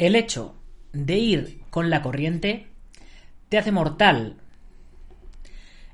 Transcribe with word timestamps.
El 0.00 0.16
hecho 0.16 0.54
de 0.94 1.18
ir 1.18 1.60
con 1.68 1.90
la 1.90 2.00
corriente 2.00 2.68
te 3.50 3.58
hace 3.58 3.70
mortal. 3.70 4.38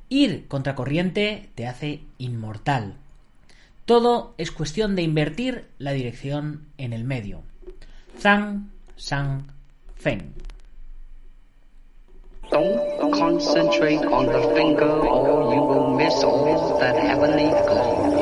Ir 0.09 0.47
contra 0.47 0.77
corriente 0.77 1.49
te 1.57 1.67
hace 1.67 2.03
inmortal. 2.17 2.99
Todo 3.85 4.37
es 4.39 4.53
cuestión 4.53 4.95
de 4.95 5.03
invertir 5.03 5.67
la 5.79 5.91
dirección 5.91 6.69
en 6.79 6.93
el 6.93 7.03
medio. 7.03 7.43
Zhang 8.21 8.71
Sang 8.95 9.49
Feng. 9.97 10.35
Don't 12.53 13.13
concentrate 13.13 14.07
on 14.07 14.27
the 14.27 14.55
finger 14.55 14.89
or 14.89 15.53
you 15.53 15.63
will 15.63 15.97
miss 15.97 16.23
all 16.23 16.79
that 16.79 16.95
heavenly 16.95 17.51
glory. 17.67 18.16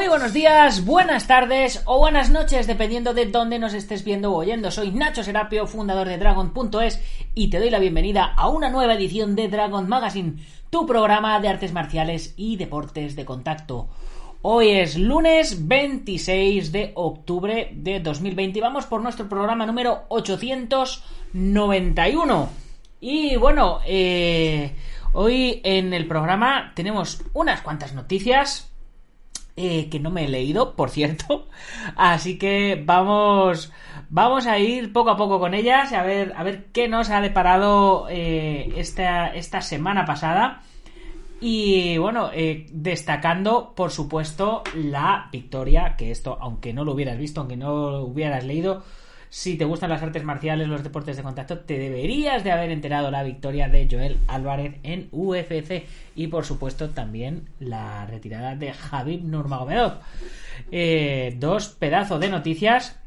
Muy 0.00 0.08
buenos 0.08 0.32
días, 0.32 0.86
buenas 0.86 1.26
tardes 1.26 1.82
o 1.84 1.98
buenas 1.98 2.30
noches, 2.30 2.66
dependiendo 2.66 3.12
de 3.12 3.26
dónde 3.26 3.58
nos 3.58 3.74
estés 3.74 4.02
viendo 4.02 4.32
o 4.32 4.36
oyendo. 4.36 4.70
Soy 4.70 4.92
Nacho 4.92 5.22
Serapio, 5.22 5.66
fundador 5.66 6.08
de 6.08 6.16
Dragon.es, 6.16 7.02
y 7.34 7.50
te 7.50 7.58
doy 7.58 7.68
la 7.68 7.78
bienvenida 7.78 8.32
a 8.34 8.48
una 8.48 8.70
nueva 8.70 8.94
edición 8.94 9.36
de 9.36 9.48
Dragon 9.48 9.86
Magazine, 9.86 10.36
tu 10.70 10.86
programa 10.86 11.38
de 11.38 11.48
artes 11.48 11.74
marciales 11.74 12.32
y 12.38 12.56
deportes 12.56 13.14
de 13.14 13.26
contacto. 13.26 13.90
Hoy 14.40 14.70
es 14.70 14.96
lunes 14.96 15.68
26 15.68 16.72
de 16.72 16.92
octubre 16.94 17.68
de 17.74 18.00
2020 18.00 18.58
y 18.58 18.62
vamos 18.62 18.86
por 18.86 19.02
nuestro 19.02 19.28
programa 19.28 19.66
número 19.66 20.04
891. 20.08 22.48
Y 23.02 23.36
bueno, 23.36 23.80
eh, 23.84 24.72
hoy 25.12 25.60
en 25.62 25.92
el 25.92 26.08
programa 26.08 26.72
tenemos 26.74 27.22
unas 27.34 27.60
cuantas 27.60 27.92
noticias 27.92 28.69
eh, 29.62 29.90
que 29.90 30.00
no 30.00 30.10
me 30.10 30.24
he 30.24 30.28
leído, 30.28 30.74
por 30.74 30.88
cierto. 30.88 31.48
Así 31.96 32.38
que 32.38 32.82
vamos, 32.82 33.70
vamos 34.08 34.46
a 34.46 34.58
ir 34.58 34.90
poco 34.92 35.10
a 35.10 35.16
poco 35.18 35.38
con 35.38 35.52
ellas 35.52 35.92
a 35.92 36.02
ver, 36.02 36.32
a 36.34 36.42
ver 36.42 36.68
qué 36.72 36.88
nos 36.88 37.10
ha 37.10 37.20
deparado 37.20 38.06
eh, 38.08 38.72
esta, 38.76 39.28
esta 39.28 39.60
semana 39.60 40.06
pasada. 40.06 40.62
Y 41.42 41.98
bueno, 41.98 42.30
eh, 42.32 42.66
destacando, 42.70 43.74
por 43.74 43.90
supuesto, 43.90 44.62
la 44.74 45.28
victoria, 45.30 45.94
que 45.96 46.10
esto, 46.10 46.38
aunque 46.40 46.72
no 46.72 46.84
lo 46.84 46.92
hubieras 46.92 47.18
visto, 47.18 47.40
aunque 47.40 47.56
no 47.56 47.90
lo 47.90 48.02
hubieras 48.04 48.44
leído, 48.44 48.82
si 49.30 49.56
te 49.56 49.64
gustan 49.64 49.90
las 49.90 50.02
artes 50.02 50.24
marciales, 50.24 50.66
los 50.66 50.82
deportes 50.82 51.16
de 51.16 51.22
contacto, 51.22 51.60
te 51.60 51.78
deberías 51.78 52.42
de 52.42 52.50
haber 52.50 52.72
enterado 52.72 53.12
la 53.12 53.22
victoria 53.22 53.68
de 53.68 53.86
Joel 53.88 54.18
Álvarez 54.26 54.80
en 54.82 55.08
UFC 55.12 55.86
y 56.16 56.26
por 56.26 56.44
supuesto 56.44 56.90
también 56.90 57.48
la 57.60 58.06
retirada 58.06 58.56
de 58.56 58.72
Javib 58.72 59.22
Nurmagomedov. 59.22 60.00
Eh, 60.72 61.36
dos 61.38 61.68
pedazos 61.68 62.18
de 62.18 62.28
noticias 62.28 62.98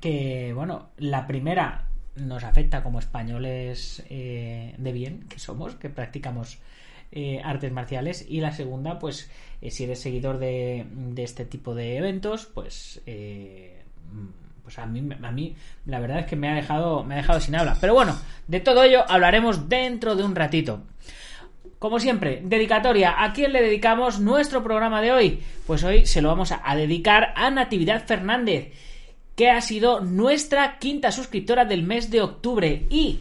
que, 0.00 0.52
bueno, 0.54 0.88
la 0.96 1.28
primera 1.28 1.86
nos 2.16 2.42
afecta 2.42 2.82
como 2.82 2.98
españoles 2.98 4.04
eh, 4.10 4.74
de 4.76 4.92
bien 4.92 5.20
que 5.28 5.38
somos, 5.38 5.76
que 5.76 5.88
practicamos 5.88 6.58
eh, 7.12 7.40
artes 7.44 7.70
marciales 7.70 8.26
y 8.28 8.40
la 8.40 8.50
segunda, 8.50 8.98
pues 8.98 9.30
si 9.68 9.84
eres 9.84 10.00
seguidor 10.00 10.38
de, 10.38 10.84
este 11.16 11.44
tipo 11.44 11.76
de 11.76 11.96
eventos, 11.96 12.46
pues 12.46 13.00
a 14.76 14.86
mí, 14.86 15.08
a 15.22 15.30
mí 15.30 15.56
la 15.86 16.00
verdad 16.00 16.18
es 16.18 16.26
que 16.26 16.36
me 16.36 16.50
ha 16.50 16.54
dejado, 16.54 17.04
me 17.04 17.14
ha 17.14 17.18
dejado 17.18 17.40
sin 17.40 17.54
habla. 17.54 17.76
Pero 17.80 17.94
bueno, 17.94 18.18
de 18.46 18.60
todo 18.60 18.82
ello 18.82 19.04
hablaremos 19.08 19.68
dentro 19.68 20.16
de 20.16 20.24
un 20.24 20.34
ratito. 20.34 20.82
Como 21.78 22.00
siempre, 22.00 22.42
dedicatoria. 22.44 23.22
¿A 23.22 23.32
quién 23.32 23.52
le 23.52 23.62
dedicamos 23.62 24.18
nuestro 24.18 24.64
programa 24.64 25.00
de 25.00 25.12
hoy? 25.12 25.42
Pues 25.66 25.84
hoy 25.84 26.06
se 26.06 26.20
lo 26.20 26.28
vamos 26.28 26.52
a 26.52 26.76
dedicar 26.76 27.32
a 27.36 27.50
Natividad 27.50 28.04
Fernández, 28.04 28.72
que 29.36 29.50
ha 29.50 29.60
sido 29.60 30.00
nuestra 30.00 30.78
quinta 30.78 31.12
suscriptora 31.12 31.64
del 31.64 31.84
mes 31.84 32.10
de 32.10 32.20
octubre. 32.20 32.86
Y 32.90 33.20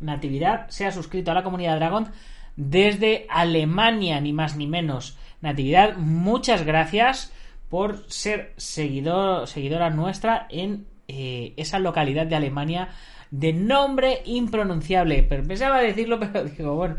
Natividad 0.00 0.68
se 0.70 0.86
ha 0.86 0.92
suscrito 0.92 1.30
a 1.30 1.34
la 1.34 1.42
comunidad 1.42 1.76
Dragon 1.76 2.08
desde 2.56 3.26
Alemania, 3.28 4.18
ni 4.20 4.32
más 4.32 4.56
ni 4.56 4.66
menos. 4.66 5.18
Natividad, 5.42 5.96
muchas 5.96 6.64
gracias 6.64 7.32
por 7.70 8.10
ser 8.10 8.52
seguidor, 8.56 9.46
seguidora 9.46 9.88
nuestra 9.88 10.46
en 10.50 10.86
eh, 11.06 11.54
esa 11.56 11.78
localidad 11.78 12.26
de 12.26 12.34
Alemania 12.36 12.88
de 13.30 13.52
nombre 13.52 14.22
impronunciable. 14.26 15.24
Pero 15.26 15.44
pensaba 15.44 15.80
decirlo, 15.80 16.18
pero 16.20 16.44
digo, 16.44 16.74
bueno, 16.74 16.96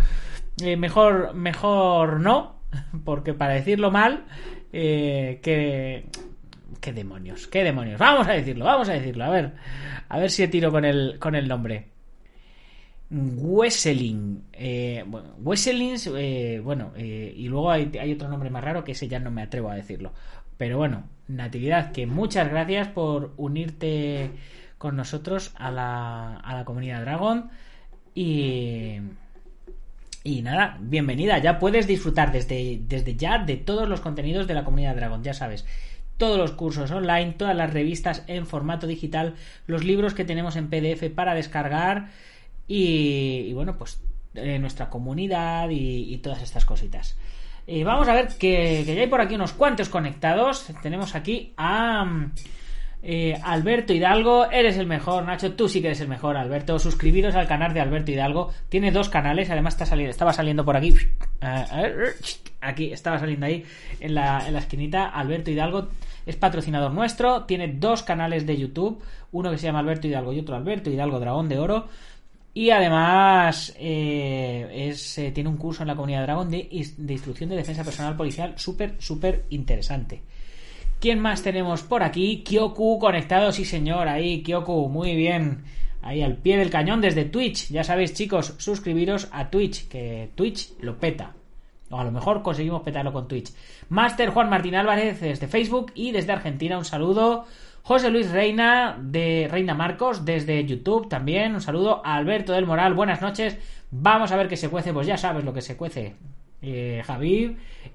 eh, 0.64 0.78
mejor, 0.78 1.36
mejor 1.36 2.22
no, 2.22 2.62
porque 3.04 3.34
para 3.34 3.54
decirlo 3.54 3.92
mal, 3.92 4.26
eh, 4.74 5.40
que... 5.44 6.06
¿Qué 6.80 6.94
demonios? 6.94 7.46
¿Qué 7.46 7.64
demonios? 7.64 8.00
Vamos 8.00 8.28
a 8.28 8.32
decirlo, 8.32 8.66
vamos 8.66 8.90
a 8.90 8.94
decirlo. 8.94 9.26
A 9.26 9.30
ver, 9.30 9.53
a 10.09 10.18
ver 10.18 10.32
si 10.32 10.48
tiro 10.48 10.72
con 10.72 10.84
el, 10.84 11.20
con 11.20 11.36
el 11.36 11.48
nombre. 11.48 11.90
Wesseling. 13.12 14.46
Eh, 14.52 15.03
bueno, 15.06 15.30
bueno, 16.64 16.92
y 16.98 17.48
luego 17.50 17.70
hay, 17.70 17.92
hay, 18.00 18.14
otro 18.14 18.30
nombre 18.30 18.50
más 18.50 18.64
raro 18.64 18.84
que 18.84 18.94
ese 18.94 19.08
ya 19.08 19.20
no 19.20 19.30
me 19.30 19.44
atrevo 19.44 19.70
a 19.70 19.76
decirlo. 19.76 20.12
Pero 20.61 20.77
bueno, 20.77 21.05
Natividad, 21.27 21.91
que 21.91 22.05
muchas 22.05 22.47
gracias 22.47 22.88
por 22.88 23.33
unirte 23.38 24.29
con 24.77 24.95
nosotros 24.95 25.53
a 25.55 25.72
la, 25.72 26.38
a 26.38 26.53
la 26.53 26.66
comunidad 26.66 27.01
Dragon. 27.01 27.49
Y, 28.13 28.97
y 30.23 30.41
nada, 30.44 30.77
bienvenida. 30.79 31.39
Ya 31.39 31.57
puedes 31.57 31.88
disfrutar 31.88 32.31
desde, 32.31 32.79
desde 32.88 33.16
ya 33.16 33.39
de 33.39 33.57
todos 33.57 33.89
los 33.89 34.01
contenidos 34.01 34.45
de 34.45 34.53
la 34.53 34.63
comunidad 34.63 34.95
Dragon, 34.95 35.23
ya 35.23 35.33
sabes. 35.33 35.66
Todos 36.17 36.38
los 36.38 36.51
cursos 36.51 36.91
online, 36.91 37.31
todas 37.31 37.55
las 37.55 37.73
revistas 37.73 38.23
en 38.28 38.45
formato 38.45 38.85
digital, 38.85 39.33
los 39.66 39.83
libros 39.83 40.13
que 40.13 40.25
tenemos 40.25 40.57
en 40.57 40.69
PDF 40.69 41.09
para 41.09 41.33
descargar 41.33 42.09
y, 42.67 43.51
bueno, 43.53 43.79
pues 43.79 43.99
eh, 44.35 44.59
nuestra 44.59 44.91
comunidad 44.91 45.69
y 45.72 46.16
todas 46.19 46.43
estas 46.43 46.66
cositas. 46.66 47.17
Y 47.72 47.84
vamos 47.84 48.06
a 48.09 48.14
ver 48.14 48.28
que, 48.38 48.84
ya 48.84 48.94
hay 48.94 49.08
por 49.08 49.22
aquí 49.22 49.36
unos 49.36 49.54
cuantos 49.54 49.88
conectados. 49.88 50.68
Tenemos 50.82 51.16
aquí 51.16 51.54
a 51.56 52.06
eh, 53.02 53.40
Alberto 53.42 53.94
Hidalgo. 53.94 54.52
Eres 54.52 54.76
el 54.76 54.88
mejor, 54.88 55.24
Nacho. 55.24 55.54
Tú 55.54 55.70
sí 55.70 55.80
que 55.80 55.88
eres 55.88 56.02
el 56.02 56.09
mejor, 56.09 56.36
Alberto. 56.36 56.78
Suscribiros 56.80 57.34
al 57.34 57.48
canal 57.48 57.74
de 57.74 57.80
Alberto 57.80 58.12
Hidalgo. 58.12 58.52
Tiene 58.68 58.92
dos 58.92 59.08
canales. 59.08 59.50
Además, 59.50 59.76
está 59.76 59.86
saliendo, 59.86 60.12
estaba 60.12 60.34
saliendo 60.34 60.66
por 60.66 60.76
aquí. 60.76 60.94
Aquí, 62.59 62.92
estaba 62.92 63.18
saliendo 63.18 63.46
ahí 63.46 63.64
en 64.02 64.16
la, 64.16 64.46
en 64.46 64.52
la 64.53 64.59
esquinita. 64.59 65.08
Alberto 65.08 65.50
Hidalgo 65.50 65.88
es 66.26 66.35
patrocinador 66.35 66.91
nuestro. 66.91 67.46
Tiene 67.46 67.70
dos 67.70 68.03
canales 68.03 68.46
de 68.46 68.58
YouTube. 68.58 69.02
Uno 69.32 69.50
que 69.50 69.58
se 69.58 69.67
llama 69.67 69.79
Alberto 69.79 70.08
Hidalgo 70.08 70.34
y 70.34 70.40
otro 70.41 70.58
Alberto 70.58 70.90
Hidalgo 70.90 71.22
Dragón 71.22 71.47
de 71.47 71.58
Oro. 71.58 71.88
Y 72.53 72.70
además 72.70 73.74
eh, 73.78 74.94
eh, 75.18 75.32
tiene 75.32 75.50
un 75.50 75.58
curso 75.58 75.84
en 75.84 75.88
la 75.88 75.96
comunidad 75.96 76.24
Dragon 76.24 76.50
de, 76.50 76.68
de 76.98 77.14
instrucción 77.14 77.50
de 77.50 77.56
defensa 77.56 77.84
personal 77.84 78.18
policial 78.18 78.53
súper, 78.58 78.96
súper 79.00 79.46
interesante. 79.50 80.22
¿Quién 81.00 81.20
más 81.20 81.42
tenemos 81.42 81.82
por 81.82 82.03
aquí? 82.03 82.44
Kyoku 82.44 83.00
conectado, 83.00 83.52
sí 83.52 83.66
señor, 83.66 84.08
ahí 84.08 84.44
Kyoku, 84.44 84.88
muy 84.90 85.16
bien. 85.16 85.64
Ahí 86.03 86.22
al 86.22 86.38
pie 86.38 86.58
del 86.58 86.70
cañón 86.70 87.00
desde 87.02 87.26
Twitch. 87.26 87.70
Ya 87.70 87.84
sabéis 87.84 88.14
chicos, 88.14 88.53
suscribiros 88.58 89.28
a 89.32 89.50
Twitch, 89.50 89.88
que 89.88 90.30
Twitch 90.36 90.74
lo 90.82 91.00
peta. 91.00 91.34
O 91.90 91.98
a 91.98 92.03
lo 92.03 92.12
mejor 92.12 92.42
conseguimos 92.42 92.84
petarlo 92.84 93.12
con 93.14 93.28
Twitch. 93.28 93.52
Master 93.90 94.30
Juan 94.30 94.50
Martín 94.50 94.76
Álvarez 94.76 95.20
desde 95.22 95.48
Facebook 95.48 95.92
y 95.96 96.12
desde 96.12 96.34
Argentina 96.34 96.78
un 96.78 96.86
saludo. 96.86 97.46
José 97.83 98.09
Luis 98.09 98.31
Reina 98.31 98.97
de 98.99 99.47
Reina 99.51 99.73
Marcos 99.73 100.25
desde 100.25 100.66
YouTube 100.66 101.09
también. 101.09 101.53
Un 101.55 101.61
saludo 101.61 102.01
Alberto 102.05 102.53
del 102.53 102.66
Moral. 102.66 102.93
Buenas 102.93 103.22
noches. 103.22 103.57
Vamos 103.91 104.31
a 104.31 104.37
ver 104.37 104.47
qué 104.47 104.57
se 104.57 104.69
cuece. 104.69 104.93
Pues 104.93 105.07
ya 105.07 105.17
sabes 105.17 105.43
lo 105.43 105.53
que 105.53 105.61
se 105.61 105.78
cuece. 105.78 106.16
Eh, 106.61 107.03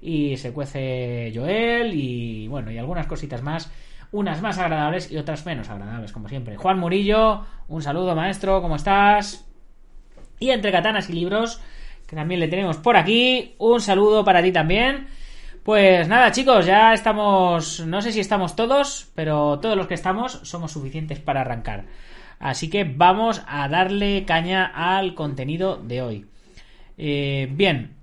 y 0.01 0.37
se 0.37 0.51
cuece 0.51 1.31
Joel 1.33 1.93
y 1.93 2.49
bueno 2.49 2.69
y 2.69 2.77
algunas 2.77 3.07
cositas 3.07 3.41
más 3.41 3.71
unas 4.11 4.41
más 4.41 4.57
agradables 4.57 5.09
y 5.09 5.15
otras 5.15 5.45
menos 5.45 5.69
agradables 5.69 6.11
como 6.11 6.27
siempre 6.27 6.57
Juan 6.57 6.77
Murillo 6.77 7.45
un 7.69 7.81
saludo 7.81 8.13
maestro 8.13 8.61
¿cómo 8.61 8.75
estás? 8.75 9.47
y 10.37 10.49
entre 10.49 10.73
katanas 10.73 11.09
y 11.09 11.13
libros 11.13 11.61
que 12.07 12.15
también 12.15 12.39
le 12.39 12.47
tenemos 12.47 12.77
por 12.77 12.95
aquí. 12.95 13.55
Un 13.59 13.81
saludo 13.81 14.23
para 14.23 14.41
ti 14.41 14.51
también. 14.51 15.07
Pues 15.67 16.07
nada, 16.07 16.31
chicos, 16.31 16.65
ya 16.65 16.93
estamos. 16.93 17.85
No 17.85 18.01
sé 18.01 18.13
si 18.13 18.21
estamos 18.21 18.55
todos, 18.55 19.11
pero 19.15 19.59
todos 19.59 19.75
los 19.75 19.85
que 19.85 19.95
estamos 19.95 20.39
somos 20.43 20.71
suficientes 20.71 21.19
para 21.19 21.41
arrancar. 21.41 21.83
Así 22.39 22.69
que 22.69 22.85
vamos 22.85 23.41
a 23.45 23.67
darle 23.67 24.23
caña 24.23 24.71
al 24.73 25.13
contenido 25.13 25.75
de 25.75 26.01
hoy. 26.01 26.25
Eh, 26.97 27.49
bien, 27.51 27.95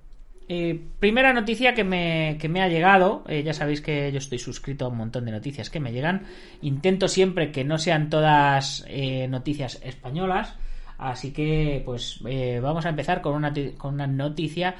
eh, 0.47 0.79
primera 1.01 1.33
noticia 1.33 1.73
que 1.73 1.85
me, 1.85 2.37
que 2.39 2.51
me 2.51 2.61
ha 2.61 2.69
llegado, 2.69 3.25
eh, 3.29 3.43
ya 3.43 3.55
sabéis 3.55 3.81
que 3.81 4.13
yo 4.13 4.19
estoy 4.19 4.39
suscrito 4.39 4.85
a 4.85 4.89
un 4.89 4.99
montón 4.99 5.25
de 5.25 5.33
noticias 5.33 5.71
que 5.71 5.81
me 5.81 5.91
llegan, 5.91 6.27
intento 6.61 7.09
siempre 7.09 7.51
que 7.51 7.65
no 7.65 7.79
sean 7.79 8.11
todas 8.11 8.85
noticias 9.31 9.81
españolas, 9.83 10.55
así 10.99 11.33
que 11.33 11.81
pues 11.87 12.21
vamos 12.61 12.85
a 12.85 12.91
empezar 12.91 13.23
con 13.23 13.35
una, 13.35 13.55
con 13.79 13.95
una 13.95 14.07
noticia 14.07 14.75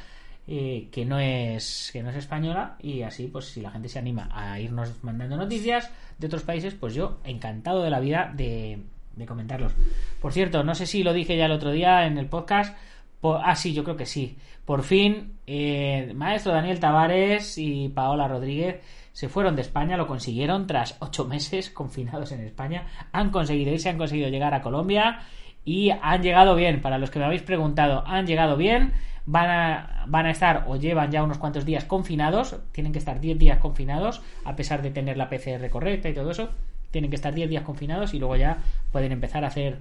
que, 0.47 1.05
no 1.07 1.19
es, 1.19 1.91
que 1.93 2.03
no 2.03 2.11
es 2.11 2.17
española 2.17 2.77
y 2.81 3.03
así 3.03 3.29
pues 3.29 3.47
si 3.47 3.61
la 3.61 3.71
gente 3.71 3.89
se 3.89 3.99
anima 3.99 4.29
a 4.33 4.61
irnos 4.61 5.03
mandando 5.03 5.37
noticias 5.37 5.91
de 6.19 6.27
otros 6.27 6.43
países, 6.43 6.75
pues 6.75 6.95
yo 6.95 7.19
encantado 7.25 7.83
de 7.83 7.91
la 7.91 8.01
vida 8.01 8.33
de, 8.35 8.79
de 9.17 9.27
comentarlos. 9.27 9.73
Por 10.21 10.33
cierto, 10.33 10.65
no 10.65 10.75
sé 10.75 10.87
si 10.87 11.03
lo 11.03 11.13
dije 11.13 11.37
ya 11.37 11.47
el 11.47 11.53
otro 11.53 11.71
día 11.71 12.07
en 12.07 12.19
el 12.19 12.27
podcast, 12.27 12.77
ah, 13.23 13.57
sí, 13.57 13.73
yo 13.73 13.85
creo 13.85 13.97
que 13.97 14.07
sí. 14.07 14.37
Por 14.65 14.83
fin, 14.83 15.39
eh, 15.47 16.13
maestro 16.15 16.53
Daniel 16.53 16.81
Tavares 16.81 17.59
y 17.59 17.89
Paola 17.89 18.29
Rodríguez 18.29 18.81
se 19.13 19.29
fueron 19.29 19.57
de 19.57 19.63
España, 19.63 19.97
lo 19.97 20.07
consiguieron 20.07 20.67
tras 20.67 20.97
ocho 21.01 21.25
meses 21.29 21.71
confinados 21.71 22.33
en 22.33 22.41
España. 22.41 22.87
Han 23.13 23.31
conseguido 23.31 23.73
irse, 23.73 23.89
han 23.89 23.99
conseguido 23.99 24.29
llegar 24.29 24.55
a 24.55 24.63
Colombia 24.63 25.21
y 25.65 25.91
han 25.91 26.23
llegado 26.23 26.55
bien. 26.55 26.81
Para 26.81 26.99
los 26.99 27.11
que 27.11 27.19
me 27.19 27.25
habéis 27.25 27.43
preguntado, 27.43 28.05
han 28.07 28.27
llegado 28.27 28.57
bien. 28.57 28.93
Van 29.27 29.51
a, 29.51 30.05
van 30.07 30.27
a 30.27 30.31
estar 30.31 30.65
o 30.69 30.77
llevan 30.77 31.11
ya 31.11 31.23
unos 31.23 31.39
cuantos 31.39 31.65
días 31.65 31.85
confinados. 31.85 32.57
Tienen 32.73 32.93
que 32.93 32.99
estar 32.99 33.21
10 33.21 33.39
días 33.39 33.59
confinados, 33.59 34.23
a 34.45 34.55
pesar 34.57 34.83
de 34.83 34.91
tener 34.91 35.17
la 35.17 35.29
PCR 35.29 35.69
correcta 35.71 36.09
y 36.09 36.15
todo 36.15 36.31
eso. 36.31 36.51
Tienen 36.91 37.11
que 37.11 37.17
estar 37.17 37.35
10 37.35 37.49
días 37.49 37.63
confinados 37.63 38.15
y 38.15 38.19
luego 38.19 38.37
ya 38.37 38.59
pueden 38.93 39.13
empezar 39.13 39.45
a 39.45 39.49
hacer 39.49 39.79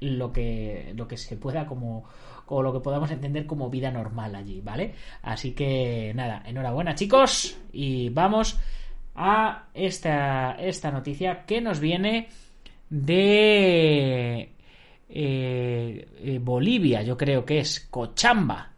lo 0.00 0.32
que, 0.32 0.92
lo 0.96 1.08
que 1.08 1.16
se 1.16 1.36
pueda 1.36 1.66
como 1.66 2.04
o 2.46 2.62
lo 2.62 2.72
que 2.72 2.80
podamos 2.80 3.10
entender 3.10 3.46
como 3.46 3.70
vida 3.70 3.90
normal 3.90 4.34
allí, 4.34 4.60
¿vale? 4.60 4.94
Así 5.22 5.52
que 5.52 6.12
nada, 6.14 6.42
enhorabuena 6.44 6.94
chicos 6.94 7.56
y 7.72 8.10
vamos 8.10 8.58
a 9.14 9.66
esta, 9.72 10.56
esta 10.58 10.90
noticia 10.90 11.46
que 11.46 11.60
nos 11.60 11.80
viene 11.80 12.28
de 12.90 14.52
eh, 15.08 16.08
eh, 16.18 16.38
Bolivia, 16.42 17.02
yo 17.02 17.16
creo 17.16 17.44
que 17.44 17.60
es 17.60 17.80
Cochamba. 17.90 18.73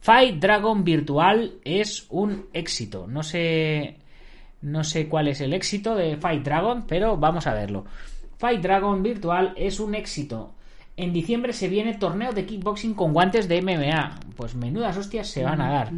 Fight 0.00 0.36
Dragon 0.40 0.84
Virtual 0.84 1.54
es 1.64 2.06
un 2.10 2.46
éxito. 2.52 3.06
No 3.06 3.22
sé, 3.22 3.96
no 4.62 4.84
sé 4.84 5.08
cuál 5.08 5.28
es 5.28 5.40
el 5.40 5.52
éxito 5.52 5.94
de 5.94 6.16
Fight 6.16 6.42
Dragon, 6.42 6.84
pero 6.86 7.16
vamos 7.16 7.46
a 7.46 7.54
verlo. 7.54 7.84
Fight 8.38 8.60
Dragon 8.60 9.02
Virtual 9.02 9.52
es 9.56 9.80
un 9.80 9.94
éxito. 9.94 10.54
En 10.96 11.12
diciembre 11.12 11.52
se 11.52 11.68
viene 11.68 11.94
torneo 11.94 12.32
de 12.32 12.44
kickboxing 12.44 12.94
con 12.94 13.12
guantes 13.12 13.48
de 13.48 13.62
MMA. 13.62 14.18
Pues 14.36 14.54
menudas 14.54 14.96
hostias 14.96 15.28
se 15.28 15.44
van 15.44 15.60
a 15.60 15.70
dar. 15.70 15.92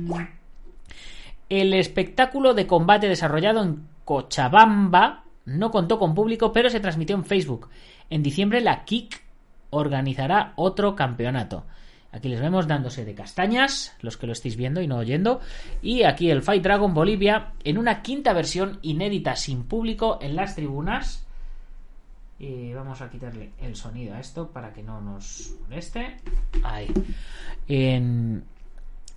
El 1.49 1.75
espectáculo 1.75 2.55
de 2.55 2.67
combate 2.67 3.08
desarrollado 3.08 3.62
en 3.62 3.87
Cochabamba 4.05 5.25
no 5.47 5.70
contó 5.70 5.99
con 5.99 6.14
público, 6.14 6.52
pero 6.52 6.70
se 6.70 6.81
transmitió 6.81 7.17
en 7.17 7.25
Facebook. 7.25 7.69
En 8.08 8.23
diciembre 8.23 8.61
la 8.61 8.85
Kick 8.85 9.23
organizará 9.70 10.52
otro 10.56 10.94
campeonato. 10.94 11.64
Aquí 12.12 12.29
les 12.29 12.41
vemos 12.41 12.67
dándose 12.67 13.05
de 13.05 13.15
castañas, 13.15 13.97
los 14.01 14.17
que 14.17 14.27
lo 14.27 14.33
estáis 14.33 14.57
viendo 14.57 14.81
y 14.81 14.87
no 14.87 14.97
oyendo. 14.97 15.41
Y 15.81 16.03
aquí 16.03 16.31
el 16.31 16.43
Fight 16.43 16.62
Dragon 16.62 16.93
Bolivia 16.93 17.53
en 17.62 17.79
una 17.79 18.03
quinta 18.03 18.33
versión 18.33 18.79
inédita 18.83 19.37
sin 19.37 19.62
público 19.65 20.19
en 20.21 20.35
las 20.35 20.57
tribunas 20.57 21.27
y 22.41 22.73
vamos 22.73 23.03
a 23.03 23.11
quitarle 23.11 23.51
el 23.61 23.77
sonido 23.77 24.15
a 24.15 24.21
esto 24.21 24.51
para 24.51 24.73
que 24.73 24.83
no 24.83 25.01
nos 25.01 25.55
moleste. 25.61 26.17
Ahí. 26.65 26.89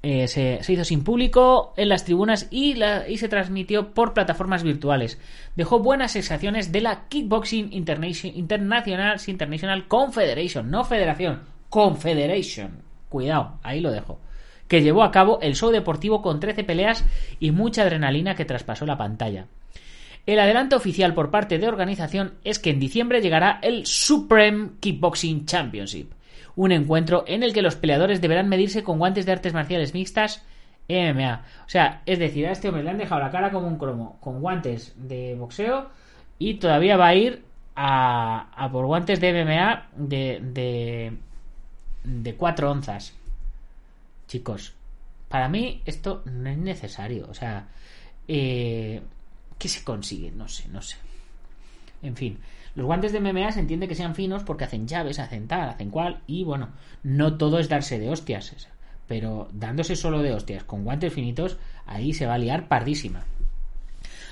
Eh, 0.06 0.28
se, 0.28 0.60
hizo 0.68 0.84
sin 0.84 1.06
público 1.06 1.74
en 1.78 1.88
las 1.88 2.04
tribunas 2.04 2.50
y, 2.51 2.75
y, 3.07 3.18
se 3.18 3.30
transmitió 3.30 3.94
por 3.94 4.13
plataformas 4.13 4.62
virtuales. 4.62 5.18
Dejó 5.56 5.80
buenas 5.80 6.12
sensaciones 6.12 6.74
de 6.74 6.81
la 6.81 7.07
Kickboxing 7.07 7.72
International, 7.72 9.22
International 9.25 9.88
Confederation, 9.88 10.69
no 10.69 10.84
Federación, 10.84 11.44
Confederation. 11.73 12.83
Cuidado, 13.09 13.57
ahí 13.63 13.79
lo 13.79 13.89
dejo. 13.89 14.19
Que 14.67 14.83
llevó 14.83 15.01
a 15.01 15.09
cabo 15.09 15.39
el 15.41 15.55
show 15.55 15.71
deportivo 15.71 16.21
con 16.21 16.39
13 16.39 16.63
peleas 16.63 17.03
y 17.39 17.49
mucha 17.49 17.81
adrenalina 17.81 18.35
que 18.35 18.45
traspasó 18.45 18.85
la 18.85 18.95
pantalla. 18.95 19.47
El 20.27 20.39
adelanto 20.39 20.75
oficial 20.75 21.15
por 21.15 21.31
parte 21.31 21.57
de 21.57 21.67
organización 21.67 22.35
es 22.43 22.59
que 22.59 22.69
en 22.69 22.79
diciembre 22.79 23.21
llegará 23.21 23.57
el 23.63 23.87
Supreme 23.87 24.73
Kickboxing 24.81 25.47
Championship, 25.47 26.11
un 26.55 26.73
encuentro 26.73 27.23
en 27.25 27.41
el 27.41 27.53
que 27.53 27.63
los 27.63 27.75
peleadores 27.75 28.21
deberán 28.21 28.49
medirse 28.49 28.83
con 28.83 28.99
guantes 28.99 29.25
de 29.25 29.31
artes 29.31 29.55
marciales 29.55 29.95
mixtas 29.95 30.45
MMA. 30.87 31.43
O 31.65 31.69
sea, 31.69 32.03
es 32.05 32.19
decir, 32.19 32.45
a 32.45 32.51
este 32.51 32.67
hombre 32.67 32.83
le 32.83 32.91
han 32.91 32.99
dejado 32.99 33.19
la 33.19 33.31
cara 33.31 33.49
como 33.49 33.67
un 33.67 33.79
cromo, 33.79 34.19
con 34.19 34.41
guantes 34.41 34.93
de 34.95 35.33
boxeo 35.33 35.89
y 36.37 36.53
todavía 36.53 36.97
va 36.97 37.07
a 37.07 37.15
ir 37.15 37.43
a, 37.75 38.69
por 38.71 38.85
guantes 38.85 39.19
de 39.19 39.43
MMA 39.43 39.87
de, 39.95 40.39
de, 40.39 41.13
de 42.03 42.35
4 42.35 42.71
onzas. 42.71 43.13
Chicos, 44.27 44.73
para 45.29 45.50
mí 45.50 45.81
esto 45.85 46.23
no 46.25 46.50
es 46.50 46.57
necesario. 46.57 47.27
O 47.29 47.33
sea, 47.33 47.67
eh, 48.27 49.01
¿Qué 49.63 49.69
se 49.69 49.83
consigue? 49.85 50.29
No 50.31 50.50
sé, 50.50 50.67
no 50.67 50.81
sé. 50.81 50.97
En 52.01 52.17
fin, 52.17 52.38
los 52.75 52.85
guantes 52.85 53.13
de 53.13 53.21
MMA 53.21 53.51
se 53.53 53.61
entiende 53.61 53.88
que 53.88 53.95
sean 53.95 54.13
finos 54.13 54.44
porque 54.44 54.65
hacen 54.65 54.89
llaves, 54.89 55.19
hacen 55.19 55.47
tal, 55.47 55.69
hacen 55.69 55.89
cual, 55.89 56.19
y 56.27 56.44
bueno, 56.44 56.69
no 57.01 57.38
todo 57.38 57.59
es 57.59 57.69
darse 57.69 57.97
de 57.97 58.09
hostias, 58.09 58.67
pero 59.07 59.47
dándose 59.53 59.95
solo 59.95 60.21
de 60.21 60.33
hostias 60.33 60.65
con 60.65 60.83
guantes 60.83 61.13
finitos, 61.13 61.56
ahí 61.85 62.13
se 62.13 62.25
va 62.25 62.33
a 62.33 62.39
liar 62.39 62.67
pardísima. 62.67 63.23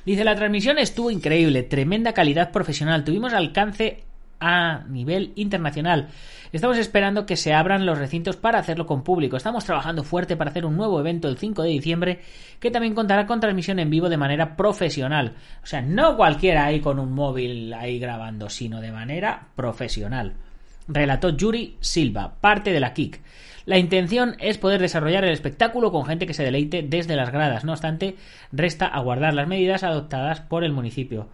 Dice, 0.05 0.25
la 0.25 0.35
transmisión 0.35 0.79
estuvo 0.79 1.11
increíble, 1.11 1.63
tremenda 1.63 2.11
calidad 2.11 2.51
profesional, 2.51 3.05
tuvimos 3.05 3.31
alcance 3.31 4.03
a 4.41 4.83
nivel 4.89 5.31
internacional. 5.35 6.09
Estamos 6.51 6.77
esperando 6.77 7.25
que 7.25 7.37
se 7.37 7.53
abran 7.53 7.85
los 7.85 7.97
recintos 7.97 8.35
para 8.35 8.59
hacerlo 8.59 8.85
con 8.85 9.03
público. 9.03 9.37
Estamos 9.37 9.63
trabajando 9.63 10.03
fuerte 10.03 10.35
para 10.35 10.49
hacer 10.49 10.65
un 10.65 10.75
nuevo 10.75 10.99
evento 10.99 11.29
el 11.29 11.37
5 11.37 11.63
de 11.63 11.69
diciembre 11.69 12.19
que 12.59 12.71
también 12.71 12.93
contará 12.93 13.25
con 13.25 13.39
transmisión 13.39 13.79
en 13.79 13.89
vivo 13.89 14.09
de 14.09 14.17
manera 14.17 14.57
profesional. 14.57 15.35
O 15.63 15.65
sea, 15.65 15.81
no 15.81 16.17
cualquiera 16.17 16.65
ahí 16.65 16.81
con 16.81 16.99
un 16.99 17.13
móvil 17.13 17.73
ahí 17.73 17.99
grabando, 17.99 18.49
sino 18.49 18.81
de 18.81 18.91
manera 18.91 19.47
profesional. 19.55 20.33
Relató 20.89 21.29
Yuri 21.29 21.77
Silva, 21.79 22.35
parte 22.41 22.73
de 22.73 22.81
la 22.81 22.93
KIK. 22.93 23.21
La 23.65 23.77
intención 23.77 24.35
es 24.39 24.57
poder 24.57 24.81
desarrollar 24.81 25.23
el 25.23 25.31
espectáculo 25.31 25.91
con 25.91 26.05
gente 26.05 26.27
que 26.27 26.33
se 26.33 26.43
deleite 26.43 26.83
desde 26.83 27.15
las 27.15 27.31
gradas. 27.31 27.63
No 27.63 27.71
obstante, 27.71 28.17
resta 28.51 28.87
aguardar 28.87 29.33
las 29.33 29.47
medidas 29.47 29.83
adoptadas 29.83 30.41
por 30.41 30.65
el 30.65 30.73
municipio 30.73 31.29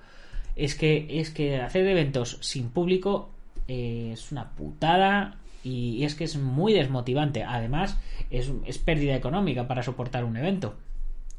es 0.55 0.75
que, 0.75 1.07
es 1.19 1.29
que 1.29 1.62
hacer 1.62 1.88
eventos 1.88 2.38
sin 2.41 2.69
público 2.69 3.31
eh, 3.67 4.12
es 4.13 4.31
una 4.31 4.51
putada 4.51 5.38
y, 5.63 6.03
es 6.03 6.15
que 6.15 6.24
es 6.24 6.38
muy 6.38 6.74
desmotivante. 6.74 7.43
Además, 7.43 8.00
es, 8.29 8.51
es, 8.65 8.77
pérdida 8.77 9.15
económica 9.15 9.67
para 9.67 9.83
soportar 9.83 10.25
un 10.25 10.38
evento. 10.38 10.75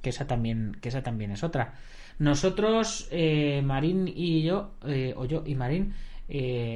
Que 0.02 0.11
esa 0.11 0.26
también, 0.26 0.76
que 0.80 0.88
esa 0.88 1.02
también 1.02 1.30
es 1.30 1.42
otra. 1.42 1.75
Nosotros, 2.18 3.08
eh, 3.11 3.62
Marín 3.64 4.08
y 4.08 4.42
yo, 4.42 4.70
eh, 4.87 5.14
o 5.16 5.25
yo 5.25 5.42
y 5.47 5.54
Marín, 5.54 5.94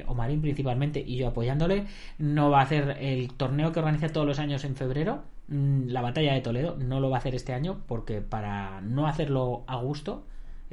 o 0.06 0.14
Marín 0.14 0.40
principalmente, 0.40 1.04
y 1.06 1.16
yo 1.16 1.28
apoyándole, 1.28 1.86
no 2.18 2.50
va 2.50 2.60
a 2.60 2.64
hacer 2.64 2.96
el 3.00 3.32
torneo 3.34 3.72
que 3.72 3.80
organiza 3.80 4.08
todos 4.08 4.26
los 4.26 4.38
años 4.38 4.64
en 4.64 4.76
febrero, 4.76 5.24
mm, 5.48 5.88
la 5.88 6.00
batalla 6.00 6.32
de 6.32 6.40
Toledo, 6.40 6.76
no 6.78 7.00
lo 7.00 7.10
va 7.10 7.16
a 7.16 7.20
hacer 7.20 7.34
este 7.34 7.52
año 7.52 7.82
porque 7.86 8.22
para 8.22 8.80
no 8.80 9.06
hacerlo 9.06 9.64
a 9.66 9.76
gusto, 9.76 10.24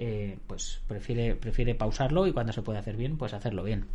eh, 0.01 0.38
pues 0.48 0.81
prefiere, 0.88 1.36
prefiere 1.36 1.75
pausarlo 1.75 2.25
y 2.25 2.31
cuando 2.31 2.53
se 2.53 2.62
puede 2.62 2.79
hacer 2.79 2.95
bien, 2.95 3.17
pues 3.17 3.33
hacerlo 3.33 3.63
bien. 3.63 3.86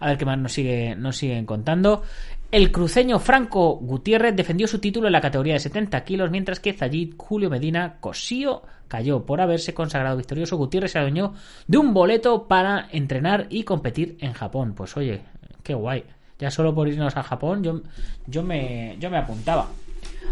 A 0.00 0.08
ver 0.08 0.18
qué 0.18 0.24
más 0.24 0.38
nos, 0.38 0.52
sigue, 0.52 0.94
nos 0.96 1.16
siguen 1.16 1.46
contando. 1.46 2.02
El 2.50 2.70
cruceño 2.70 3.18
Franco 3.18 3.76
Gutiérrez 3.76 4.36
defendió 4.36 4.68
su 4.68 4.78
título 4.78 5.08
en 5.08 5.12
la 5.12 5.20
categoría 5.20 5.54
de 5.54 5.60
70 5.60 6.04
kilos, 6.04 6.30
mientras 6.30 6.60
que 6.60 6.72
Zayid 6.72 7.14
Julio 7.16 7.50
Medina 7.50 7.96
Cosío 7.98 8.62
cayó 8.86 9.26
por 9.26 9.40
haberse 9.40 9.74
consagrado 9.74 10.16
victorioso. 10.16 10.56
Gutiérrez 10.56 10.92
se 10.92 11.00
adueñó 11.00 11.34
de 11.66 11.78
un 11.78 11.92
boleto 11.92 12.46
para 12.46 12.88
entrenar 12.92 13.48
y 13.50 13.64
competir 13.64 14.16
en 14.20 14.34
Japón. 14.34 14.74
Pues 14.76 14.96
oye, 14.96 15.22
qué 15.64 15.74
guay. 15.74 16.04
Ya 16.38 16.50
solo 16.50 16.74
por 16.74 16.88
irnos 16.88 17.16
a 17.16 17.22
Japón 17.22 17.62
yo, 17.62 17.80
yo, 18.26 18.42
me, 18.42 18.96
yo 19.00 19.10
me 19.10 19.18
apuntaba. 19.18 19.68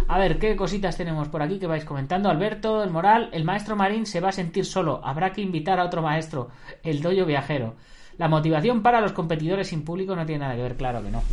A 0.08 0.18
ver, 0.18 0.38
¿qué 0.38 0.56
cositas 0.56 0.96
tenemos 0.96 1.28
por 1.28 1.42
aquí 1.42 1.58
que 1.58 1.66
vais 1.66 1.84
comentando? 1.84 2.28
Alberto, 2.28 2.82
el 2.82 2.90
moral, 2.90 3.30
el 3.32 3.44
maestro 3.44 3.76
marín 3.76 4.06
se 4.06 4.20
va 4.20 4.28
a 4.28 4.32
sentir 4.32 4.64
solo, 4.64 5.00
habrá 5.04 5.32
que 5.32 5.40
invitar 5.40 5.78
a 5.80 5.84
otro 5.84 6.02
maestro, 6.02 6.50
el 6.82 7.02
doyo 7.02 7.24
viajero. 7.24 7.74
La 8.22 8.28
motivación 8.28 8.82
para 8.82 9.00
los 9.00 9.10
competidores 9.10 9.66
sin 9.66 9.84
público 9.84 10.14
no 10.14 10.24
tiene 10.24 10.44
nada 10.44 10.54
que 10.54 10.62
ver, 10.62 10.76
claro 10.76 11.02
que 11.02 11.10
no. 11.10 11.24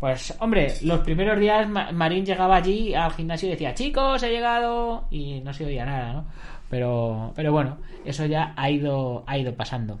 Pues, 0.00 0.34
hombre, 0.40 0.72
los 0.80 1.00
primeros 1.00 1.38
días 1.38 1.68
Marín 1.68 2.24
llegaba 2.24 2.56
allí 2.56 2.94
al 2.94 3.12
gimnasio 3.12 3.46
y 3.46 3.50
decía, 3.50 3.74
chicos, 3.74 4.22
he 4.22 4.30
llegado. 4.30 5.04
Y 5.10 5.42
no 5.42 5.52
se 5.52 5.66
oía 5.66 5.84
nada, 5.84 6.14
¿no? 6.14 6.24
Pero, 6.70 7.34
pero 7.36 7.52
bueno, 7.52 7.76
eso 8.06 8.24
ya 8.24 8.54
ha 8.56 8.70
ido, 8.70 9.22
ha 9.26 9.36
ido 9.36 9.54
pasando. 9.54 10.00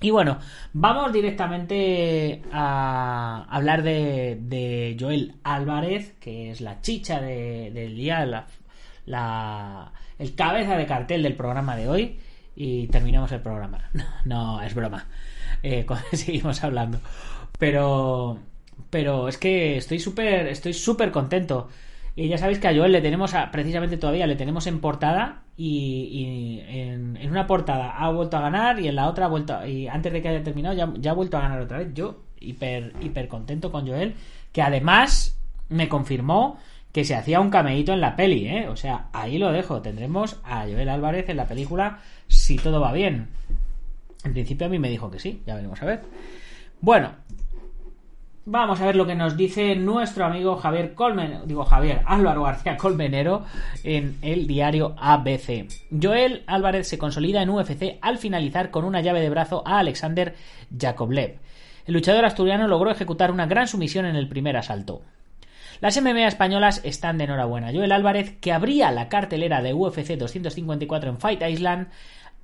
Y 0.00 0.10
bueno, 0.10 0.40
vamos 0.72 1.12
directamente 1.12 2.42
a 2.50 3.46
hablar 3.50 3.84
de, 3.84 4.96
Joel 4.98 5.36
Álvarez, 5.44 6.16
que 6.18 6.50
es 6.50 6.60
la 6.60 6.80
chicha 6.80 7.20
del 7.20 7.94
día, 7.94 8.26
la, 9.06 9.92
el 10.18 10.34
cabeza 10.34 10.76
de 10.76 10.86
cartel 10.86 11.22
del 11.22 11.36
programa 11.36 11.76
de 11.76 11.88
hoy. 11.88 12.18
Y 12.54 12.88
terminamos 12.88 13.32
el 13.32 13.40
programa. 13.40 13.90
No, 14.24 14.60
es 14.60 14.74
broma. 14.74 15.06
Eh, 15.62 15.86
seguimos 16.12 16.62
hablando. 16.64 17.00
Pero, 17.58 18.38
pero 18.90 19.28
es 19.28 19.38
que 19.38 19.76
estoy 19.76 19.98
súper, 19.98 20.46
estoy 20.48 20.72
súper 20.72 21.10
contento. 21.10 21.68
Y 22.16 22.28
ya 22.28 22.38
sabéis 22.38 22.58
que 22.58 22.68
a 22.68 22.74
Joel 22.74 22.92
le 22.92 23.00
tenemos, 23.00 23.34
precisamente 23.52 23.96
todavía, 23.96 24.26
le 24.26 24.36
tenemos 24.36 24.66
en 24.66 24.80
portada 24.80 25.44
y, 25.56 26.60
en, 26.68 27.18
una 27.30 27.46
portada 27.46 27.90
ha 27.96 28.10
vuelto 28.10 28.36
a 28.36 28.40
ganar 28.40 28.80
y 28.80 28.88
en 28.88 28.96
la 28.96 29.08
otra 29.08 29.26
ha 29.26 29.28
vuelto, 29.28 29.64
y 29.66 29.86
antes 29.88 30.12
de 30.12 30.20
que 30.20 30.28
haya 30.28 30.42
terminado 30.42 30.74
ya, 30.74 31.10
ha 31.10 31.14
vuelto 31.14 31.36
a 31.36 31.42
ganar 31.42 31.60
otra 31.60 31.78
vez. 31.78 31.94
Yo 31.94 32.24
hiper, 32.40 32.94
hiper 33.00 33.28
contento 33.28 33.70
con 33.70 33.86
Joel, 33.86 34.14
que 34.52 34.62
además 34.62 35.38
me 35.68 35.88
confirmó 35.88 36.58
que 36.92 37.04
se 37.04 37.14
hacía 37.14 37.40
un 37.40 37.50
cameíto 37.50 37.92
en 37.92 38.00
la 38.00 38.16
peli, 38.16 38.48
¿eh? 38.48 38.68
O 38.68 38.76
sea, 38.76 39.08
ahí 39.12 39.38
lo 39.38 39.52
dejo. 39.52 39.80
Tendremos 39.80 40.40
a 40.44 40.62
Joel 40.62 40.88
Álvarez 40.88 41.28
en 41.28 41.36
la 41.36 41.46
película 41.46 42.00
si 42.30 42.56
todo 42.56 42.80
va 42.80 42.92
bien. 42.92 43.28
En 44.24 44.32
principio 44.32 44.66
a 44.66 44.70
mí 44.70 44.78
me 44.78 44.88
dijo 44.88 45.10
que 45.10 45.18
sí, 45.18 45.42
ya 45.46 45.54
veremos 45.54 45.82
a 45.82 45.86
ver. 45.86 46.00
Bueno, 46.80 47.10
Vamos 48.46 48.80
a 48.80 48.86
ver 48.86 48.96
lo 48.96 49.06
que 49.06 49.14
nos 49.14 49.36
dice 49.36 49.76
nuestro 49.76 50.24
amigo 50.24 50.56
Javier 50.56 50.94
Colmen, 50.94 51.42
digo 51.44 51.64
Javier 51.64 52.00
Álvaro 52.06 52.42
García 52.42 52.76
Colmenero 52.76 53.44
en 53.84 54.16
el 54.22 54.46
diario 54.46 54.96
ABC. 54.98 55.68
Joel 56.02 56.42
Álvarez 56.46 56.88
se 56.88 56.98
consolida 56.98 57.42
en 57.42 57.50
UFC 57.50 57.98
al 58.00 58.16
finalizar 58.16 58.70
con 58.70 58.84
una 58.84 59.02
llave 59.02 59.20
de 59.20 59.28
brazo 59.28 59.62
a 59.66 59.78
Alexander 59.78 60.34
Yakovlev. 60.70 61.38
El 61.86 61.94
luchador 61.94 62.24
asturiano 62.24 62.66
logró 62.66 62.90
ejecutar 62.90 63.30
una 63.30 63.46
gran 63.46 63.68
sumisión 63.68 64.06
en 64.06 64.16
el 64.16 64.26
primer 64.26 64.56
asalto. 64.56 65.02
Las 65.80 66.00
MMA 66.00 66.26
españolas 66.26 66.80
están 66.82 67.18
de 67.18 67.24
enhorabuena. 67.24 67.72
Joel 67.72 67.92
Álvarez, 67.92 68.36
que 68.40 68.52
abría 68.52 68.90
la 68.90 69.08
cartelera 69.08 69.62
de 69.62 69.74
UFC 69.74 70.16
254 70.16 71.10
en 71.10 71.18
Fight 71.18 71.42
Island, 71.42 71.88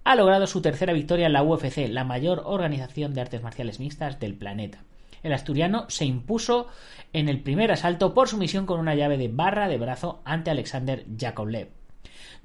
ha 0.07 0.15
logrado 0.15 0.47
su 0.47 0.63
tercera 0.63 0.93
victoria 0.93 1.27
en 1.27 1.33
la 1.33 1.43
UFC, 1.43 1.89
la 1.89 2.05
mayor 2.05 2.43
organización 2.47 3.13
de 3.13 3.21
artes 3.21 3.43
marciales 3.43 3.81
mixtas 3.81 4.19
del 4.19 4.35
planeta 4.35 4.85
el 5.27 5.33
asturiano 5.33 5.87
se 5.89 6.05
impuso 6.05 6.69
en 7.13 7.29
el 7.29 7.41
primer 7.43 7.73
asalto 7.73 8.15
por 8.15 8.29
sumisión 8.29 8.67
con 8.67 8.81
una 8.81 8.95
llave 8.95 9.19
de 9.19 9.29
barra 9.29 9.69
de 9.69 9.79
brazo 9.79 10.23
ante 10.25 10.51
Alexander 10.51 11.05
Yakovlev. 11.17 11.71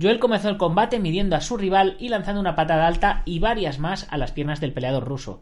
Joel 0.01 0.19
comenzó 0.19 0.49
el 0.49 0.57
combate 0.57 0.99
midiendo 0.99 1.35
a 1.35 1.41
su 1.41 1.57
rival 1.57 1.95
y 1.99 2.09
lanzando 2.09 2.41
una 2.41 2.55
patada 2.55 2.87
alta 2.87 3.21
y 3.25 3.39
varias 3.39 3.77
más 3.77 4.07
a 4.09 4.17
las 4.17 4.31
piernas 4.31 4.59
del 4.59 4.73
peleador 4.73 5.05
ruso. 5.05 5.41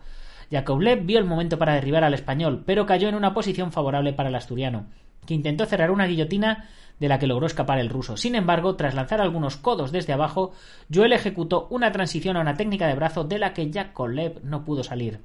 Yakovlev 0.51 1.05
vio 1.05 1.19
el 1.19 1.25
momento 1.25 1.57
para 1.57 1.75
derribar 1.75 2.03
al 2.03 2.13
español, 2.13 2.63
pero 2.65 2.85
cayó 2.85 3.07
en 3.07 3.15
una 3.15 3.33
posición 3.33 3.71
favorable 3.71 4.13
para 4.13 4.29
el 4.29 4.35
asturiano, 4.35 4.87
que 5.25 5.35
intentó 5.35 5.65
cerrar 5.65 5.91
una 5.91 6.07
guillotina 6.07 6.67
de 6.99 7.07
la 7.07 7.19
que 7.19 7.27
logró 7.27 7.45
escapar 7.45 7.79
el 7.79 7.89
ruso. 7.89 8.17
Sin 8.17 8.35
embargo, 8.35 8.75
tras 8.75 8.95
lanzar 8.95 9.21
algunos 9.21 9.57
codos 9.57 9.91
desde 9.91 10.13
abajo, 10.13 10.51
Joel 10.93 11.13
ejecutó 11.13 11.67
una 11.69 11.91
transición 11.91 12.37
a 12.37 12.41
una 12.41 12.55
técnica 12.55 12.87
de 12.87 12.95
brazo 12.95 13.23
de 13.23 13.39
la 13.39 13.53
que 13.53 13.69
Yakovlev 13.69 14.43
no 14.43 14.63
pudo 14.63 14.83
salir. 14.83 15.19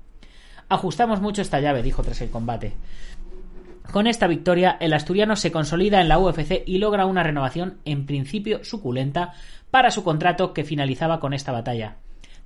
Ajustamos 0.68 1.20
mucho 1.20 1.42
esta 1.42 1.60
llave, 1.60 1.82
dijo 1.82 2.02
tras 2.02 2.20
el 2.20 2.30
combate. 2.30 2.74
Con 3.92 4.06
esta 4.06 4.26
victoria, 4.26 4.76
el 4.80 4.92
asturiano 4.92 5.36
se 5.36 5.52
consolida 5.52 6.00
en 6.00 6.08
la 6.08 6.18
UFC 6.18 6.62
y 6.66 6.78
logra 6.78 7.06
una 7.06 7.22
renovación 7.22 7.78
en 7.84 8.06
principio 8.06 8.64
suculenta 8.64 9.34
para 9.70 9.90
su 9.90 10.02
contrato 10.02 10.54
que 10.54 10.64
finalizaba 10.64 11.20
con 11.20 11.34
esta 11.34 11.52
batalla. 11.52 11.96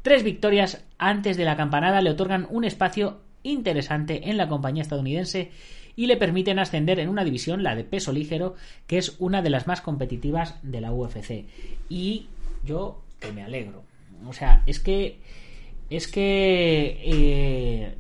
Tres 0.03 0.25
victorias 0.25 0.85
antes 0.99 1.37
de 1.37 1.45
la 1.45 1.57
campanada 1.57 2.01
le 2.01 2.11
otorgan 2.11 2.47
un 2.51 2.65
espacio 2.65 3.21
interesante 3.43 4.31
en 4.31 4.37
la 4.37 4.49
compañía 4.49 4.83
estadounidense 4.83 5.53
y 5.99 6.07
le 6.07 6.17
permiten 6.17 6.61
ascender 6.61 7.01
en 7.01 7.09
una 7.09 7.25
división, 7.25 7.65
la 7.65 7.75
de 7.75 7.83
peso 7.83 8.13
ligero, 8.13 8.55
que 8.87 8.99
es 8.99 9.17
una 9.19 9.43
de 9.43 9.51
las 9.51 9.67
más 9.67 9.81
competitivas 9.81 10.55
de 10.63 10.81
la 10.81 10.93
UFC. 10.93 11.47
Y 11.89 12.29
yo 12.65 13.03
que 13.19 13.33
me 13.33 13.43
alegro. 13.43 13.83
O 14.25 14.33
sea, 14.33 14.63
es 14.67 14.79
que 14.79 15.19
es 15.91 16.07
que... 16.07 17.01
Eh, 17.03 17.97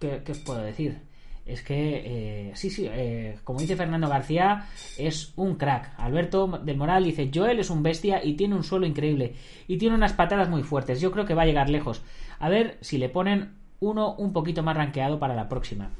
¿qué, 0.00 0.30
os 0.30 0.38
puedo 0.40 0.60
decir? 0.60 0.98
Es 1.46 1.62
que, 1.62 2.02
eh, 2.04 2.52
sí, 2.56 2.68
sí, 2.68 2.86
eh, 2.90 3.38
como 3.42 3.58
dice 3.58 3.74
Fernando 3.74 4.10
García, 4.10 4.66
es 4.98 5.32
un 5.36 5.54
crack. 5.54 5.94
Alberto 5.96 6.46
del 6.46 6.76
Moral 6.76 7.04
dice, 7.04 7.30
Joel 7.34 7.58
es 7.58 7.70
un 7.70 7.82
bestia 7.82 8.22
y 8.22 8.34
tiene 8.34 8.54
un 8.54 8.64
suelo 8.64 8.84
increíble. 8.84 9.32
Y 9.66 9.78
tiene 9.78 9.94
unas 9.94 10.12
patadas 10.12 10.50
muy 10.50 10.62
fuertes. 10.62 11.00
Yo 11.00 11.10
creo 11.10 11.24
que 11.24 11.32
va 11.32 11.44
a 11.44 11.46
llegar 11.46 11.70
lejos. 11.70 12.02
A 12.38 12.50
ver 12.50 12.76
si 12.82 12.98
le 12.98 13.08
ponen 13.08 13.54
uno 13.78 14.14
un 14.16 14.34
poquito 14.34 14.62
más 14.62 14.76
rankeado 14.76 15.18
para 15.18 15.34
la 15.34 15.48
próxima. 15.48 15.90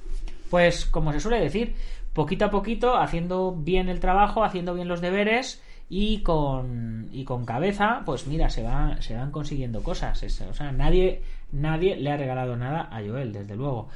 Pues, 0.51 0.85
como 0.85 1.13
se 1.13 1.21
suele 1.21 1.41
decir, 1.41 1.75
poquito 2.13 2.45
a 2.45 2.51
poquito, 2.51 2.97
haciendo 2.97 3.53
bien 3.53 3.89
el 3.89 4.01
trabajo, 4.01 4.45
haciendo 4.45 4.75
bien 4.75 4.89
los 4.89 5.01
deberes 5.01 5.63
y 5.89 6.23
con, 6.23 7.09
y 7.13 7.25
con 7.25 7.45
cabeza, 7.45 8.03
pues 8.05 8.27
mira, 8.27 8.51
se, 8.51 8.63
va, 8.63 9.01
se 9.01 9.15
van 9.15 9.31
consiguiendo 9.31 9.83
cosas. 9.83 10.23
o 10.23 10.55
sea, 10.55 10.73
nadie, 10.73 11.23
nadie 11.53 11.97
le 11.97 12.11
ha 12.11 12.17
regalado 12.17 12.57
nada 12.57 12.89
a 12.91 13.01
Joel, 13.01 13.33
desde 13.33 13.57
luego. 13.57 13.89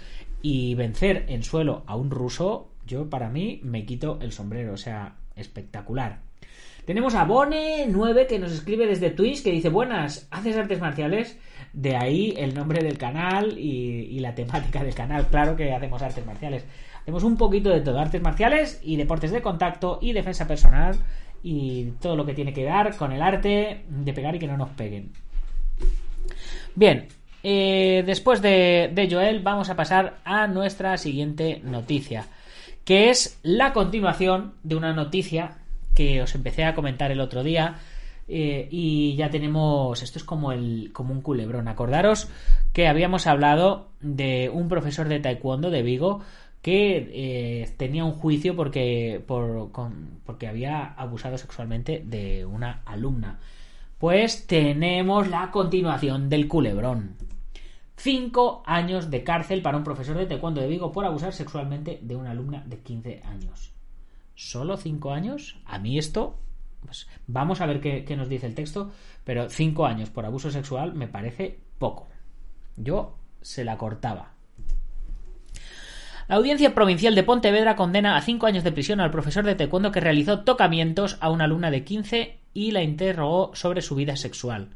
Y 0.42 0.74
vencer 0.74 1.24
en 1.28 1.42
suelo 1.42 1.82
a 1.86 1.96
un 1.96 2.10
ruso, 2.10 2.70
yo 2.86 3.10
para 3.10 3.28
mí 3.28 3.60
me 3.62 3.84
quito 3.84 4.18
el 4.20 4.32
sombrero, 4.32 4.74
o 4.74 4.76
sea, 4.76 5.16
espectacular. 5.36 6.20
Tenemos 6.84 7.14
a 7.14 7.26
Bone9 7.26 8.26
que 8.26 8.38
nos 8.38 8.52
escribe 8.52 8.86
desde 8.86 9.10
Twitch 9.10 9.42
que 9.42 9.50
dice, 9.50 9.70
buenas, 9.70 10.28
¿haces 10.30 10.56
artes 10.56 10.80
marciales? 10.80 11.38
De 11.72 11.96
ahí 11.96 12.34
el 12.36 12.54
nombre 12.54 12.82
del 12.82 12.98
canal 12.98 13.58
y, 13.58 14.18
la 14.20 14.34
temática 14.34 14.82
del 14.82 14.94
canal. 14.94 15.26
Claro 15.28 15.56
que 15.56 15.72
hacemos 15.72 16.00
artes 16.02 16.24
marciales. 16.24 16.64
Hacemos 17.02 17.24
un 17.24 17.36
poquito 17.36 17.70
de 17.70 17.80
todo, 17.80 17.98
artes 17.98 18.22
marciales 18.22 18.80
y 18.82 18.96
deportes 18.96 19.30
de 19.30 19.42
contacto 19.42 19.98
y 20.00 20.12
defensa 20.12 20.46
personal 20.46 20.96
y 21.42 21.92
todo 22.00 22.16
lo 22.16 22.24
que 22.24 22.32
tiene 22.32 22.54
que 22.54 22.64
dar 22.64 22.96
con 22.96 23.12
el 23.12 23.20
arte 23.20 23.84
de 23.88 24.12
pegar 24.12 24.34
y 24.34 24.38
que 24.38 24.46
no 24.46 24.56
nos 24.56 24.70
peguen. 24.70 25.12
Bien, 26.74 27.08
eh, 27.42 28.02
después 28.06 28.40
de, 28.40 28.90
de, 28.94 29.08
Joel 29.10 29.40
vamos 29.40 29.68
a 29.68 29.76
pasar 29.76 30.20
a 30.24 30.46
nuestra 30.46 30.96
siguiente 30.96 31.60
noticia, 31.62 32.26
que 32.84 33.10
es 33.10 33.38
la 33.42 33.74
continuación 33.74 34.54
de 34.62 34.76
una 34.76 34.94
noticia 34.94 35.58
que 35.94 36.22
os 36.22 36.34
empecé 36.34 36.64
a 36.64 36.74
comentar 36.74 37.10
el 37.10 37.20
otro 37.20 37.42
día. 37.42 37.76
Eh, 38.26 38.68
y 38.70 39.16
ya 39.16 39.28
tenemos 39.28 40.02
esto 40.02 40.18
es 40.18 40.24
como 40.24 40.52
el 40.52 40.92
como 40.94 41.12
un 41.12 41.20
culebrón 41.20 41.68
acordaros 41.68 42.30
que 42.72 42.88
habíamos 42.88 43.26
hablado 43.26 43.90
de 44.00 44.48
un 44.48 44.68
profesor 44.68 45.08
de 45.08 45.20
taekwondo 45.20 45.70
de 45.70 45.82
Vigo 45.82 46.22
que 46.64 47.10
eh, 47.12 47.74
tenía 47.76 48.06
un 48.06 48.12
juicio 48.12 48.56
porque, 48.56 49.22
porque 49.26 50.48
había 50.48 50.94
abusado 50.94 51.36
sexualmente 51.36 52.02
de 52.06 52.46
una 52.46 52.80
alumna. 52.86 53.38
Pues 53.98 54.46
tenemos 54.46 55.28
la 55.28 55.50
continuación 55.50 56.30
del 56.30 56.48
culebrón. 56.48 57.16
Cinco 57.96 58.62
años 58.64 59.10
de 59.10 59.22
cárcel 59.24 59.60
para 59.60 59.76
un 59.76 59.84
profesor 59.84 60.16
de 60.16 60.24
taekwondo 60.24 60.62
de 60.62 60.68
Vigo 60.68 60.90
por 60.90 61.04
abusar 61.04 61.34
sexualmente 61.34 61.98
de 62.00 62.16
una 62.16 62.30
alumna 62.30 62.64
de 62.66 62.78
15 62.78 63.20
años. 63.26 63.74
¿Solo 64.34 64.78
cinco 64.78 65.12
años? 65.12 65.58
A 65.66 65.78
mí 65.78 65.98
esto... 65.98 66.38
Pues 66.84 67.08
vamos 67.26 67.60
a 67.60 67.66
ver 67.66 67.80
qué, 67.80 68.04
qué 68.04 68.16
nos 68.16 68.28
dice 68.28 68.46
el 68.46 68.54
texto, 68.54 68.92
pero 69.24 69.48
cinco 69.48 69.86
años 69.86 70.10
por 70.10 70.26
abuso 70.26 70.50
sexual 70.50 70.94
me 70.94 71.08
parece 71.08 71.58
poco. 71.78 72.08
Yo 72.76 73.16
se 73.40 73.64
la 73.64 73.76
cortaba. 73.78 74.32
La 76.26 76.36
Audiencia 76.36 76.74
Provincial 76.74 77.14
de 77.14 77.22
Pontevedra 77.22 77.76
condena 77.76 78.16
a 78.16 78.22
cinco 78.22 78.46
años 78.46 78.64
de 78.64 78.72
prisión 78.72 79.00
al 79.00 79.10
profesor 79.10 79.44
de 79.44 79.54
taekwondo 79.54 79.92
que 79.92 80.00
realizó 80.00 80.40
tocamientos 80.40 81.18
a 81.20 81.30
una 81.30 81.44
alumna 81.44 81.70
de 81.70 81.84
15 81.84 82.38
y 82.54 82.70
la 82.70 82.82
interrogó 82.82 83.50
sobre 83.54 83.82
su 83.82 83.94
vida 83.94 84.16
sexual. 84.16 84.70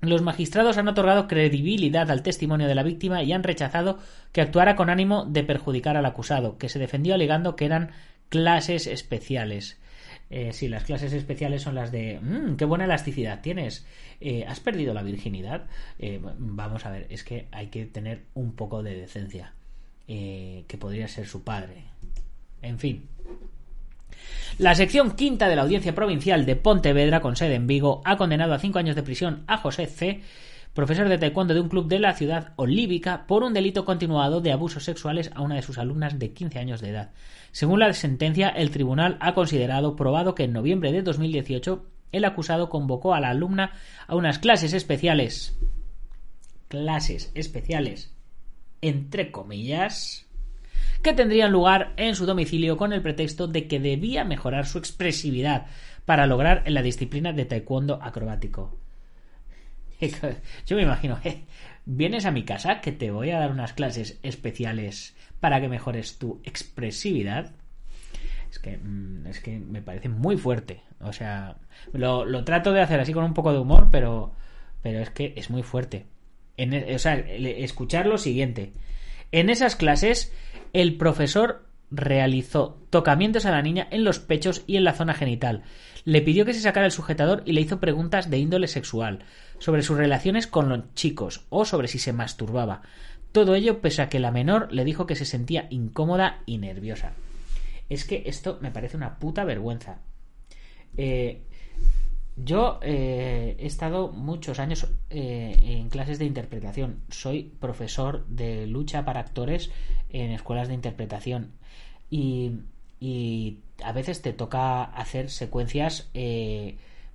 Los 0.00 0.22
magistrados 0.22 0.78
han 0.78 0.86
otorgado 0.86 1.26
credibilidad 1.26 2.10
al 2.10 2.22
testimonio 2.22 2.68
de 2.68 2.74
la 2.76 2.82
víctima 2.84 3.22
y 3.22 3.32
han 3.32 3.42
rechazado 3.42 3.98
que 4.32 4.40
actuara 4.40 4.76
con 4.76 4.88
ánimo 4.88 5.24
de 5.24 5.42
perjudicar 5.42 5.96
al 5.96 6.06
acusado, 6.06 6.58
que 6.58 6.68
se 6.68 6.78
defendió 6.78 7.14
alegando 7.14 7.56
que 7.56 7.64
eran 7.64 7.90
clases 8.28 8.86
especiales. 8.86 9.80
Eh, 10.30 10.52
sí, 10.52 10.68
las 10.68 10.84
clases 10.84 11.12
especiales 11.12 11.62
son 11.62 11.74
las 11.74 11.92
de 11.92 12.18
mmm, 12.20 12.56
qué 12.56 12.64
buena 12.64 12.84
elasticidad 12.84 13.40
tienes. 13.40 13.86
Eh, 14.20 14.44
¿Has 14.48 14.60
perdido 14.60 14.94
la 14.94 15.02
virginidad? 15.02 15.66
Eh, 15.98 16.20
vamos 16.22 16.86
a 16.86 16.90
ver, 16.90 17.06
es 17.10 17.24
que 17.24 17.46
hay 17.52 17.68
que 17.68 17.84
tener 17.84 18.22
un 18.34 18.52
poco 18.52 18.82
de 18.82 18.94
decencia. 18.96 19.52
Eh, 20.06 20.64
que 20.68 20.76
podría 20.76 21.08
ser 21.08 21.26
su 21.26 21.44
padre. 21.44 21.84
En 22.60 22.78
fin. 22.78 23.08
La 24.58 24.74
sección 24.74 25.16
quinta 25.16 25.48
de 25.48 25.56
la 25.56 25.62
Audiencia 25.62 25.94
Provincial 25.94 26.44
de 26.44 26.56
Pontevedra, 26.56 27.20
con 27.20 27.36
sede 27.36 27.54
en 27.54 27.66
Vigo, 27.66 28.02
ha 28.04 28.18
condenado 28.18 28.52
a 28.52 28.58
cinco 28.58 28.78
años 28.78 28.96
de 28.96 29.02
prisión 29.02 29.44
a 29.46 29.56
José 29.56 29.86
C 29.86 30.20
profesor 30.74 31.08
de 31.08 31.18
taekwondo 31.18 31.54
de 31.54 31.60
un 31.60 31.68
club 31.68 31.86
de 31.86 32.00
la 32.00 32.14
ciudad 32.14 32.52
olívica, 32.56 33.26
por 33.26 33.44
un 33.44 33.54
delito 33.54 33.84
continuado 33.84 34.40
de 34.40 34.52
abusos 34.52 34.84
sexuales 34.84 35.30
a 35.34 35.40
una 35.40 35.54
de 35.54 35.62
sus 35.62 35.78
alumnas 35.78 36.18
de 36.18 36.32
15 36.32 36.58
años 36.58 36.80
de 36.80 36.90
edad. 36.90 37.12
Según 37.52 37.78
la 37.78 37.92
sentencia, 37.92 38.48
el 38.48 38.70
tribunal 38.70 39.16
ha 39.20 39.34
considerado 39.34 39.94
probado 39.94 40.34
que 40.34 40.44
en 40.44 40.52
noviembre 40.52 40.90
de 40.90 41.02
2018 41.02 41.86
el 42.10 42.24
acusado 42.24 42.68
convocó 42.68 43.14
a 43.14 43.20
la 43.20 43.30
alumna 43.30 43.72
a 44.08 44.16
unas 44.16 44.40
clases 44.40 44.72
especiales. 44.72 45.56
Clases 46.66 47.30
especiales. 47.34 48.12
Entre 48.80 49.30
comillas. 49.30 50.26
Que 51.02 51.12
tendrían 51.12 51.52
lugar 51.52 51.92
en 51.96 52.16
su 52.16 52.26
domicilio 52.26 52.76
con 52.76 52.92
el 52.92 53.02
pretexto 53.02 53.46
de 53.46 53.68
que 53.68 53.78
debía 53.78 54.24
mejorar 54.24 54.66
su 54.66 54.78
expresividad 54.78 55.66
para 56.04 56.26
lograr 56.26 56.62
en 56.66 56.74
la 56.74 56.82
disciplina 56.82 57.32
de 57.32 57.44
taekwondo 57.44 58.00
acrobático. 58.02 58.83
Yo 60.66 60.76
me 60.76 60.82
imagino, 60.82 61.18
eh, 61.24 61.44
vienes 61.84 62.26
a 62.26 62.30
mi 62.30 62.44
casa 62.44 62.80
que 62.80 62.92
te 62.92 63.10
voy 63.10 63.30
a 63.30 63.38
dar 63.38 63.50
unas 63.50 63.72
clases 63.72 64.18
especiales 64.22 65.16
para 65.40 65.60
que 65.60 65.68
mejores 65.68 66.18
tu 66.18 66.40
expresividad. 66.44 67.52
Es 68.50 68.58
que, 68.58 68.76
mm, 68.76 69.26
es 69.26 69.40
que 69.40 69.58
me 69.58 69.82
parece 69.82 70.08
muy 70.08 70.36
fuerte. 70.36 70.80
O 71.00 71.12
sea, 71.12 71.56
lo, 71.92 72.24
lo, 72.24 72.44
trato 72.44 72.72
de 72.72 72.80
hacer 72.80 73.00
así 73.00 73.12
con 73.12 73.24
un 73.24 73.34
poco 73.34 73.52
de 73.52 73.58
humor, 73.58 73.88
pero, 73.90 74.32
pero 74.82 75.00
es 75.00 75.10
que 75.10 75.34
es 75.36 75.50
muy 75.50 75.62
fuerte. 75.62 76.06
E, 76.56 76.94
o 76.94 76.98
sea, 76.98 77.14
escuchar 77.16 78.06
lo 78.06 78.18
siguiente. 78.18 78.72
En 79.32 79.50
esas 79.50 79.76
clases, 79.76 80.32
el 80.72 80.96
profesor 80.96 81.66
realizó 81.96 82.78
tocamientos 82.90 83.46
a 83.46 83.50
la 83.50 83.62
niña 83.62 83.88
en 83.90 84.04
los 84.04 84.18
pechos 84.18 84.62
y 84.66 84.76
en 84.76 84.84
la 84.84 84.92
zona 84.92 85.14
genital. 85.14 85.62
Le 86.04 86.22
pidió 86.22 86.44
que 86.44 86.54
se 86.54 86.60
sacara 86.60 86.86
el 86.86 86.92
sujetador 86.92 87.42
y 87.46 87.52
le 87.52 87.60
hizo 87.60 87.80
preguntas 87.80 88.30
de 88.30 88.38
índole 88.38 88.68
sexual, 88.68 89.20
sobre 89.58 89.82
sus 89.82 89.96
relaciones 89.96 90.46
con 90.46 90.68
los 90.68 90.94
chicos 90.94 91.46
o 91.48 91.64
sobre 91.64 91.88
si 91.88 91.98
se 91.98 92.12
masturbaba. 92.12 92.82
Todo 93.32 93.54
ello 93.54 93.80
pese 93.80 94.02
a 94.02 94.08
que 94.08 94.20
la 94.20 94.30
menor 94.30 94.72
le 94.72 94.84
dijo 94.84 95.06
que 95.06 95.16
se 95.16 95.24
sentía 95.24 95.66
incómoda 95.70 96.42
y 96.46 96.58
nerviosa. 96.58 97.12
Es 97.88 98.04
que 98.04 98.24
esto 98.26 98.58
me 98.60 98.70
parece 98.70 98.96
una 98.96 99.18
puta 99.18 99.44
vergüenza. 99.44 99.98
Eh, 100.96 101.42
yo 102.36 102.80
eh, 102.82 103.56
he 103.58 103.66
estado 103.66 104.10
muchos 104.10 104.58
años 104.58 104.88
eh, 105.10 105.56
en 105.60 105.88
clases 105.88 106.18
de 106.18 106.24
interpretación. 106.24 107.00
Soy 107.08 107.52
profesor 107.60 108.26
de 108.26 108.66
lucha 108.66 109.04
para 109.04 109.20
actores 109.20 109.70
en 110.10 110.32
escuelas 110.32 110.68
de 110.68 110.74
interpretación. 110.74 111.52
Y, 112.10 112.60
y 113.00 113.58
a 113.82 113.92
veces 113.92 114.22
te 114.22 114.32
toca 114.32 114.84
hacer 114.84 115.30
secuencias 115.30 116.10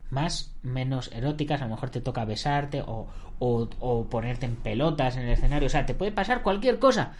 más 0.09 0.55
menos 0.63 1.11
eróticas, 1.13 1.61
a 1.61 1.65
lo 1.65 1.71
mejor 1.71 1.89
te 1.89 2.01
toca 2.01 2.25
besarte 2.25 2.81
o, 2.81 3.07
o, 3.39 4.05
ponerte 4.09 4.45
en 4.45 4.55
pelotas 4.55 5.15
en 5.17 5.23
el 5.23 5.33
escenario, 5.33 5.67
o 5.67 5.69
sea, 5.69 5.85
te 5.85 5.93
puede 5.93 6.11
pasar 6.11 6.41
cualquier 6.41 6.79
cosa, 6.79 7.13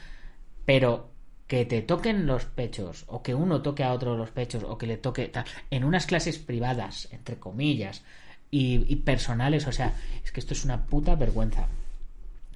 pero 0.65 1.09
que 1.47 1.65
te 1.65 1.81
toquen 1.81 2.25
los 2.27 2.45
pechos 2.45 3.05
o 3.07 3.23
que 3.23 3.33
uno 3.33 3.61
toque 3.61 3.83
a 3.83 3.93
otro 3.93 4.15
los 4.15 4.31
pechos 4.31 4.63
o 4.63 4.77
que 4.77 4.87
le 4.87 4.97
toque 4.97 5.31
en 5.71 5.83
unas 5.83 6.05
clases 6.05 6.37
privadas, 6.37 7.07
entre 7.11 7.37
comillas, 7.37 8.03
y, 8.51 8.95
personales, 8.97 9.67
o 9.67 9.71
sea, 9.71 9.93
es 10.23 10.31
que 10.31 10.39
esto 10.39 10.53
es 10.53 10.65
una 10.65 10.85
puta 10.85 11.15
vergüenza. 11.15 11.67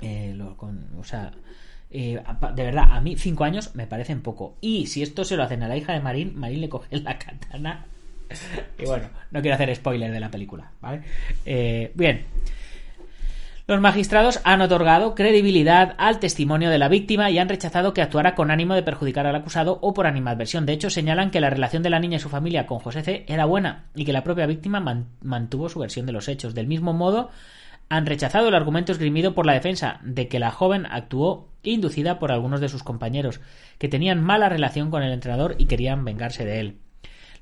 Eh, 0.01 0.37
o 0.41 1.03
sea, 1.03 1.31
eh, 1.93 2.21
de 2.55 2.63
verdad, 2.63 2.87
a 2.89 2.99
mí 3.01 3.15
cinco 3.15 3.43
años 3.43 3.75
me 3.75 3.87
parecen 3.87 4.21
poco. 4.21 4.55
Y 4.59 4.87
si 4.87 5.03
esto 5.03 5.23
se 5.23 5.37
lo 5.37 5.43
hacen 5.43 5.63
a 5.63 5.67
la 5.67 5.77
hija 5.77 5.93
de 5.93 5.99
Marín, 5.99 6.33
Marín 6.35 6.61
le 6.61 6.69
coge 6.69 6.97
la 6.99 7.17
katana 7.17 7.85
y 8.79 8.85
bueno, 8.85 9.07
no 9.31 9.41
quiero 9.41 9.55
hacer 9.55 9.75
spoiler 9.75 10.11
de 10.11 10.19
la 10.19 10.31
película, 10.31 10.71
¿vale? 10.81 11.03
Eh, 11.45 11.91
bien. 11.95 12.25
Los 13.65 13.79
magistrados 13.79 14.41
han 14.43 14.61
otorgado 14.61 15.15
credibilidad 15.15 15.95
al 15.97 16.19
testimonio 16.19 16.69
de 16.69 16.77
la 16.77 16.89
víctima 16.89 17.31
y 17.31 17.39
han 17.39 17.47
rechazado 17.47 17.93
que 17.93 18.01
actuara 18.01 18.35
con 18.35 18.51
ánimo 18.51 18.73
de 18.73 18.83
perjudicar 18.83 19.25
al 19.25 19.37
acusado 19.37 19.79
o 19.81 19.93
por 19.93 20.05
animadversión. 20.05 20.65
De 20.65 20.73
hecho, 20.73 20.89
señalan 20.89 21.31
que 21.31 21.39
la 21.39 21.49
relación 21.49 21.81
de 21.81 21.89
la 21.89 21.99
niña 21.99 22.17
y 22.17 22.19
su 22.19 22.27
familia 22.27 22.65
con 22.65 22.79
José 22.79 23.03
C. 23.03 23.23
era 23.27 23.45
buena 23.45 23.85
y 23.95 24.03
que 24.03 24.11
la 24.11 24.25
propia 24.25 24.47
víctima 24.47 25.05
mantuvo 25.21 25.69
su 25.69 25.79
versión 25.79 26.05
de 26.05 26.11
los 26.11 26.27
hechos. 26.27 26.53
Del 26.53 26.67
mismo 26.67 26.91
modo, 26.91 27.31
han 27.89 28.05
rechazado 28.05 28.47
el 28.47 28.55
argumento 28.55 28.91
esgrimido 28.91 29.33
por 29.33 29.45
la 29.45 29.53
defensa 29.53 29.99
de 30.03 30.27
que 30.27 30.39
la 30.39 30.51
joven 30.51 30.85
actuó 30.89 31.49
inducida 31.63 32.19
por 32.19 32.31
algunos 32.31 32.59
de 32.61 32.69
sus 32.69 32.83
compañeros, 32.83 33.39
que 33.77 33.87
tenían 33.87 34.21
mala 34.21 34.49
relación 34.49 34.91
con 34.91 35.03
el 35.03 35.13
entrenador 35.13 35.55
y 35.57 35.65
querían 35.65 36.03
vengarse 36.03 36.45
de 36.45 36.59
él. 36.59 36.77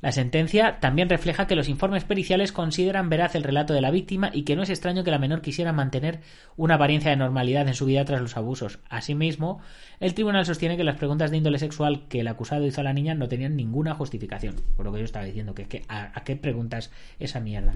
La 0.02 0.12
sentencia 0.12 0.80
también 0.80 1.10
refleja 1.10 1.46
que 1.46 1.56
los 1.56 1.70
informes 1.70 2.06
periciales 2.06 2.52
consideran 2.52 3.10
veraz 3.10 3.36
el 3.36 3.44
relato 3.44 3.76
de 3.76 3.82
la 3.82 3.92
víctima 3.92 4.32
y 4.34 4.44
que 4.44 4.56
no 4.56 4.64
es 4.64 4.72
extraño 4.72 5.04
que 5.04 5.12
la 5.12 5.20
menor 5.20 5.42
quisiera 5.42 5.74
mantener 5.74 6.22
una 6.58 6.76
apariencia 6.76 7.12
de 7.12 7.18
normalidad 7.18 7.68
en 7.68 7.76
su 7.76 7.86
vida 7.86 8.04
tras 8.04 8.20
los 8.20 8.36
abusos. 8.36 8.80
Asimismo, 8.90 9.62
el 10.00 10.16
tribunal 10.16 10.44
sostiene 10.48 10.76
que 10.76 10.84
las 10.84 10.98
preguntas 10.98 11.30
de 11.30 11.38
índole 11.38 11.60
sexual 11.60 12.08
que 12.10 12.22
el 12.22 12.28
acusado 12.28 12.66
hizo 12.66 12.82
a 12.82 12.84
la 12.84 12.94
niña 12.94 13.14
no 13.14 13.28
tenían 13.28 13.56
ninguna 13.56 13.94
justificación. 13.94 14.56
Por 14.76 14.88
lo 14.88 14.92
que 14.92 15.00
yo 15.00 15.06
estaba 15.06 15.26
diciendo, 15.26 15.54
que, 15.54 15.66
que 15.66 15.84
¿a, 15.88 16.18
¿a 16.18 16.24
qué 16.24 16.36
preguntas 16.36 16.92
esa 17.20 17.40
mierda? 17.40 17.76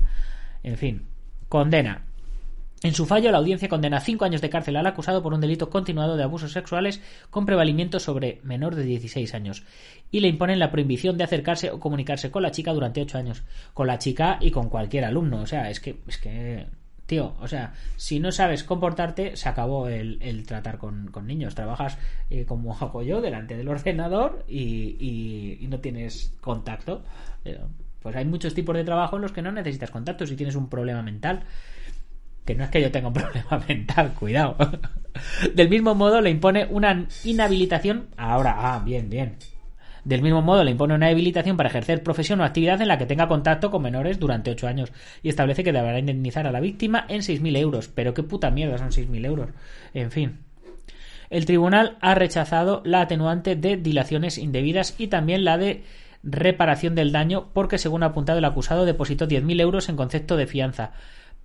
En 0.63 0.77
fin, 0.77 1.03
condena. 1.47 2.05
En 2.85 2.93
su 2.93 3.07
fallo, 3.07 3.31
la 3.31 3.39
audiencia 3.39 3.67
condena 3.67 3.99
cinco 3.99 4.25
años 4.25 4.41
de 4.41 4.51
cárcel 4.51 4.75
al 4.75 4.85
acusado 4.85 5.23
por 5.23 5.33
un 5.33 5.41
delito 5.41 5.71
continuado 5.71 6.17
de 6.17 6.21
abusos 6.21 6.51
sexuales 6.51 7.01
con 7.31 7.47
prevalimiento 7.47 7.99
sobre 7.99 8.39
menor 8.43 8.75
de 8.75 8.83
16 8.83 9.33
años 9.33 9.63
y 10.11 10.19
le 10.19 10.27
imponen 10.27 10.59
la 10.59 10.69
prohibición 10.69 11.17
de 11.17 11.23
acercarse 11.23 11.71
o 11.71 11.79
comunicarse 11.79 12.29
con 12.29 12.43
la 12.43 12.51
chica 12.51 12.73
durante 12.73 13.01
ocho 13.01 13.17
años. 13.17 13.41
Con 13.73 13.87
la 13.87 13.97
chica 13.97 14.37
y 14.39 14.51
con 14.51 14.69
cualquier 14.69 15.05
alumno. 15.05 15.41
O 15.41 15.47
sea, 15.47 15.71
es 15.71 15.79
que, 15.79 15.97
es 16.07 16.19
que 16.19 16.67
tío, 17.07 17.33
o 17.41 17.47
sea, 17.47 17.73
si 17.95 18.19
no 18.19 18.31
sabes 18.31 18.63
comportarte, 18.63 19.35
se 19.35 19.49
acabó 19.49 19.87
el, 19.87 20.45
tratar 20.45 20.77
con, 20.77 21.11
niños. 21.25 21.55
Trabajas 21.55 21.97
eh, 22.29 22.45
como 22.45 22.71
hago 22.75 23.01
yo 23.01 23.19
delante 23.19 23.57
del 23.57 23.67
ordenador 23.67 24.45
y, 24.47 25.59
y, 25.59 25.67
no 25.69 25.79
tienes 25.79 26.35
contacto. 26.39 27.03
Eh, 27.45 27.59
pues 28.03 28.15
hay 28.15 28.25
muchos 28.25 28.53
tipos 28.53 28.75
de 28.75 28.83
trabajo 28.83 29.15
en 29.15 29.23
los 29.23 29.31
que 29.31 29.41
no 29.41 29.51
necesitas 29.51 29.89
contacto 29.89 30.27
si 30.27 30.35
tienes 30.35 30.55
un 30.55 30.69
problema 30.69 31.01
mental 31.01 31.45
que 32.45 32.55
no 32.55 32.63
es 32.63 32.69
que 32.69 32.81
yo 32.81 32.91
tenga 32.91 33.07
un 33.07 33.13
problema 33.15 33.63
mental, 33.67 34.13
cuidado. 34.13 34.55
Del 35.53 35.69
mismo 35.69 35.95
modo 35.95 36.21
le 36.21 36.29
impone 36.29 36.65
una 36.69 37.07
inhabilitación. 37.23 38.07
Ahora, 38.17 38.55
ah, 38.57 38.81
bien, 38.83 39.09
bien. 39.09 39.37
Del 40.03 40.21
mismo 40.21 40.43
modo 40.43 40.63
le 40.63 40.69
impone 40.69 40.93
una 40.93 41.07
habilitación 41.07 41.57
para 41.57 41.69
ejercer 41.69 42.03
profesión 42.03 42.39
o 42.39 42.43
actividad 42.43 42.79
en 42.79 42.87
la 42.87 42.99
que 42.99 43.07
tenga 43.07 43.27
contacto 43.27 43.71
con 43.71 43.81
menores 43.81 44.19
durante 44.19 44.51
ocho 44.51 44.67
años 44.67 44.93
y 45.23 45.29
establece 45.29 45.63
que 45.63 45.73
deberá 45.73 45.97
indemnizar 45.97 46.45
a 46.45 46.51
la 46.51 46.59
víctima 46.59 47.05
en 47.09 47.21
6.000 47.21 47.57
euros. 47.57 47.87
Pero 47.87 48.13
qué 48.13 48.21
puta 48.21 48.51
mierda 48.51 48.77
son 48.77 48.91
6.000 48.91 49.25
euros. 49.25 49.49
En 49.95 50.11
fin. 50.11 50.39
El 51.31 51.45
tribunal 51.45 51.97
ha 52.01 52.13
rechazado 52.13 52.83
la 52.85 53.01
atenuante 53.01 53.55
de 53.55 53.77
dilaciones 53.77 54.37
indebidas 54.37 54.93
y 54.99 55.07
también 55.07 55.43
la 55.43 55.57
de 55.57 55.83
reparación 56.21 56.93
del 56.93 57.11
daño 57.11 57.49
porque, 57.53 57.79
según 57.79 58.03
ha 58.03 58.07
apuntado 58.07 58.37
el 58.37 58.45
acusado, 58.45 58.85
depositó 58.85 59.27
10.000 59.27 59.59
euros 59.59 59.89
en 59.89 59.95
concepto 59.95 60.37
de 60.37 60.45
fianza 60.45 60.91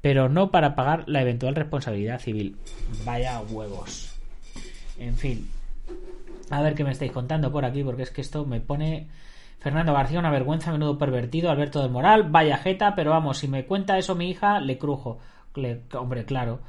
pero 0.00 0.28
no 0.28 0.50
para 0.50 0.74
pagar 0.74 1.04
la 1.06 1.22
eventual 1.22 1.54
responsabilidad 1.54 2.20
civil. 2.20 2.56
Vaya 3.04 3.40
huevos. 3.40 4.14
En 4.98 5.16
fin. 5.16 5.48
A 6.50 6.62
ver 6.62 6.74
qué 6.74 6.84
me 6.84 6.90
estáis 6.90 7.12
contando 7.12 7.52
por 7.52 7.64
aquí, 7.64 7.82
porque 7.84 8.02
es 8.02 8.10
que 8.10 8.20
esto 8.20 8.44
me 8.44 8.60
pone... 8.60 9.08
Fernando 9.60 9.92
García, 9.92 10.18
una 10.18 10.30
vergüenza, 10.30 10.72
menudo 10.72 10.96
pervertido, 10.96 11.50
Alberto 11.50 11.82
del 11.82 11.90
Moral, 11.90 12.30
vaya 12.30 12.56
jeta, 12.56 12.94
pero 12.94 13.10
vamos, 13.10 13.36
si 13.36 13.46
me 13.46 13.66
cuenta 13.66 13.98
eso 13.98 14.14
mi 14.14 14.30
hija, 14.30 14.58
le 14.58 14.78
crujo. 14.78 15.18
hombre, 15.92 16.24
claro. 16.24 16.60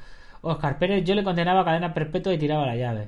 Oscar 0.42 0.78
Pérez, 0.78 1.06
yo 1.06 1.16
le 1.16 1.24
condenaba 1.24 1.62
a 1.62 1.66
cadena 1.66 1.94
perpetua 1.94 2.34
y 2.34 2.38
tiraba 2.38 2.66
la 2.66 2.76
llave. 2.76 3.08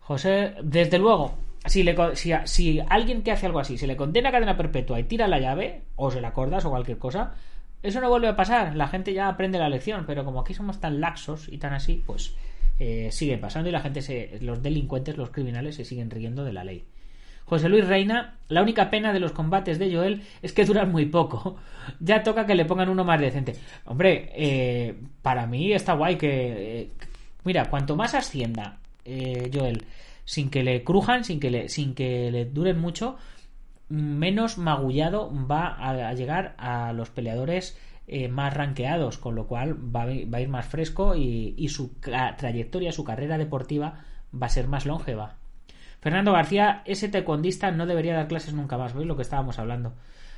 José, 0.00 0.54
desde 0.62 0.98
luego, 0.98 1.34
si, 1.66 1.82
le, 1.82 1.94
si, 2.16 2.32
si 2.44 2.80
alguien 2.88 3.22
que 3.22 3.32
hace 3.32 3.44
algo 3.44 3.58
así 3.58 3.76
se 3.76 3.86
le 3.86 3.96
condena 3.96 4.30
a 4.30 4.32
cadena 4.32 4.56
perpetua 4.56 4.98
y 4.98 5.04
tira 5.04 5.28
la 5.28 5.38
llave, 5.38 5.82
o 5.96 6.10
se 6.10 6.22
la 6.22 6.28
acordas 6.28 6.64
o 6.64 6.70
cualquier 6.70 6.96
cosa, 6.96 7.34
eso 7.82 8.00
no 8.00 8.08
vuelve 8.08 8.28
a 8.28 8.36
pasar, 8.36 8.74
la 8.74 8.88
gente 8.88 9.12
ya 9.12 9.28
aprende 9.28 9.58
la 9.58 9.68
lección, 9.68 10.04
pero 10.06 10.24
como 10.24 10.40
aquí 10.40 10.54
somos 10.54 10.80
tan 10.80 11.00
laxos 11.00 11.48
y 11.48 11.58
tan 11.58 11.72
así, 11.72 12.02
pues 12.04 12.34
eh, 12.78 13.08
sigue 13.12 13.38
pasando 13.38 13.68
y 13.68 13.72
la 13.72 13.80
gente, 13.80 14.02
se, 14.02 14.38
los 14.40 14.62
delincuentes, 14.62 15.16
los 15.16 15.30
criminales 15.30 15.76
se 15.76 15.84
siguen 15.84 16.10
riendo 16.10 16.44
de 16.44 16.52
la 16.52 16.64
ley. 16.64 16.84
José 17.44 17.68
Luis 17.68 17.86
Reina, 17.86 18.36
la 18.48 18.62
única 18.62 18.90
pena 18.90 19.12
de 19.12 19.20
los 19.20 19.32
combates 19.32 19.78
de 19.78 19.94
Joel 19.94 20.22
es 20.42 20.52
que 20.52 20.64
duran 20.64 20.92
muy 20.92 21.06
poco. 21.06 21.56
Ya 22.00 22.22
toca 22.22 22.44
que 22.44 22.54
le 22.54 22.66
pongan 22.66 22.90
uno 22.90 23.02
más 23.02 23.18
decente. 23.18 23.54
Hombre, 23.86 24.30
eh, 24.34 24.94
para 25.22 25.46
mí 25.46 25.72
está 25.72 25.94
guay 25.94 26.16
que... 26.16 26.80
Eh, 26.82 26.90
mira, 27.44 27.70
cuanto 27.70 27.96
más 27.96 28.12
ascienda 28.12 28.76
Joel, 29.50 29.86
sin 30.26 30.50
que 30.50 30.62
le 30.62 30.84
crujan, 30.84 31.24
sin 31.24 31.40
que 31.40 31.50
le, 31.50 31.70
sin 31.70 31.94
que 31.94 32.30
le 32.30 32.44
duren 32.44 32.78
mucho, 32.78 33.16
menos 33.88 34.58
magullado 34.58 35.30
va 35.50 35.76
a, 35.78 36.12
llegar 36.14 36.54
a 36.58 36.92
los 36.92 37.10
peleadores 37.10 37.78
eh, 38.06 38.28
más 38.28 38.54
ranqueados, 38.54 39.18
con 39.18 39.34
lo 39.34 39.46
cual 39.46 39.74
va, 39.94 40.02
a 40.02 40.40
ir 40.40 40.48
más 40.48 40.66
fresco 40.66 41.14
y, 41.14 41.68
su 41.68 41.94
trayectoria, 42.00 42.92
su 42.92 43.04
carrera 43.04 43.38
deportiva 43.38 44.04
va 44.34 44.46
a 44.46 44.50
ser 44.50 44.68
más 44.68 44.86
longeva. 44.86 45.36
Fernando 46.00 46.32
García, 46.32 46.82
ese 46.84 47.08
taekwondista 47.08 47.70
no 47.70 47.86
debería 47.86 48.14
dar 48.14 48.28
clases 48.28 48.54
nunca 48.54 48.78
más, 48.78 48.94
¿veis 48.94 49.06
lo 49.06 49.16
que 49.16 49.22
estábamos 49.22 49.58
hablando? 49.58 49.94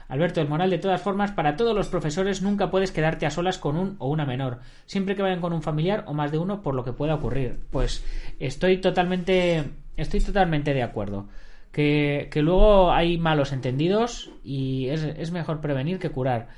Alberto, 0.09 0.41
el 0.41 0.49
moral 0.49 0.71
de 0.71 0.79
todas 0.79 1.01
formas, 1.01 1.31
para 1.31 1.55
todos 1.55 1.75
los 1.75 1.87
profesores 1.87 2.43
nunca 2.43 2.71
puedes 2.71 2.91
quedarte 2.91 3.27
a 3.27 3.31
solas 3.31 3.59
con 3.59 3.77
un 3.77 3.95
o 3.99 4.09
una 4.09 4.27
menor, 4.27 4.59
siempre 4.87 5.15
que 5.15 5.23
vayan 5.23 5.41
con 5.41 5.53
un 5.53 5.63
familiar 5.63 6.03
o 6.09 6.15
más 6.15 6.33
de 6.33 6.39
uno 6.39 6.63
por 6.63 6.75
lo 6.75 6.85
que 6.85 6.93
pueda 6.93 7.15
ocurrir. 7.15 7.61
Pues 7.71 8.05
estoy 8.41 8.79
totalmente, 8.79 9.71
estoy 9.97 10.21
totalmente 10.21 10.75
de 10.75 10.83
acuerdo. 10.83 11.29
Que, 11.73 12.29
que 12.33 12.43
luego 12.43 12.91
hay 12.93 13.17
malos 13.17 13.53
entendidos 13.53 14.31
y 14.43 14.89
es, 14.89 15.31
mejor 15.31 15.61
prevenir 15.61 15.99
que 15.99 16.11
curar. 16.11 16.49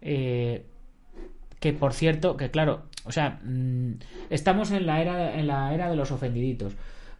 Eh, 0.00 0.64
que 1.58 1.72
por 1.72 1.92
cierto, 1.92 2.36
que 2.36 2.50
claro, 2.50 2.84
o 3.04 3.12
sea, 3.12 3.40
mm, 3.44 3.94
estamos 4.30 4.70
en 4.70 4.86
la 4.86 5.00
era, 5.00 5.38
en 5.38 5.46
la 5.46 5.74
era 5.74 5.90
de 5.90 5.96
los 5.96 6.10
ofendiditos, 6.10 6.72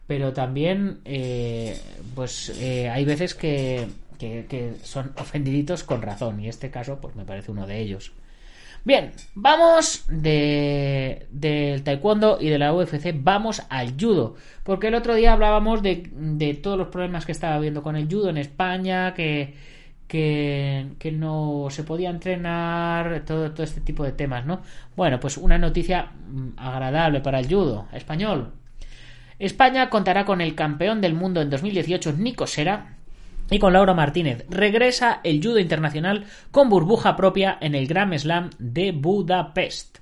pero 0.07 0.33
también, 0.33 0.99
eh, 1.05 1.79
pues 2.15 2.49
eh, 2.59 2.89
hay 2.89 3.05
veces 3.05 3.35
que, 3.35 3.87
que, 4.17 4.73
son 4.83 5.13
ofendiditos 5.17 5.83
con 5.83 6.01
razón 6.01 6.39
y 6.39 6.49
este 6.49 6.69
caso, 6.69 6.99
pues 6.99 7.15
me 7.15 7.25
parece 7.25 7.51
uno 7.51 7.65
de 7.65 7.79
ellos. 7.79 8.11
Bien, 8.83 9.11
vamos 9.35 10.05
de, 10.07 11.27
del 11.29 11.83
taekwondo 11.83 12.37
y 12.41 12.49
de 12.49 12.57
la 12.57 12.73
UFC, 12.73 13.13
vamos 13.15 13.61
al 13.69 13.93
judo, 13.99 14.35
porque 14.63 14.87
el 14.87 14.95
otro 14.95 15.13
día 15.13 15.33
hablábamos 15.33 15.83
de, 15.83 16.59
todos 16.63 16.79
los 16.79 16.87
problemas 16.87 17.25
que 17.25 17.31
estaba 17.31 17.55
habiendo 17.55 17.83
con 17.83 17.95
el 17.95 18.07
judo 18.07 18.29
en 18.29 18.37
España, 18.37 19.13
que 19.13 19.53
que, 20.11 21.13
no 21.13 21.67
se 21.69 21.83
podía 21.83 22.09
entrenar, 22.09 23.23
todo, 23.25 23.51
todo 23.51 23.63
este 23.63 23.79
tipo 23.79 24.03
de 24.03 24.11
temas, 24.11 24.45
¿no? 24.45 24.61
Bueno, 24.97 25.21
pues 25.21 25.37
una 25.37 25.57
noticia 25.57 26.11
mm, 26.27 26.49
agradable 26.57 27.21
para 27.21 27.39
el 27.39 27.47
judo 27.47 27.87
español. 27.93 28.51
España 29.39 29.89
contará 29.89 30.25
con 30.25 30.41
el 30.41 30.53
campeón 30.53 30.99
del 30.99 31.13
mundo 31.13 31.41
en 31.41 31.49
2018, 31.49 32.13
Nico 32.17 32.45
Sera, 32.45 32.97
y 33.51 33.59
con 33.59 33.73
Laura 33.73 33.93
Martínez. 33.93 34.45
Regresa 34.49 35.19
el 35.23 35.43
judo 35.43 35.59
internacional 35.59 36.25
con 36.49 36.69
burbuja 36.69 37.15
propia 37.15 37.57
en 37.61 37.75
el 37.75 37.85
Grand 37.85 38.17
Slam 38.17 38.49
de 38.57 38.93
Budapest. 38.93 39.99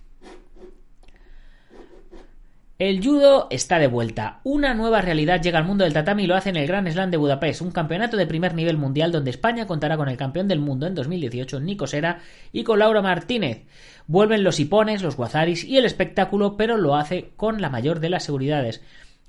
El 2.77 3.03
judo 3.03 3.47
está 3.49 3.77
de 3.77 3.87
vuelta. 3.87 4.39
Una 4.45 4.73
nueva 4.73 5.01
realidad 5.01 5.41
llega 5.41 5.57
al 5.57 5.65
mundo 5.65 5.83
del 5.83 5.91
tatami 5.91 6.23
y 6.23 6.27
lo 6.27 6.35
hace 6.35 6.49
en 6.49 6.55
el 6.55 6.67
Grand 6.67 6.87
Slam 6.87 7.11
de 7.11 7.17
Budapest, 7.17 7.61
un 7.61 7.71
campeonato 7.71 8.15
de 8.15 8.25
primer 8.25 8.53
nivel 8.53 8.77
mundial 8.77 9.11
donde 9.11 9.31
España 9.31 9.67
contará 9.67 9.97
con 9.97 10.07
el 10.07 10.15
campeón 10.15 10.47
del 10.47 10.59
mundo 10.59 10.87
en 10.87 10.95
2018, 10.95 11.59
Nico 11.59 11.87
Sera, 11.87 12.19
y 12.53 12.63
con 12.63 12.79
Laura 12.79 13.01
Martínez. 13.01 13.65
Vuelven 14.07 14.45
los 14.45 14.61
hipones, 14.61 15.01
los 15.01 15.17
guazaris 15.17 15.65
y 15.65 15.77
el 15.77 15.83
espectáculo, 15.83 16.55
pero 16.55 16.77
lo 16.77 16.95
hace 16.95 17.31
con 17.35 17.61
la 17.61 17.69
mayor 17.69 17.99
de 17.99 18.11
las 18.11 18.23
seguridades. 18.23 18.81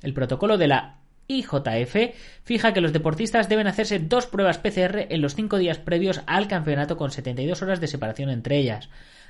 El 0.03 0.15
protocolo 0.15 0.57
de 0.57 0.69
la 0.69 1.00
IJF 1.31 2.15
fija 2.43 2.73
que 2.73 2.81
los 2.81 2.93
deportistas 2.93 3.49
deben 3.49 3.69
hacerse 3.69 4.01
dos 4.01 4.27
pruebas 4.27 4.59
PCR 4.59 5.07
en 5.11 5.21
los 5.21 5.37
cinco 5.37 5.59
días 5.59 5.79
previos 5.79 6.23
al 6.27 6.49
campeonato 6.49 6.97
con 6.97 7.13
72 7.13 7.63
horas 7.63 7.81
de 7.81 7.87
separación 7.87 8.31
entre 8.31 8.59
ellas. 8.59 8.89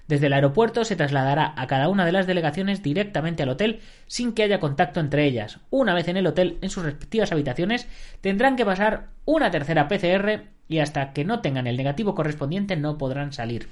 Desde 0.09 0.27
el 0.27 0.33
aeropuerto 0.33 0.85
se 0.85 0.97
trasladará 0.97 1.53
a 1.57 1.67
cada 1.67 1.89
una 1.89 2.07
de 2.07 2.13
las 2.13 2.27
delegaciones 2.27 2.83
directamente 2.83 3.43
al 3.43 3.51
hotel 3.51 3.81
sin 4.07 4.33
que 4.33 4.43
haya 4.43 4.59
contacto 4.59 4.99
entre 4.99 5.27
ellas. 5.27 5.61
Una 5.69 5.95
vez 5.95 6.09
en 6.09 6.17
el 6.17 6.27
hotel, 6.27 6.59
en 6.63 6.71
sus 6.71 6.85
respectivas 6.85 7.33
habitaciones, 7.33 7.87
tendrán 8.21 8.57
que 8.57 8.65
pasar 8.65 9.09
una 9.25 9.51
tercera 9.51 9.87
PCR 9.87 10.47
y 10.69 10.79
hasta 10.79 11.13
que 11.13 11.25
no 11.25 11.41
tengan 11.41 11.67
el 11.67 11.77
negativo 11.77 12.15
correspondiente 12.15 12.77
no 12.77 12.97
podrán 12.97 13.33
salir. 13.33 13.69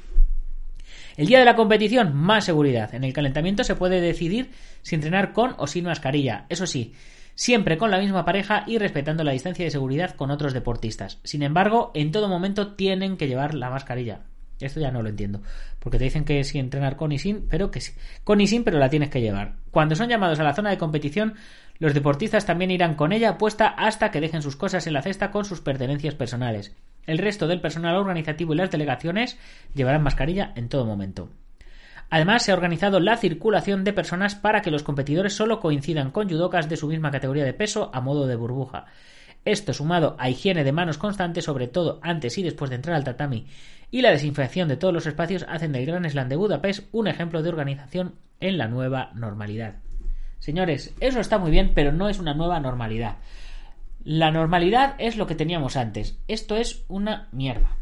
El 1.17 1.27
día 1.27 1.41
de 1.41 1.45
la 1.45 1.57
competición, 1.57 2.15
más 2.15 2.45
seguridad. 2.45 2.95
En 2.95 3.03
el 3.03 3.13
calentamiento 3.13 3.65
se 3.65 3.75
puede 3.75 4.01
decidir 4.01 4.51
si 4.83 4.95
entrenar 4.95 5.33
con 5.33 5.55
o 5.59 5.67
sin 5.67 5.87
mascarilla. 5.87 6.47
Eso 6.49 6.67
sí, 6.67 6.95
siempre 7.39 7.79
con 7.79 7.93
la 7.93 8.01
misma 8.01 8.25
pareja 8.25 8.65
y 8.67 8.79
respetando 8.79 9.23
la 9.23 9.31
distancia 9.31 9.65
de 9.65 9.71
seguridad 9.71 10.17
con 10.17 10.33
otros 10.33 10.53
deportistas. 10.53 11.21
Sin 11.23 11.45
embargo, 11.45 11.93
en 11.95 12.11
todo 12.11 12.27
momento 12.29 12.75
tienen 12.75 13.17
que 13.17 13.29
llevar 13.29 13.55
la 13.55 13.71
mascarilla. 13.71 14.23
Esto 14.59 14.81
ya 14.81 14.91
no 14.91 15.05
lo 15.05 15.09
entiendo. 15.09 15.41
Porque 15.79 15.99
te 15.99 16.05
dicen 16.05 16.25
que 16.25 16.43
sí 16.43 16.59
entrenar 16.59 16.97
con 16.97 17.13
y 17.13 17.19
sin, 17.21 17.49
pero 17.49 17.71
que 17.71 17.81
sí. 17.81 17.93
Con 18.25 18.41
y 18.41 18.49
sin, 18.49 18.65
pero 18.65 18.81
la 18.81 18.91
tienes 18.91 19.09
que 19.09 19.21
llevar. 19.21 19.55
Cuando 19.71 19.95
son 19.95 20.09
llamados 20.09 20.41
a 20.41 20.43
la 20.43 20.53
zona 20.53 20.71
de 20.71 20.79
competición, 20.79 21.35
los 21.79 21.95
deportistas 21.95 22.45
también 22.45 22.73
irán 22.73 22.97
con 22.97 23.13
ella 23.13 23.39
puesta 23.39 23.69
hasta 23.69 24.11
que 24.11 24.21
dejen 24.21 24.43
sus 24.43 24.57
cosas 24.57 24.89
en 24.89 24.95
la 24.95 25.03
cesta 25.03 25.31
con 25.31 25.45
sus 25.45 25.61
pertenencias 25.61 26.17
personales. 26.17 26.75
El 27.07 27.19
resto 27.19 27.47
del 27.47 27.61
personal 27.61 27.95
organizativo 27.95 28.53
y 28.53 28.57
las 28.57 28.73
delegaciones 28.73 29.39
llevarán 29.75 30.03
mascarilla 30.03 30.53
en 30.57 30.69
todo 30.69 30.87
momento. 30.87 31.31
Además, 32.11 32.43
se 32.43 32.53
ha 32.53 32.55
organizado 32.55 33.01
la 33.01 33.17
circulación 33.17 33.85
de 33.85 33.93
personas 33.93 34.35
para 34.35 34.63
que 34.63 34.71
los 34.71 34.83
competidores 34.83 35.35
solo 35.35 35.61
coincidan 35.61 36.11
con 36.11 36.29
judocas 36.29 36.69
de 36.69 36.77
su 36.77 36.89
misma 36.89 37.11
categoría 37.11 37.45
de 37.45 37.53
peso 37.53 37.91
a 37.93 38.01
modo 38.01 38.27
de 38.27 38.37
burbuja. 38.37 38.87
Esto 39.45 39.73
sumado 39.73 40.17
a 40.19 40.31
higiene 40.31 40.65
de 40.65 40.73
manos 40.73 40.99
constante, 40.99 41.43
sobre 41.43 41.69
todo 41.69 42.01
antes 42.03 42.37
y 42.39 42.43
después 42.43 42.71
de 42.71 42.77
entrar 42.77 42.97
al 42.97 43.05
tatami, 43.05 43.47
y 43.91 44.03
la 44.03 44.11
desinfección 44.11 44.69
de 44.69 44.77
todos 44.77 44.93
los 44.93 45.07
espacios 45.07 45.47
hacen 45.49 45.73
del 45.73 45.87
Gran 45.87 46.09
Slam 46.09 46.29
de 46.29 46.37
Budapest 46.37 46.89
un 46.93 47.09
ejemplo 47.09 47.43
de 47.43 47.49
organización 47.49 48.15
en 48.41 48.59
la 48.59 48.69
nueva 48.69 49.11
normalidad. 49.15 49.77
Señores, 50.39 50.95
eso 51.01 51.21
está 51.21 51.39
muy 51.39 51.51
bien, 51.51 51.73
pero 51.75 51.93
no 51.93 52.09
es 52.09 52.19
una 52.19 52.35
nueva 52.35 52.61
normalidad. 52.61 53.17
La 54.05 54.31
normalidad 54.31 54.95
es 54.99 55.17
lo 55.17 55.27
que 55.27 55.35
teníamos 55.35 55.77
antes. 55.77 56.19
Esto 56.29 56.57
es 56.57 56.85
una 56.89 57.29
mierda. 57.33 57.77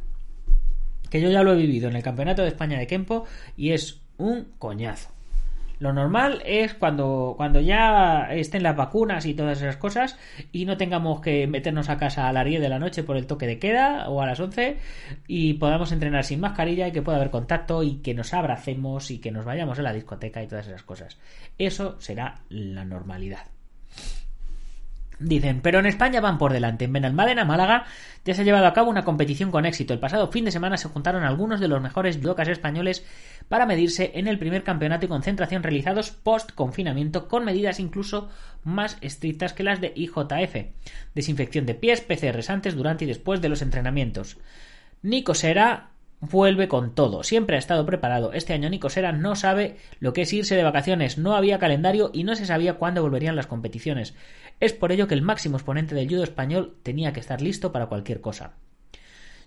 Que 1.11 1.21
yo 1.21 1.31
ya 1.31 1.43
lo 1.43 1.53
he 1.53 1.57
vivido 1.57 1.89
en 1.89 1.97
el 1.97 2.03
Campeonato 2.03 2.43
de 2.43 2.49
España 2.49 2.79
de 2.79 2.87
Kempo 2.87 3.25
y 3.57 3.73
es 3.73 4.01
un 4.19 4.53
coñazo. 4.59 5.17
Lo 5.79 5.93
normal 5.93 6.43
es 6.47 6.73
cuando, 6.73 7.35
cuando 7.37 7.61
ya 7.61 8.29
estén 8.33 8.63
las 8.63 8.77
vacunas 8.77 9.27
y 9.27 9.35
todas 9.35 9.59
esas 9.59 9.77
cosas 9.77 10.19
y 10.51 10.65
no 10.65 10.79
tengamos 10.79 11.21
que 11.21 11.47
meternos 11.47 11.91
a 11.91 11.99
casa 11.99 12.29
a 12.29 12.33
las 12.33 12.47
10 12.47 12.63
de 12.63 12.69
la 12.71 12.79
noche 12.79 13.03
por 13.03 13.19
el 13.19 13.27
toque 13.27 13.47
de 13.47 13.59
queda 13.59 14.09
o 14.09 14.23
a 14.23 14.27
las 14.27 14.41
11 14.41 14.79
y 15.27 15.55
podamos 15.55 15.93
entrenar 15.93 16.25
sin 16.25 16.41
mascarilla 16.41 16.89
y 16.89 16.93
que 16.93 17.03
pueda 17.03 17.19
haber 17.19 17.31
contacto 17.31 17.83
y 17.83 17.97
que 17.97 18.15
nos 18.15 18.33
abracemos 18.33 19.11
y 19.11 19.19
que 19.19 19.33
nos 19.33 19.45
vayamos 19.45 19.79
a 19.79 19.83
la 19.83 19.93
discoteca 19.93 20.43
y 20.43 20.47
todas 20.47 20.67
esas 20.67 20.83
cosas. 20.83 21.19
Eso 21.59 22.01
será 22.01 22.41
la 22.49 22.85
normalidad. 22.87 23.56
Dicen, 25.19 25.63
pero 25.63 25.79
en 25.79 25.87
España 25.87 26.21
van 26.21 26.37
por 26.37 26.53
delante. 26.53 26.85
En 26.85 26.93
Benalmádena, 26.93 27.47
Málaga, 27.47 27.87
ya 28.25 28.35
se 28.35 28.43
ha 28.43 28.45
llevado 28.45 28.67
a 28.67 28.75
cabo 28.75 28.91
una 28.91 29.05
competición 29.05 29.51
con 29.51 29.65
éxito. 29.65 29.95
El 29.95 29.99
pasado 29.99 30.31
fin 30.31 30.45
de 30.45 30.51
semana 30.51 30.77
se 30.77 30.89
juntaron 30.89 31.25
algunos 31.25 31.59
de 31.59 31.69
los 31.69 31.81
mejores 31.81 32.19
judocas 32.19 32.49
españoles 32.49 33.05
para 33.49 33.65
medirse 33.65 34.13
en 34.15 34.29
el 34.29 34.39
primer 34.39 34.63
campeonato 34.63 35.07
y 35.07 35.09
concentración 35.09 35.63
realizados 35.63 36.11
post-confinamiento 36.11 37.29
con 37.29 37.47
medidas 37.47 37.81
incluso 37.81 38.29
más 38.63 38.99
estrictas 39.01 39.55
que 39.55 39.65
las 39.65 39.81
de 39.81 39.93
IJF. 39.97 40.67
Desinfección 41.15 41.65
de 41.65 41.75
pies, 41.75 42.03
PCRs 42.03 42.51
antes, 42.51 42.75
durante 42.77 43.05
y 43.05 43.09
después 43.09 43.41
de 43.41 43.49
los 43.49 43.63
entrenamientos. 43.63 44.37
Nico 45.03 45.35
Sera 45.35 45.91
vuelve 46.21 46.69
con 46.69 46.95
todo. 46.95 47.23
Siempre 47.23 47.57
ha 47.57 47.59
estado 47.59 47.87
preparado. 47.87 48.33
Este 48.33 48.53
año 48.53 48.71
Nico 48.71 48.91
Sera 48.91 49.13
no 49.13 49.37
sabe 49.37 49.77
lo 50.01 50.13
que 50.13 50.23
es 50.23 50.33
irse 50.33 50.57
de 50.57 50.63
vacaciones. 50.63 51.19
No 51.19 51.37
había 51.37 51.59
calendario 51.59 52.11
y 52.13 52.25
no 52.25 52.35
se 52.35 52.47
sabía 52.47 52.75
cuándo 52.75 53.03
volverían 53.03 53.37
las 53.37 53.47
competiciones. 53.47 54.15
Es 54.61 54.73
por 54.73 54.93
ello 54.93 55.07
que 55.07 55.15
el 55.15 55.23
máximo 55.23 55.57
exponente 55.57 55.95
del 55.95 56.09
judo 56.09 56.25
español 56.25 56.77
tenía 56.83 57.13
que 57.13 57.21
estar 57.21 57.43
listo 57.43 57.73
para 57.73 57.87
cualquier 57.87 58.21
cosa. 58.21 58.55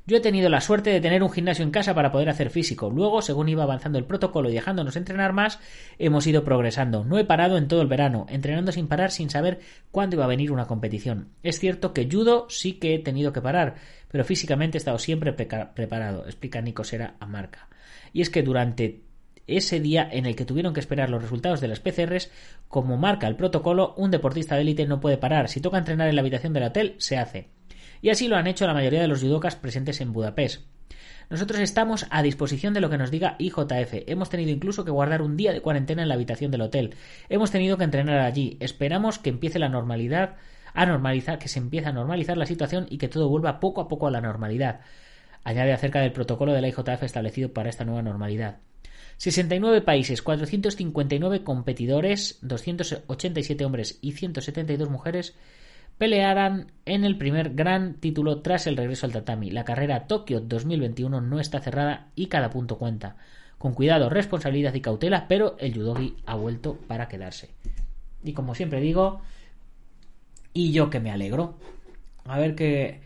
Yo 0.09 0.17
he 0.17 0.21
tenido 0.21 0.49
la 0.49 0.59
suerte 0.59 0.89
de 0.89 1.01
tener 1.01 1.21
un 1.21 1.31
gimnasio 1.31 1.63
en 1.63 1.69
casa 1.69 1.93
para 1.93 2.11
poder 2.11 2.29
hacer 2.29 2.49
físico. 2.49 2.89
Luego, 2.89 3.21
según 3.21 3.47
iba 3.47 3.61
avanzando 3.61 3.99
el 3.99 4.05
protocolo 4.05 4.49
y 4.49 4.53
dejándonos 4.53 4.95
entrenar 4.95 5.33
más, 5.33 5.59
hemos 5.99 6.25
ido 6.25 6.43
progresando. 6.43 7.03
No 7.03 7.19
he 7.19 7.25
parado 7.25 7.57
en 7.57 7.67
todo 7.67 7.83
el 7.83 7.87
verano, 7.87 8.25
entrenando 8.27 8.71
sin 8.71 8.87
parar 8.87 9.11
sin 9.11 9.29
saber 9.29 9.59
cuándo 9.91 10.15
iba 10.15 10.25
a 10.25 10.29
venir 10.29 10.51
una 10.51 10.65
competición. 10.65 11.29
Es 11.43 11.59
cierto 11.59 11.93
que 11.93 12.09
judo 12.11 12.47
sí 12.49 12.73
que 12.73 12.95
he 12.95 12.99
tenido 12.99 13.33
que 13.33 13.41
parar, 13.41 13.75
pero 14.11 14.25
físicamente 14.25 14.77
he 14.77 14.79
estado 14.79 14.99
siempre 14.99 15.33
preparado, 15.33 16.25
explica 16.25 16.61
Nico 16.61 16.83
Sera 16.83 17.15
a 17.19 17.25
Marca. 17.25 17.69
Y 18.11 18.21
es 18.21 18.29
que 18.29 18.43
durante 18.43 19.01
ese 19.47 19.79
día 19.79 20.07
en 20.11 20.25
el 20.25 20.35
que 20.35 20.45
tuvieron 20.45 20.73
que 20.73 20.79
esperar 20.79 21.09
los 21.09 21.21
resultados 21.21 21.61
de 21.61 21.67
las 21.67 21.79
PCRs, 21.79 22.31
como 22.67 22.97
marca 22.97 23.27
el 23.27 23.35
protocolo, 23.35 23.93
un 23.97 24.11
deportista 24.11 24.55
de 24.55 24.61
élite 24.61 24.85
no 24.85 24.99
puede 24.99 25.17
parar. 25.17 25.49
Si 25.49 25.61
toca 25.61 25.77
entrenar 25.77 26.07
en 26.07 26.15
la 26.15 26.21
habitación 26.21 26.53
del 26.53 26.63
hotel, 26.63 26.95
se 26.97 27.17
hace. 27.17 27.49
Y 28.01 28.09
así 28.09 28.27
lo 28.27 28.37
han 28.37 28.47
hecho 28.47 28.67
la 28.67 28.73
mayoría 28.73 29.01
de 29.01 29.07
los 29.07 29.21
judocas 29.21 29.55
presentes 29.55 30.01
en 30.01 30.13
Budapest. 30.13 30.63
Nosotros 31.29 31.59
estamos 31.59 32.07
a 32.09 32.23
disposición 32.23 32.73
de 32.73 32.81
lo 32.81 32.89
que 32.89 32.97
nos 32.97 33.11
diga 33.11 33.35
IJF. 33.37 34.07
Hemos 34.07 34.29
tenido 34.29 34.49
incluso 34.49 34.83
que 34.83 34.91
guardar 34.91 35.21
un 35.21 35.37
día 35.37 35.53
de 35.53 35.61
cuarentena 35.61 36.01
en 36.01 36.07
la 36.07 36.15
habitación 36.15 36.49
del 36.49 36.61
hotel. 36.61 36.95
Hemos 37.29 37.51
tenido 37.51 37.77
que 37.77 37.83
entrenar 37.83 38.19
allí. 38.19 38.57
Esperamos 38.59 39.19
que 39.19 39.29
empiece 39.29 39.59
la 39.59 39.69
normalidad, 39.69 40.37
a 40.73 40.85
normalizar, 40.85 41.39
que 41.39 41.47
se 41.47 41.59
empiece 41.59 41.87
a 41.87 41.93
normalizar 41.93 42.37
la 42.37 42.45
situación 42.45 42.87
y 42.89 42.97
que 42.97 43.07
todo 43.07 43.29
vuelva 43.29 43.59
poco 43.59 43.81
a 43.81 43.87
poco 43.87 44.07
a 44.07 44.11
la 44.11 44.21
normalidad. 44.21 44.81
Añade 45.43 45.73
acerca 45.73 46.01
del 46.01 46.11
protocolo 46.11 46.53
de 46.53 46.61
la 46.61 46.67
IJF 46.67 47.03
establecido 47.03 47.53
para 47.53 47.69
esta 47.69 47.85
nueva 47.85 48.01
normalidad. 48.01 48.57
69 49.17 49.81
países, 49.81 50.21
459 50.21 51.43
competidores, 51.43 52.39
287 52.41 53.65
hombres 53.65 53.99
y 54.01 54.13
172 54.13 54.89
mujeres 54.89 55.35
pelearán 55.97 56.71
en 56.85 57.03
el 57.03 57.17
primer 57.17 57.53
gran 57.53 57.95
título 57.95 58.41
tras 58.41 58.65
el 58.67 58.77
regreso 58.77 59.05
al 59.05 59.11
tatami. 59.11 59.51
La 59.51 59.65
carrera 59.65 60.07
Tokio 60.07 60.39
2021 60.39 61.19
no 61.19 61.39
está 61.41 61.59
cerrada 61.59 62.07
y 62.15 62.27
cada 62.27 62.49
punto 62.49 62.77
cuenta. 62.77 63.17
Con 63.57 63.73
cuidado, 63.73 64.09
responsabilidad 64.09 64.73
y 64.73 64.79
cautela, 64.79 65.27
pero 65.27 65.57
el 65.59 65.73
judogi 65.73 66.15
ha 66.25 66.35
vuelto 66.35 66.77
para 66.87 67.09
quedarse. 67.09 67.49
Y 68.23 68.31
como 68.31 68.55
siempre 68.55 68.79
digo, 68.79 69.19
y 70.53 70.71
yo 70.71 70.89
que 70.89 70.99
me 70.99 71.11
alegro. 71.11 71.57
A 72.25 72.39
ver 72.39 72.55
qué 72.55 73.01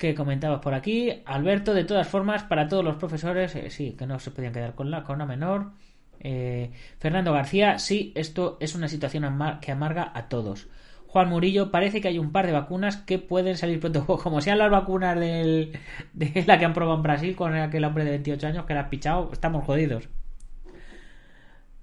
que 0.00 0.14
comentabas 0.14 0.60
por 0.60 0.74
aquí. 0.74 1.12
Alberto, 1.26 1.74
de 1.74 1.84
todas 1.84 2.08
formas, 2.08 2.42
para 2.42 2.66
todos 2.66 2.82
los 2.82 2.96
profesores, 2.96 3.54
eh, 3.54 3.70
sí, 3.70 3.94
que 3.96 4.06
no 4.06 4.18
se 4.18 4.30
podían 4.30 4.54
quedar 4.54 4.74
con 4.74 4.90
la, 4.90 5.04
con 5.04 5.18
menor. 5.28 5.72
Eh, 6.18 6.70
Fernando 6.98 7.32
García, 7.32 7.78
sí, 7.78 8.12
esto 8.16 8.56
es 8.60 8.74
una 8.74 8.88
situación 8.88 9.24
que 9.60 9.70
amarga 9.70 10.10
a 10.14 10.28
todos. 10.28 10.68
Juan 11.06 11.28
Murillo, 11.28 11.70
parece 11.70 12.00
que 12.00 12.08
hay 12.08 12.18
un 12.18 12.32
par 12.32 12.46
de 12.46 12.52
vacunas 12.52 12.96
que 12.96 13.18
pueden 13.18 13.56
salir 13.58 13.78
pronto. 13.78 14.06
Como 14.22 14.40
sean 14.40 14.58
las 14.58 14.70
vacunas 14.70 15.20
del, 15.20 15.78
de 16.14 16.44
la 16.46 16.58
que 16.58 16.64
han 16.64 16.72
probado 16.72 16.96
en 16.96 17.02
Brasil 17.02 17.36
con 17.36 17.54
aquel 17.54 17.84
hombre 17.84 18.04
de 18.04 18.10
28 18.10 18.46
años 18.46 18.64
que 18.64 18.72
era 18.72 18.88
pichado, 18.88 19.28
estamos 19.32 19.64
jodidos. 19.66 20.08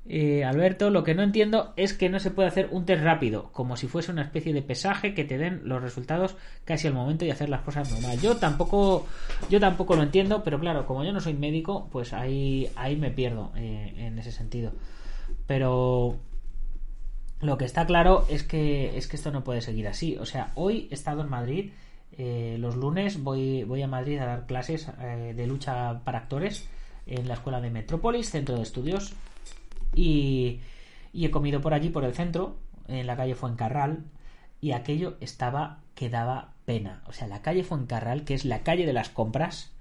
Eh, 0.09 0.45
Alberto, 0.45 0.89
lo 0.89 1.03
que 1.03 1.13
no 1.15 1.21
entiendo 1.21 1.73
es 1.75 1.93
que 1.93 2.07
no 2.07 2.19
se 2.19 2.31
puede 2.31 2.47
hacer 2.47 2.69
un 2.71 2.85
test 2.85 3.03
rápido, 3.03 3.51
como 3.51 3.75
si 3.75 3.87
fuese 3.87 4.11
una 4.11 4.21
especie 4.21 4.53
de 4.53 4.61
pesaje 4.61 5.13
que 5.13 5.25
te 5.25 5.37
den 5.37 5.61
los 5.65 5.81
resultados 5.81 6.37
casi 6.63 6.87
al 6.87 6.93
momento 6.93 7.25
de 7.25 7.33
hacer 7.33 7.49
las 7.49 7.61
cosas 7.61 7.91
normales. 7.91 8.21
Yo 8.21 8.37
tampoco, 8.37 9.05
yo 9.49 9.59
tampoco 9.59 9.95
lo 9.97 10.03
entiendo, 10.03 10.43
pero 10.43 10.59
claro, 10.59 10.85
como 10.85 11.03
yo 11.03 11.11
no 11.11 11.19
soy 11.19 11.33
médico, 11.33 11.89
pues 11.91 12.13
ahí, 12.13 12.69
ahí 12.77 12.95
me 12.95 13.11
pierdo 13.11 13.51
eh, 13.57 13.95
en 13.97 14.17
ese 14.17 14.31
sentido. 14.31 14.71
Pero 15.45 16.17
lo 17.41 17.57
que 17.57 17.65
está 17.65 17.85
claro 17.85 18.25
es 18.29 18.43
que, 18.43 18.97
es 18.97 19.07
que 19.07 19.17
esto 19.17 19.31
no 19.31 19.43
puede 19.43 19.59
seguir 19.59 19.89
así. 19.89 20.15
O 20.17 20.25
sea, 20.25 20.51
hoy 20.55 20.87
he 20.89 20.93
estado 20.93 21.21
en 21.21 21.29
Madrid. 21.29 21.71
Eh, 22.17 22.55
los 22.59 22.77
lunes 22.77 23.21
voy, 23.21 23.65
voy 23.65 23.81
a 23.81 23.87
Madrid 23.87 24.19
a 24.19 24.25
dar 24.25 24.45
clases 24.45 24.87
de 24.97 25.47
lucha 25.47 25.99
para 26.05 26.19
actores 26.19 26.69
en 27.05 27.27
la 27.27 27.33
escuela 27.33 27.59
de 27.59 27.69
Metrópolis, 27.69 28.29
centro 28.29 28.55
de 28.55 28.63
estudios 28.63 29.13
y, 29.95 30.61
he 31.13 31.31
comido 31.31 31.61
por 31.61 31.73
allí, 31.73 31.89
por 31.89 32.03
el 32.03 32.13
centro, 32.13 32.59
en 32.87 33.07
la 33.07 33.17
calle 33.17 33.35
Fuencarral, 33.35 34.05
y 34.61 34.71
aquello 34.71 35.17
estaba 35.19 35.81
que 35.95 36.09
daba 36.09 36.53
pena. 36.65 37.03
O 37.07 37.13
sea, 37.13 37.27
la 37.27 37.41
calle 37.41 37.63
Fuencarral, 37.63 38.23
que 38.23 38.33
es 38.33 38.45
la 38.45 38.63
calle 38.63 38.85
de 38.85 38.93
las 38.93 39.09
compras, 39.09 39.73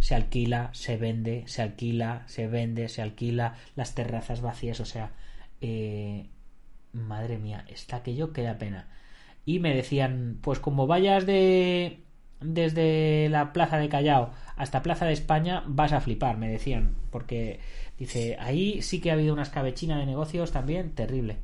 se 0.00 0.14
alquila, 0.14 0.70
se 0.72 0.96
vende, 0.96 1.44
se 1.46 1.62
alquila, 1.62 2.24
se 2.26 2.48
vende, 2.48 2.88
se 2.88 3.02
alquila, 3.02 3.56
las 3.74 3.94
terrazas 3.94 4.40
vacías, 4.40 4.80
o 4.80 4.84
sea, 4.84 5.12
eh, 5.60 6.28
madre 6.92 7.38
mía, 7.38 7.64
está 7.68 7.96
aquello 7.96 8.32
que 8.32 8.42
da 8.42 8.58
pena. 8.58 8.88
Y 9.44 9.60
me 9.60 9.74
decían, 9.74 10.38
pues 10.42 10.58
como 10.58 10.86
vayas 10.86 11.26
de 11.26 12.05
desde 12.40 13.28
la 13.28 13.52
plaza 13.52 13.78
de 13.78 13.88
Callao 13.88 14.30
hasta 14.56 14.82
Plaza 14.82 15.06
de 15.06 15.12
España, 15.12 15.62
vas 15.66 15.92
a 15.92 16.00
flipar, 16.00 16.38
me 16.38 16.48
decían, 16.48 16.94
porque 17.10 17.60
Dice, 17.98 18.36
ahí 18.38 18.82
sí 18.82 19.00
que 19.00 19.10
ha 19.10 19.14
habido 19.14 19.32
una 19.32 19.42
escabechina 19.42 19.98
de 19.98 20.06
negocios 20.06 20.52
también 20.52 20.94
terrible. 20.94 21.38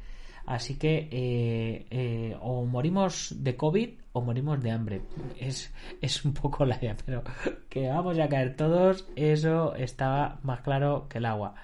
Así 0.45 0.77
que 0.77 1.09
eh, 1.11 1.87
eh, 1.91 2.37
o 2.41 2.65
morimos 2.67 3.35
de 3.39 3.57
COVID 3.57 3.91
o 4.13 4.21
morimos 4.21 4.61
de 4.63 4.71
hambre. 4.71 5.03
Es, 5.39 5.73
es 6.01 6.25
un 6.25 6.35
poco 6.35 6.65
la 6.67 6.77
idea, 6.77 6.97
pero 7.07 7.23
que 7.71 7.89
vamos 7.89 8.19
a 8.19 8.29
caer 8.29 8.57
todos, 8.57 9.07
eso 9.17 9.75
estaba 9.77 10.41
más 10.43 10.61
claro 10.61 11.07
que 11.09 11.19
el 11.19 11.27
agua. 11.27 11.55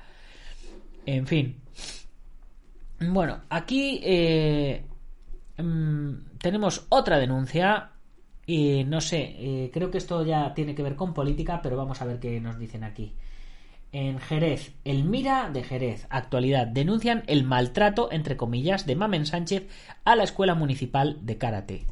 En 1.05 1.27
fin. 1.27 1.61
Bueno, 3.01 3.43
aquí 3.51 4.01
eh, 4.03 4.85
mm, 5.59 6.39
tenemos 6.39 6.87
otra 6.89 7.19
denuncia. 7.19 7.91
Y 8.49 8.83
no 8.85 9.01
sé, 9.01 9.71
creo 9.73 9.91
que 9.91 9.99
esto 9.99 10.25
ya 10.25 10.55
tiene 10.55 10.75
que 10.75 10.83
ver 10.83 10.97
con 10.97 11.15
política, 11.15 11.61
pero 11.63 11.77
vamos 11.77 12.03
a 12.03 12.07
ver 12.07 12.19
qué 12.19 12.41
nos 12.41 12.59
dicen 12.59 12.83
aquí. 12.83 13.13
En 13.93 14.19
Jerez, 14.19 14.73
el 14.85 15.05
Mira 15.05 15.49
de 15.51 15.63
Jerez, 15.63 16.07
actualidad, 16.11 16.67
denuncian 16.67 17.25
el 17.27 17.45
maltrato, 17.45 18.11
entre 18.13 18.37
comillas, 18.37 18.85
de 18.85 18.97
Mamen 18.97 19.25
Sánchez 19.25 19.67
a 20.05 20.15
la 20.15 20.25
Escuela 20.25 20.55
Municipal 20.55 21.19
de 21.23 21.39
Karate. 21.39 21.87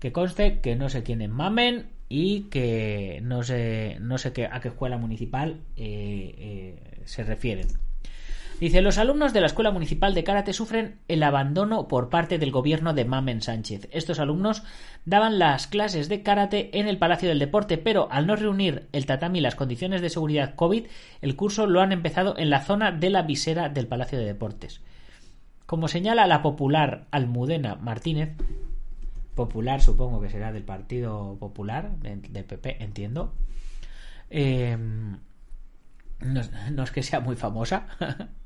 Que 0.00 0.10
conste 0.10 0.60
que 0.60 0.74
no 0.74 0.88
sé 0.88 1.04
quién 1.04 1.22
es 1.22 1.30
Mamen 1.30 1.90
y 2.08 2.42
que 2.44 3.20
no 3.22 3.44
sé, 3.44 3.98
no 4.00 4.18
sé 4.18 4.32
qué, 4.32 4.46
a 4.46 4.60
qué 4.60 4.68
escuela 4.68 4.98
municipal 4.98 5.60
eh, 5.76 6.34
eh, 6.38 7.02
se 7.04 7.22
refieren. 7.22 7.68
Dice, 8.60 8.82
los 8.82 8.98
alumnos 8.98 9.32
de 9.32 9.40
la 9.40 9.46
Escuela 9.46 9.70
Municipal 9.70 10.14
de 10.14 10.24
Karate 10.24 10.52
sufren 10.52 10.98
el 11.06 11.22
abandono 11.22 11.86
por 11.86 12.08
parte 12.08 12.38
del 12.38 12.50
gobierno 12.50 12.92
de 12.92 13.04
Mamen 13.04 13.40
Sánchez. 13.40 13.88
Estos 13.92 14.18
alumnos 14.18 14.64
daban 15.04 15.38
las 15.38 15.68
clases 15.68 16.08
de 16.08 16.24
karate 16.24 16.76
en 16.76 16.88
el 16.88 16.98
Palacio 16.98 17.28
del 17.28 17.38
Deporte, 17.38 17.78
pero 17.78 18.08
al 18.10 18.26
no 18.26 18.34
reunir 18.34 18.88
el 18.90 19.06
tatami 19.06 19.38
y 19.38 19.42
las 19.42 19.54
condiciones 19.54 20.00
de 20.00 20.10
seguridad 20.10 20.56
COVID, 20.56 20.86
el 21.20 21.36
curso 21.36 21.68
lo 21.68 21.80
han 21.80 21.92
empezado 21.92 22.36
en 22.36 22.50
la 22.50 22.60
zona 22.60 22.90
de 22.90 23.10
la 23.10 23.22
visera 23.22 23.68
del 23.68 23.86
Palacio 23.86 24.18
de 24.18 24.24
Deportes. 24.24 24.80
Como 25.64 25.86
señala 25.86 26.26
la 26.26 26.42
popular 26.42 27.06
Almudena 27.12 27.76
Martínez, 27.76 28.30
popular 29.36 29.80
supongo 29.80 30.20
que 30.20 30.30
será 30.30 30.50
del 30.50 30.64
Partido 30.64 31.36
Popular, 31.38 31.92
del 32.00 32.44
PP, 32.44 32.82
entiendo, 32.82 33.34
eh, 34.30 34.76
no 36.20 36.82
es 36.82 36.90
que 36.90 37.04
sea 37.04 37.20
muy 37.20 37.36
famosa, 37.36 37.86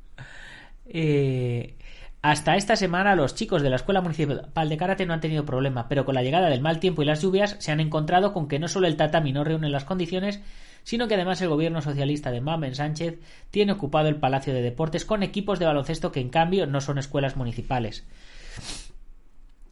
Eh, 0.86 1.76
hasta 2.22 2.56
esta 2.56 2.76
semana 2.76 3.16
los 3.16 3.34
chicos 3.34 3.62
de 3.62 3.70
la 3.70 3.76
Escuela 3.76 4.00
Municipal 4.00 4.68
de 4.68 4.76
Karate 4.76 5.06
no 5.06 5.12
han 5.12 5.20
tenido 5.20 5.44
problema, 5.44 5.88
pero 5.88 6.04
con 6.04 6.14
la 6.14 6.22
llegada 6.22 6.48
del 6.48 6.60
mal 6.60 6.78
tiempo 6.78 7.02
y 7.02 7.04
las 7.04 7.20
lluvias 7.20 7.56
se 7.58 7.72
han 7.72 7.80
encontrado 7.80 8.32
con 8.32 8.46
que 8.46 8.60
no 8.60 8.68
solo 8.68 8.86
el 8.86 8.96
tatami 8.96 9.32
no 9.32 9.42
reúne 9.42 9.70
las 9.70 9.84
condiciones, 9.84 10.40
sino 10.84 11.08
que 11.08 11.14
además 11.14 11.40
el 11.42 11.48
gobierno 11.48 11.82
socialista 11.82 12.30
de 12.30 12.40
Mamen 12.40 12.74
Sánchez 12.74 13.18
tiene 13.50 13.72
ocupado 13.72 14.08
el 14.08 14.16
Palacio 14.16 14.54
de 14.54 14.62
Deportes 14.62 15.04
con 15.04 15.22
equipos 15.22 15.58
de 15.58 15.66
baloncesto 15.66 16.12
que 16.12 16.20
en 16.20 16.28
cambio 16.28 16.66
no 16.66 16.80
son 16.80 16.98
escuelas 16.98 17.36
municipales. 17.36 18.04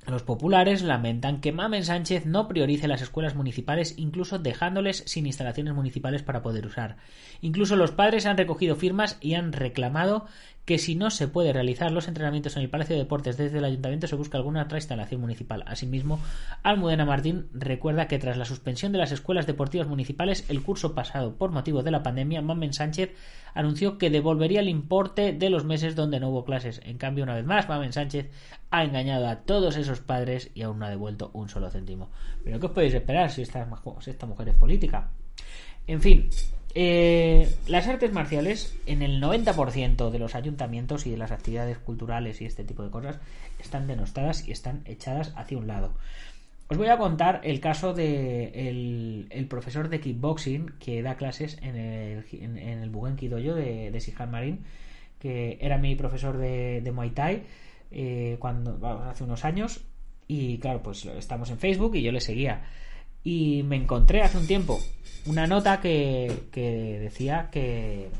Los 0.06 0.22
populares 0.22 0.82
lamentan 0.82 1.40
que 1.40 1.52
Mamen 1.52 1.84
Sánchez 1.84 2.24
no 2.24 2.48
priorice 2.48 2.88
las 2.88 3.02
escuelas 3.02 3.34
municipales, 3.34 3.94
incluso 3.96 4.38
dejándoles 4.38 5.04
sin 5.06 5.26
instalaciones 5.26 5.74
municipales 5.74 6.22
para 6.22 6.42
poder 6.42 6.66
usar. 6.66 6.96
Incluso 7.42 7.76
los 7.76 7.92
padres 7.92 8.26
han 8.26 8.38
recogido 8.38 8.76
firmas 8.76 9.18
y 9.20 9.34
han 9.34 9.52
reclamado 9.52 10.26
que 10.64 10.78
si 10.78 10.94
no 10.94 11.10
se 11.10 11.28
puede 11.28 11.52
realizar 11.52 11.90
los 11.90 12.06
entrenamientos 12.06 12.56
en 12.56 12.62
el 12.62 12.70
Palacio 12.70 12.94
de 12.94 13.02
Deportes 13.02 13.36
desde 13.36 13.58
el 13.58 13.64
Ayuntamiento 13.64 14.06
se 14.06 14.16
busca 14.16 14.38
alguna 14.38 14.62
otra 14.62 14.78
instalación 14.78 15.20
municipal. 15.20 15.64
Asimismo, 15.66 16.20
Almudena 16.62 17.04
Martín 17.04 17.48
recuerda 17.52 18.06
que 18.06 18.18
tras 18.18 18.36
la 18.36 18.44
suspensión 18.44 18.92
de 18.92 18.98
las 18.98 19.12
escuelas 19.12 19.46
deportivas 19.46 19.88
municipales 19.88 20.44
el 20.48 20.62
curso 20.62 20.94
pasado 20.94 21.34
por 21.34 21.50
motivo 21.50 21.82
de 21.82 21.90
la 21.90 22.02
pandemia, 22.02 22.42
Mamen 22.42 22.72
Sánchez 22.72 23.14
anunció 23.54 23.98
que 23.98 24.10
devolvería 24.10 24.60
el 24.60 24.68
importe 24.68 25.32
de 25.32 25.50
los 25.50 25.64
meses 25.64 25.96
donde 25.96 26.20
no 26.20 26.30
hubo 26.30 26.44
clases. 26.44 26.80
En 26.84 26.98
cambio, 26.98 27.24
una 27.24 27.34
vez 27.34 27.44
más, 27.44 27.68
Mamen 27.68 27.92
Sánchez 27.92 28.30
ha 28.70 28.84
engañado 28.84 29.28
a 29.28 29.40
todos 29.40 29.76
esos 29.76 30.00
padres 30.00 30.50
y 30.54 30.62
aún 30.62 30.78
no 30.78 30.86
ha 30.86 30.90
devuelto 30.90 31.30
un 31.32 31.48
solo 31.48 31.70
céntimo. 31.70 32.10
Pero 32.44 32.60
¿qué 32.60 32.66
os 32.66 32.72
podéis 32.72 32.94
esperar 32.94 33.30
si 33.30 33.42
esta, 33.42 33.68
si 34.00 34.10
esta 34.10 34.26
mujer 34.26 34.50
es 34.50 34.54
política? 34.54 35.10
En 35.86 36.00
fin, 36.00 36.30
eh, 36.74 37.52
las 37.66 37.88
artes 37.88 38.12
marciales, 38.12 38.76
en 38.86 39.02
el 39.02 39.20
90% 39.22 40.10
de 40.10 40.18
los 40.18 40.34
ayuntamientos 40.34 41.06
y 41.06 41.10
de 41.10 41.16
las 41.16 41.32
actividades 41.32 41.78
culturales 41.78 42.40
y 42.40 42.44
este 42.46 42.64
tipo 42.64 42.82
de 42.82 42.90
cosas, 42.90 43.18
están 43.58 43.86
denostadas 43.86 44.46
y 44.46 44.52
están 44.52 44.82
echadas 44.84 45.32
hacia 45.36 45.58
un 45.58 45.66
lado. 45.66 45.94
Os 46.68 46.78
voy 46.78 46.86
a 46.86 46.98
contar 46.98 47.40
el 47.42 47.58
caso 47.58 47.94
de 47.94 48.68
el, 49.28 49.46
profesor 49.48 49.88
de 49.88 50.00
kickboxing 50.00 50.74
que 50.78 51.02
da 51.02 51.16
clases 51.16 51.58
en 51.62 51.74
el, 51.74 52.24
en, 52.30 52.56
el 52.58 52.90
Buguen 52.90 53.16
Kidoyo 53.16 53.56
de, 53.56 53.90
de 53.90 54.00
Sihan 54.00 54.30
Marín, 54.30 54.60
que 55.18 55.58
era 55.60 55.78
mi 55.78 55.96
profesor 55.96 56.38
de, 56.38 56.88
Muay 56.94 57.10
Thai 57.10 57.42
eh, 57.90 58.36
cuando, 58.38 58.78
hace 59.08 59.24
unos 59.24 59.44
años. 59.44 59.80
Y 60.28 60.58
claro, 60.58 60.80
pues 60.80 61.04
estamos 61.06 61.50
en 61.50 61.58
Facebook 61.58 61.96
y 61.96 62.02
yo 62.02 62.12
le 62.12 62.20
seguía. 62.20 62.62
Y 63.22 63.62
me 63.64 63.76
encontré 63.76 64.22
hace 64.22 64.38
un 64.38 64.46
tiempo 64.46 64.80
una 65.26 65.46
nota 65.46 65.80
que, 65.80 66.44
que 66.50 66.98
decía 66.98 67.48
que, 67.50 68.10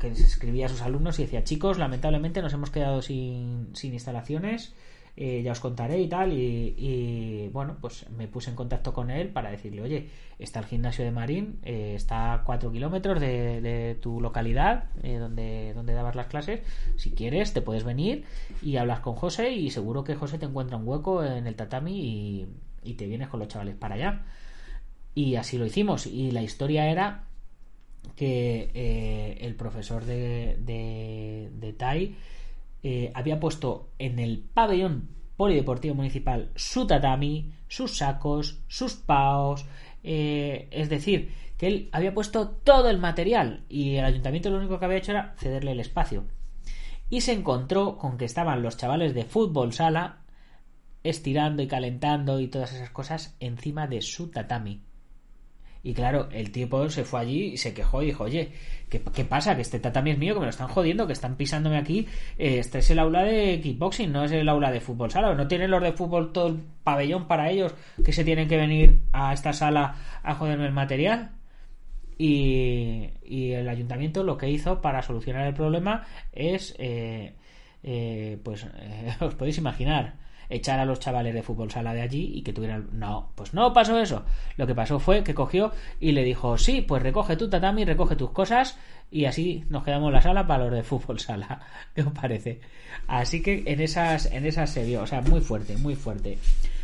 que 0.00 0.14
se 0.14 0.24
escribía 0.24 0.66
a 0.66 0.68
sus 0.68 0.82
alumnos 0.82 1.18
y 1.18 1.22
decía, 1.22 1.44
chicos, 1.44 1.78
lamentablemente 1.78 2.42
nos 2.42 2.52
hemos 2.52 2.70
quedado 2.70 3.02
sin, 3.02 3.70
sin 3.74 3.94
instalaciones, 3.94 4.74
eh, 5.16 5.40
ya 5.42 5.52
os 5.52 5.60
contaré 5.60 5.98
y 6.00 6.08
tal, 6.08 6.32
y, 6.34 7.48
bueno, 7.52 7.78
pues 7.80 8.04
me 8.10 8.28
puse 8.28 8.50
en 8.50 8.56
contacto 8.56 8.92
con 8.92 9.10
él 9.10 9.28
para 9.28 9.50
decirle, 9.50 9.80
oye, 9.80 10.10
está 10.38 10.60
el 10.60 10.66
gimnasio 10.66 11.06
de 11.06 11.10
Marín, 11.10 11.58
eh, 11.62 11.94
está 11.96 12.34
a 12.34 12.44
4 12.44 12.70
kilómetros 12.70 13.18
de, 13.18 13.62
de, 13.62 13.94
tu 13.94 14.20
localidad, 14.20 14.90
eh, 15.02 15.16
donde, 15.16 15.72
donde 15.74 15.94
dabas 15.94 16.16
las 16.16 16.26
clases, 16.26 16.60
si 16.96 17.12
quieres 17.12 17.54
te 17.54 17.62
puedes 17.62 17.84
venir 17.84 18.24
y 18.60 18.76
hablas 18.76 19.00
con 19.00 19.14
José 19.14 19.52
y 19.52 19.70
seguro 19.70 20.04
que 20.04 20.16
José 20.16 20.38
te 20.38 20.44
encuentra 20.44 20.76
un 20.76 20.86
hueco 20.86 21.24
en 21.24 21.46
el 21.46 21.56
tatami 21.56 21.98
y, 21.98 22.46
y 22.86 22.94
te 22.94 23.06
vienes 23.06 23.28
con 23.28 23.40
los 23.40 23.48
chavales 23.48 23.74
para 23.74 23.96
allá. 23.96 24.24
Y 25.14 25.36
así 25.36 25.58
lo 25.58 25.66
hicimos. 25.66 26.06
Y 26.06 26.30
la 26.30 26.42
historia 26.42 26.90
era 26.90 27.24
que 28.14 28.70
eh, 28.74 29.38
el 29.40 29.56
profesor 29.56 30.04
de, 30.04 30.56
de, 31.50 31.72
Tai 31.72 32.14
eh, 32.82 33.10
había 33.14 33.40
puesto 33.40 33.90
en 33.98 34.18
el 34.18 34.38
pabellón 34.38 35.08
polideportivo 35.36 35.94
municipal 35.94 36.50
su 36.54 36.86
tatami, 36.86 37.52
sus 37.68 37.98
sacos, 37.98 38.60
sus 38.68 38.94
paos, 38.94 39.66
eh, 40.02 40.68
es 40.70 40.88
decir, 40.88 41.32
que 41.58 41.66
él 41.66 41.88
había 41.92 42.14
puesto 42.14 42.48
todo 42.48 42.88
el 42.88 42.98
material 42.98 43.64
y 43.68 43.96
el 43.96 44.04
ayuntamiento 44.04 44.50
lo 44.50 44.58
único 44.58 44.78
que 44.78 44.84
había 44.84 44.98
hecho 44.98 45.12
era 45.12 45.34
cederle 45.38 45.72
el 45.72 45.80
espacio. 45.80 46.24
Y 47.08 47.20
se 47.20 47.32
encontró 47.32 47.98
con 47.98 48.18
que 48.18 48.24
estaban 48.24 48.62
los 48.62 48.76
chavales 48.76 49.14
de 49.14 49.24
fútbol 49.24 49.72
sala 49.72 50.18
estirando 51.08 51.62
y 51.62 51.66
calentando 51.66 52.40
y 52.40 52.48
todas 52.48 52.72
esas 52.72 52.90
cosas 52.90 53.36
encima 53.40 53.86
de 53.86 54.02
su 54.02 54.30
tatami. 54.30 54.82
Y 55.86 55.94
claro, 55.94 56.28
el 56.32 56.50
tipo 56.50 56.90
se 56.90 57.04
fue 57.04 57.20
allí 57.20 57.42
y 57.52 57.56
se 57.58 57.72
quejó 57.72 58.02
y 58.02 58.06
dijo, 58.06 58.24
oye, 58.24 58.50
¿qué, 58.88 59.24
pasa? 59.24 59.54
Que 59.54 59.62
este 59.62 59.78
tatami 59.78 60.10
es 60.10 60.18
mío, 60.18 60.34
que 60.34 60.40
me 60.40 60.46
lo 60.46 60.50
están 60.50 60.66
jodiendo, 60.66 61.06
que 61.06 61.12
están 61.12 61.36
pisándome 61.36 61.78
aquí. 61.78 62.08
Eh, 62.38 62.58
este 62.58 62.80
es 62.80 62.90
el 62.90 62.98
aula 62.98 63.22
de 63.22 63.60
kickboxing, 63.60 64.10
no 64.10 64.24
es 64.24 64.32
el 64.32 64.48
aula 64.48 64.72
de 64.72 64.80
fútbol 64.80 65.12
sala. 65.12 65.32
¿No 65.36 65.46
tienen 65.46 65.70
los 65.70 65.80
de 65.80 65.92
fútbol 65.92 66.32
todo 66.32 66.48
el 66.48 66.60
pabellón 66.82 67.28
para 67.28 67.50
ellos 67.52 67.72
que 68.04 68.12
se 68.12 68.24
tienen 68.24 68.48
que 68.48 68.56
venir 68.56 69.02
a 69.12 69.32
esta 69.32 69.52
sala 69.52 69.94
a 70.24 70.34
joderme 70.34 70.66
el 70.66 70.72
material? 70.72 71.36
Y, 72.18 73.52
el 73.52 73.68
ayuntamiento 73.68 74.24
lo 74.24 74.36
que 74.36 74.50
hizo 74.50 74.80
para 74.80 75.02
solucionar 75.02 75.46
el 75.46 75.54
problema 75.54 76.04
es, 76.32 76.74
eh, 76.80 77.36
eh, 77.84 78.38
pues, 78.42 78.66
os 79.20 79.34
podéis 79.36 79.58
imaginar, 79.58 80.14
echar 80.48 80.78
a 80.78 80.84
los 80.84 81.00
chavales 81.00 81.34
de 81.34 81.42
fútbol 81.42 81.70
sala 81.70 81.94
de 81.94 82.02
allí 82.02 82.32
y 82.34 82.42
que 82.42 82.52
tuvieran... 82.52 82.88
No, 82.92 83.32
pues 83.34 83.54
no 83.54 83.72
pasó 83.72 83.98
eso. 83.98 84.24
Lo 84.56 84.66
que 84.66 84.74
pasó 84.74 84.98
fue 84.98 85.22
que 85.22 85.34
cogió 85.34 85.72
y 86.00 86.12
le 86.12 86.24
dijo, 86.24 86.58
sí, 86.58 86.80
pues 86.80 87.02
recoge 87.02 87.36
tu 87.36 87.48
tatami, 87.48 87.84
recoge 87.84 88.16
tus 88.16 88.30
cosas 88.30 88.78
y 89.10 89.24
así 89.24 89.64
nos 89.68 89.84
quedamos 89.84 90.12
la 90.12 90.22
sala 90.22 90.46
para 90.46 90.64
los 90.64 90.74
de 90.74 90.82
fútbol 90.82 91.20
sala. 91.20 91.60
¿Qué 91.94 92.02
os 92.02 92.12
parece? 92.12 92.60
Así 93.06 93.42
que 93.42 93.64
en 93.66 93.80
esas, 93.80 94.26
en 94.26 94.46
esas 94.46 94.70
se 94.70 94.84
vio, 94.84 95.02
o 95.02 95.06
sea, 95.06 95.20
muy 95.20 95.40
fuerte, 95.40 95.76
muy 95.76 95.94
fuerte. 95.94 96.38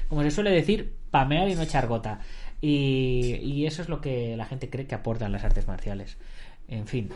Como 0.08 0.22
se 0.22 0.30
suele 0.30 0.50
decir, 0.50 0.94
pamear 1.10 1.48
y 1.48 1.54
no 1.54 1.62
echar 1.62 1.86
gota. 1.86 2.20
Y, 2.60 3.36
y 3.42 3.66
eso 3.66 3.82
es 3.82 3.88
lo 3.88 4.00
que 4.00 4.36
la 4.36 4.46
gente 4.46 4.70
cree 4.70 4.86
que 4.86 4.94
aportan 4.94 5.32
las 5.32 5.44
artes 5.44 5.66
marciales. 5.66 6.16
En 6.68 6.86
fin, 6.86 7.08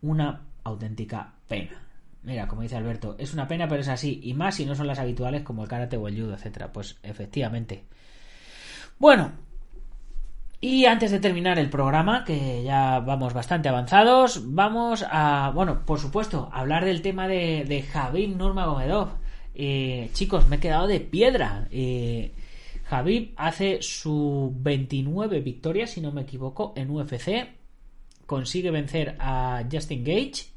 una 0.00 0.42
auténtica 0.64 1.34
pena. 1.48 1.83
Mira, 2.24 2.48
como 2.48 2.62
dice 2.62 2.76
Alberto, 2.76 3.16
es 3.18 3.34
una 3.34 3.46
pena, 3.46 3.68
pero 3.68 3.82
es 3.82 3.88
así. 3.88 4.20
Y 4.22 4.32
más 4.32 4.56
si 4.56 4.64
no 4.64 4.74
son 4.74 4.86
las 4.86 4.98
habituales 4.98 5.42
como 5.42 5.62
el 5.62 5.68
karate 5.68 5.98
o 5.98 6.08
el 6.08 6.18
judo, 6.18 6.34
etcétera. 6.34 6.72
Pues 6.72 6.96
efectivamente. 7.02 7.84
Bueno. 8.98 9.32
Y 10.60 10.86
antes 10.86 11.10
de 11.10 11.20
terminar 11.20 11.58
el 11.58 11.68
programa, 11.68 12.24
que 12.24 12.62
ya 12.64 12.98
vamos 13.00 13.34
bastante 13.34 13.68
avanzados, 13.68 14.54
vamos 14.54 15.04
a, 15.06 15.52
bueno, 15.54 15.84
por 15.84 15.98
supuesto, 15.98 16.48
hablar 16.54 16.86
del 16.86 17.02
tema 17.02 17.28
de, 17.28 17.66
de 17.68 17.82
Javib 17.82 18.34
Nurmagomedov. 18.34 19.10
Eh, 19.54 20.08
chicos, 20.14 20.48
me 20.48 20.56
he 20.56 20.60
quedado 20.60 20.86
de 20.86 21.00
piedra. 21.00 21.68
Eh, 21.70 22.32
Javib 22.84 23.34
hace 23.36 23.82
su 23.82 24.54
29 24.56 25.40
victorias, 25.40 25.90
si 25.90 26.00
no 26.00 26.12
me 26.12 26.22
equivoco, 26.22 26.72
en 26.76 26.90
UFC. 26.90 27.46
Consigue 28.24 28.70
vencer 28.70 29.16
a 29.18 29.64
Justin 29.70 30.02
Gage 30.02 30.53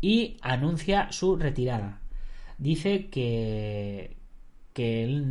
y 0.00 0.36
anuncia 0.42 1.10
su 1.12 1.36
retirada. 1.36 2.00
Dice 2.58 3.08
que 3.08 4.16
que 4.76 5.22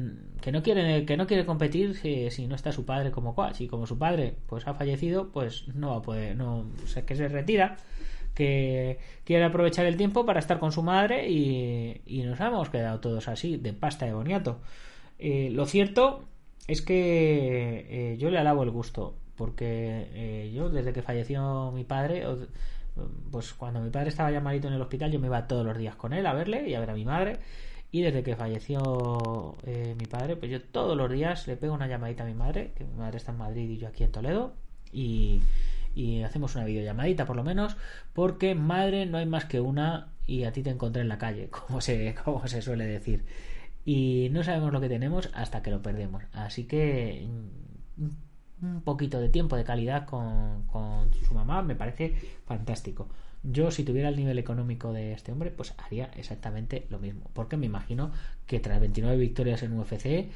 que 0.41 0.51
no 0.51 0.63
quiere 0.63 1.05
que 1.05 1.17
no 1.17 1.27
quiere 1.27 1.45
competir 1.45 1.95
si, 1.95 2.47
no 2.47 2.55
está 2.55 2.71
su 2.71 2.83
padre 2.83 3.11
como 3.11 3.35
y 3.59 3.67
como 3.67 3.85
su 3.85 3.99
padre 3.99 4.35
pues 4.47 4.67
ha 4.67 4.73
fallecido 4.73 5.29
pues 5.31 5.67
no 5.75 5.91
va 5.91 5.97
a 5.97 6.01
poder 6.01 6.35
no 6.35 6.65
sé 6.87 7.05
que 7.05 7.15
se 7.15 7.27
retira 7.27 7.77
que 8.33 8.97
quiere 9.23 9.45
aprovechar 9.45 9.85
el 9.85 9.97
tiempo 9.97 10.25
para 10.25 10.39
estar 10.39 10.57
con 10.57 10.71
su 10.71 10.81
madre 10.81 11.29
y, 11.29 12.01
y 12.07 12.23
nos 12.23 12.39
hemos 12.39 12.71
quedado 12.71 12.99
todos 12.99 13.27
así 13.27 13.57
de 13.57 13.73
pasta 13.73 14.07
de 14.07 14.13
boniato 14.13 14.61
eh, 15.19 15.49
lo 15.51 15.67
cierto 15.67 16.25
es 16.67 16.81
que 16.81 17.85
eh, 17.89 18.17
yo 18.17 18.31
le 18.31 18.39
alabo 18.39 18.63
el 18.63 18.71
gusto 18.71 19.15
porque 19.35 20.09
eh, 20.13 20.51
yo 20.53 20.69
desde 20.69 20.93
que 20.93 21.01
falleció 21.01 21.71
mi 21.71 21.83
padre 21.83 22.25
pues 23.31 23.53
cuando 23.53 23.81
mi 23.81 23.89
padre 23.89 24.09
estaba 24.09 24.31
ya 24.31 24.39
malito 24.39 24.67
en 24.67 24.73
el 24.73 24.81
hospital 24.81 25.11
yo 25.11 25.19
me 25.19 25.27
iba 25.27 25.47
todos 25.47 25.65
los 25.65 25.77
días 25.77 25.95
con 25.95 26.13
él 26.13 26.25
a 26.25 26.33
verle 26.33 26.67
y 26.69 26.75
a 26.75 26.79
ver 26.79 26.89
a 26.89 26.93
mi 26.93 27.05
madre. 27.05 27.39
Y 27.91 28.01
desde 28.01 28.23
que 28.23 28.35
falleció 28.35 29.55
eh, 29.63 29.95
mi 29.97 30.05
padre 30.05 30.35
pues 30.35 30.51
yo 30.51 30.61
todos 30.61 30.97
los 30.97 31.09
días 31.11 31.47
le 31.47 31.55
pego 31.57 31.73
una 31.73 31.87
llamadita 31.87 32.23
a 32.23 32.25
mi 32.25 32.33
madre 32.33 32.71
que 32.75 32.83
mi 32.83 32.93
madre 32.93 33.17
está 33.17 33.31
en 33.31 33.37
Madrid 33.37 33.69
y 33.69 33.77
yo 33.77 33.87
aquí 33.87 34.03
en 34.03 34.11
Toledo. 34.11 34.53
Y, 34.91 35.41
y 35.93 36.23
hacemos 36.23 36.55
una 36.55 36.65
videollamadita 36.65 37.25
por 37.25 37.35
lo 37.35 37.43
menos 37.43 37.77
porque 38.13 38.55
madre 38.55 39.05
no 39.05 39.17
hay 39.17 39.25
más 39.25 39.45
que 39.45 39.59
una 39.59 40.09
y 40.27 40.43
a 40.43 40.51
ti 40.51 40.63
te 40.63 40.69
encontré 40.69 41.01
en 41.01 41.09
la 41.09 41.17
calle 41.17 41.49
como 41.67 41.81
se, 41.81 42.15
como 42.23 42.47
se 42.47 42.61
suele 42.61 42.85
decir. 42.85 43.25
Y 43.85 44.29
no 44.31 44.43
sabemos 44.43 44.73
lo 44.73 44.81
que 44.81 44.89
tenemos 44.89 45.29
hasta 45.33 45.61
que 45.61 45.69
lo 45.69 45.81
perdemos. 45.81 46.23
Así 46.33 46.63
que 46.65 47.27
un 48.61 48.81
poquito 48.81 49.19
de 49.19 49.29
tiempo 49.29 49.55
de 49.55 49.63
calidad 49.63 50.05
con, 50.05 50.63
con 50.67 51.13
su 51.13 51.33
mamá 51.33 51.61
me 51.61 51.75
parece 51.75 52.15
fantástico. 52.45 53.07
Yo, 53.43 53.69
si 53.69 53.83
tuviera 53.83 54.09
el 54.09 54.15
nivel 54.15 54.39
económico 54.39 54.91
de 54.91 55.13
este 55.13 55.31
hombre, 55.31 55.51
pues 55.51 55.75
haría 55.77 56.05
exactamente 56.15 56.87
lo 56.89 56.97
mismo. 56.97 57.29
Porque 57.33 57.57
me 57.57 57.67
imagino 57.67 58.11
que 58.47 58.59
tras 58.59 58.79
29 58.79 59.17
victorias 59.17 59.61
en 59.61 59.77
UFC, 59.77 60.31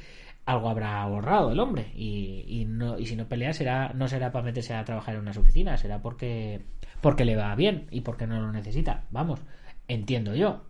algo 0.46 0.68
habrá 0.68 1.02
ahorrado 1.02 1.50
el 1.50 1.58
hombre. 1.58 1.90
Y, 1.96 2.44
y, 2.46 2.66
no, 2.66 2.98
y 2.98 3.06
si 3.06 3.16
no 3.16 3.26
pelea, 3.26 3.52
será, 3.52 3.92
no 3.94 4.06
será 4.06 4.30
para 4.30 4.44
meterse 4.44 4.74
a 4.74 4.84
trabajar 4.84 5.14
en 5.16 5.22
unas 5.22 5.36
oficinas, 5.36 5.80
será 5.80 6.00
porque, 6.02 6.60
porque 7.00 7.24
le 7.24 7.34
va 7.34 7.54
bien 7.56 7.88
y 7.90 8.02
porque 8.02 8.28
no 8.28 8.40
lo 8.40 8.52
necesita. 8.52 9.04
Vamos, 9.10 9.40
entiendo 9.88 10.36
yo. 10.36 10.62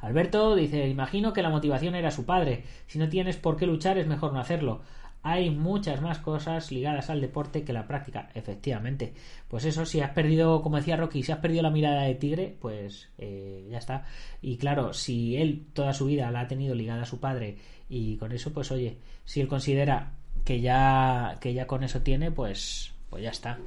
Alberto 0.00 0.54
dice, 0.54 0.88
imagino 0.88 1.34
que 1.34 1.42
la 1.42 1.50
motivación 1.50 1.94
era 1.94 2.10
su 2.10 2.24
padre. 2.24 2.64
Si 2.86 2.98
no 2.98 3.10
tienes 3.10 3.36
por 3.36 3.58
qué 3.58 3.66
luchar, 3.66 3.98
es 3.98 4.06
mejor 4.06 4.32
no 4.32 4.40
hacerlo 4.40 4.80
hay 5.22 5.50
muchas 5.50 6.00
más 6.00 6.18
cosas 6.18 6.72
ligadas 6.72 7.10
al 7.10 7.20
deporte 7.20 7.62
que 7.62 7.72
la 7.72 7.86
práctica, 7.86 8.30
efectivamente. 8.34 9.12
Pues 9.48 9.64
eso, 9.64 9.84
si 9.84 10.00
has 10.00 10.10
perdido, 10.10 10.62
como 10.62 10.76
decía 10.76 10.96
Rocky, 10.96 11.22
si 11.22 11.32
has 11.32 11.38
perdido 11.38 11.62
la 11.62 11.70
mirada 11.70 12.02
de 12.02 12.14
tigre, 12.14 12.56
pues 12.58 13.10
eh, 13.18 13.66
ya 13.70 13.78
está. 13.78 14.04
Y 14.40 14.56
claro, 14.56 14.94
si 14.94 15.36
él 15.36 15.66
toda 15.74 15.92
su 15.92 16.06
vida 16.06 16.30
la 16.30 16.40
ha 16.40 16.48
tenido 16.48 16.74
ligada 16.74 17.02
a 17.02 17.06
su 17.06 17.20
padre 17.20 17.58
y 17.88 18.16
con 18.16 18.32
eso, 18.32 18.52
pues 18.52 18.70
oye, 18.70 18.98
si 19.24 19.40
él 19.40 19.48
considera 19.48 20.12
que 20.44 20.60
ya, 20.60 21.36
que 21.40 21.52
ya 21.52 21.66
con 21.66 21.84
eso 21.84 22.00
tiene, 22.00 22.30
pues, 22.30 22.92
pues 23.10 23.22
ya 23.22 23.30
está. 23.30 23.58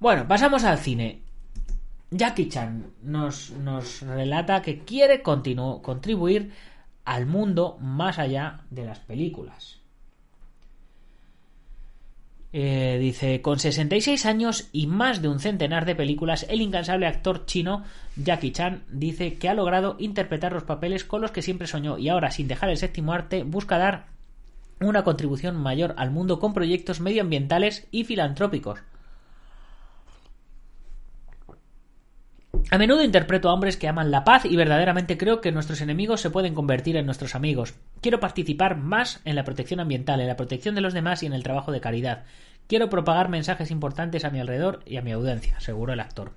Bueno, 0.00 0.26
pasamos 0.26 0.64
al 0.64 0.78
cine. 0.78 1.22
Jackie 2.10 2.48
Chan 2.48 2.94
nos, 3.02 3.50
nos 3.50 4.00
relata 4.02 4.62
que 4.62 4.80
quiere 4.80 5.22
contribuir 5.22 6.52
al 7.04 7.26
mundo 7.26 7.76
más 7.80 8.18
allá 8.18 8.62
de 8.70 8.86
las 8.86 8.98
películas. 8.98 9.80
Eh, 12.50 12.96
dice, 12.98 13.42
con 13.42 13.58
66 13.58 14.24
años 14.24 14.68
y 14.72 14.86
más 14.86 15.20
de 15.20 15.28
un 15.28 15.38
centenar 15.38 15.84
de 15.84 15.94
películas, 15.94 16.46
el 16.48 16.62
incansable 16.62 17.06
actor 17.06 17.44
chino 17.44 17.84
Jackie 18.16 18.52
Chan 18.52 18.84
dice 18.88 19.34
que 19.34 19.50
ha 19.50 19.54
logrado 19.54 19.96
interpretar 19.98 20.52
los 20.52 20.64
papeles 20.64 21.04
con 21.04 21.20
los 21.20 21.30
que 21.30 21.42
siempre 21.42 21.66
soñó 21.66 21.98
y 21.98 22.08
ahora, 22.08 22.30
sin 22.30 22.48
dejar 22.48 22.70
el 22.70 22.78
séptimo 22.78 23.12
arte, 23.12 23.42
busca 23.42 23.76
dar 23.76 24.06
una 24.80 25.04
contribución 25.04 25.56
mayor 25.56 25.94
al 25.98 26.10
mundo 26.10 26.38
con 26.38 26.54
proyectos 26.54 27.00
medioambientales 27.00 27.86
y 27.90 28.04
filantrópicos. 28.04 28.80
A 32.70 32.76
menudo 32.76 33.02
interpreto 33.02 33.48
a 33.48 33.54
hombres 33.54 33.78
que 33.78 33.88
aman 33.88 34.10
la 34.10 34.24
paz 34.24 34.44
y 34.44 34.54
verdaderamente 34.54 35.16
creo 35.16 35.40
que 35.40 35.52
nuestros 35.52 35.80
enemigos 35.80 36.20
se 36.20 36.28
pueden 36.28 36.54
convertir 36.54 36.98
en 36.98 37.06
nuestros 37.06 37.34
amigos. 37.34 37.74
Quiero 38.02 38.20
participar 38.20 38.76
más 38.76 39.22
en 39.24 39.36
la 39.36 39.44
protección 39.44 39.80
ambiental, 39.80 40.20
en 40.20 40.26
la 40.26 40.36
protección 40.36 40.74
de 40.74 40.82
los 40.82 40.92
demás 40.92 41.22
y 41.22 41.26
en 41.26 41.32
el 41.32 41.42
trabajo 41.42 41.72
de 41.72 41.80
caridad. 41.80 42.24
Quiero 42.66 42.90
propagar 42.90 43.30
mensajes 43.30 43.70
importantes 43.70 44.26
a 44.26 44.30
mi 44.30 44.38
alrededor 44.38 44.82
y 44.84 44.98
a 44.98 45.02
mi 45.02 45.12
audiencia, 45.12 45.56
aseguró 45.56 45.94
el 45.94 46.00
actor. 46.00 46.32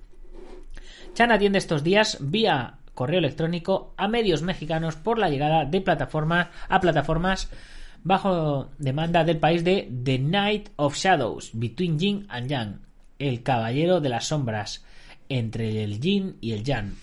Chan 1.15 1.33
atiende 1.33 1.57
estos 1.57 1.83
días 1.83 2.17
vía 2.21 2.75
correo 2.93 3.19
electrónico 3.19 3.93
a 3.97 4.07
medios 4.07 4.41
mexicanos 4.41 4.95
por 4.95 5.17
la 5.17 5.29
llegada 5.29 5.65
de 5.65 5.81
plataformas 5.81 6.47
a 6.69 6.79
plataformas 6.79 7.51
bajo 8.03 8.69
demanda 8.77 9.25
del 9.25 9.37
país 9.37 9.65
de 9.65 9.91
The 10.03 10.19
Night 10.19 10.69
of 10.77 10.95
Shadows, 10.95 11.51
Between 11.53 11.99
Yin 11.99 12.25
and 12.29 12.47
Yang, 12.47 12.79
el 13.19 13.43
caballero 13.43 13.99
de 13.99 14.09
las 14.09 14.27
sombras, 14.27 14.85
entre 15.37 15.83
el 15.83 15.99
yin 15.99 16.37
y 16.41 16.53
el 16.53 16.63
yang. 16.63 16.95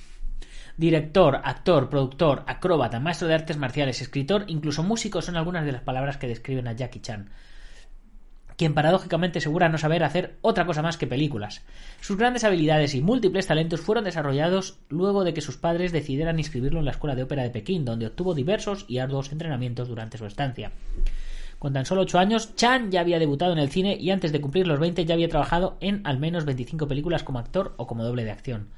Director, 0.76 1.40
actor, 1.42 1.88
productor, 1.88 2.44
acróbata, 2.46 3.00
maestro 3.00 3.26
de 3.28 3.34
artes 3.34 3.56
marciales, 3.56 4.00
escritor, 4.00 4.44
incluso 4.48 4.82
músico 4.82 5.22
son 5.22 5.36
algunas 5.36 5.64
de 5.64 5.72
las 5.72 5.82
palabras 5.82 6.18
que 6.18 6.28
describen 6.28 6.68
a 6.68 6.72
Jackie 6.72 7.00
Chan 7.00 7.30
quien 8.58 8.74
paradójicamente 8.74 9.38
asegura 9.38 9.68
no 9.68 9.78
saber 9.78 10.02
hacer 10.02 10.36
otra 10.40 10.66
cosa 10.66 10.82
más 10.82 10.96
que 10.96 11.06
películas. 11.06 11.62
Sus 12.00 12.16
grandes 12.16 12.42
habilidades 12.42 12.92
y 12.96 13.00
múltiples 13.00 13.46
talentos 13.46 13.80
fueron 13.80 14.02
desarrollados 14.02 14.80
luego 14.88 15.22
de 15.22 15.32
que 15.32 15.40
sus 15.40 15.56
padres 15.56 15.92
decidieran 15.92 16.40
inscribirlo 16.40 16.80
en 16.80 16.84
la 16.84 16.90
Escuela 16.90 17.14
de 17.14 17.22
Ópera 17.22 17.44
de 17.44 17.50
Pekín, 17.50 17.84
donde 17.84 18.08
obtuvo 18.08 18.34
diversos 18.34 18.84
y 18.88 18.98
arduos 18.98 19.30
entrenamientos 19.30 19.86
durante 19.86 20.18
su 20.18 20.26
estancia. 20.26 20.72
Con 21.58 21.72
tan 21.72 21.84
solo 21.84 22.02
8 22.02 22.18
años, 22.18 22.54
Chan 22.54 22.90
ya 22.92 23.00
había 23.00 23.18
debutado 23.18 23.52
en 23.52 23.58
el 23.58 23.70
cine 23.70 23.96
y 23.98 24.10
antes 24.10 24.30
de 24.30 24.40
cumplir 24.40 24.68
los 24.68 24.78
20 24.78 25.04
ya 25.04 25.14
había 25.14 25.28
trabajado 25.28 25.76
en 25.80 26.02
al 26.04 26.18
menos 26.18 26.44
25 26.44 26.86
películas 26.86 27.24
como 27.24 27.40
actor 27.40 27.74
o 27.78 27.86
como 27.86 28.04
doble 28.04 28.24
de 28.24 28.30
acción. 28.30 28.68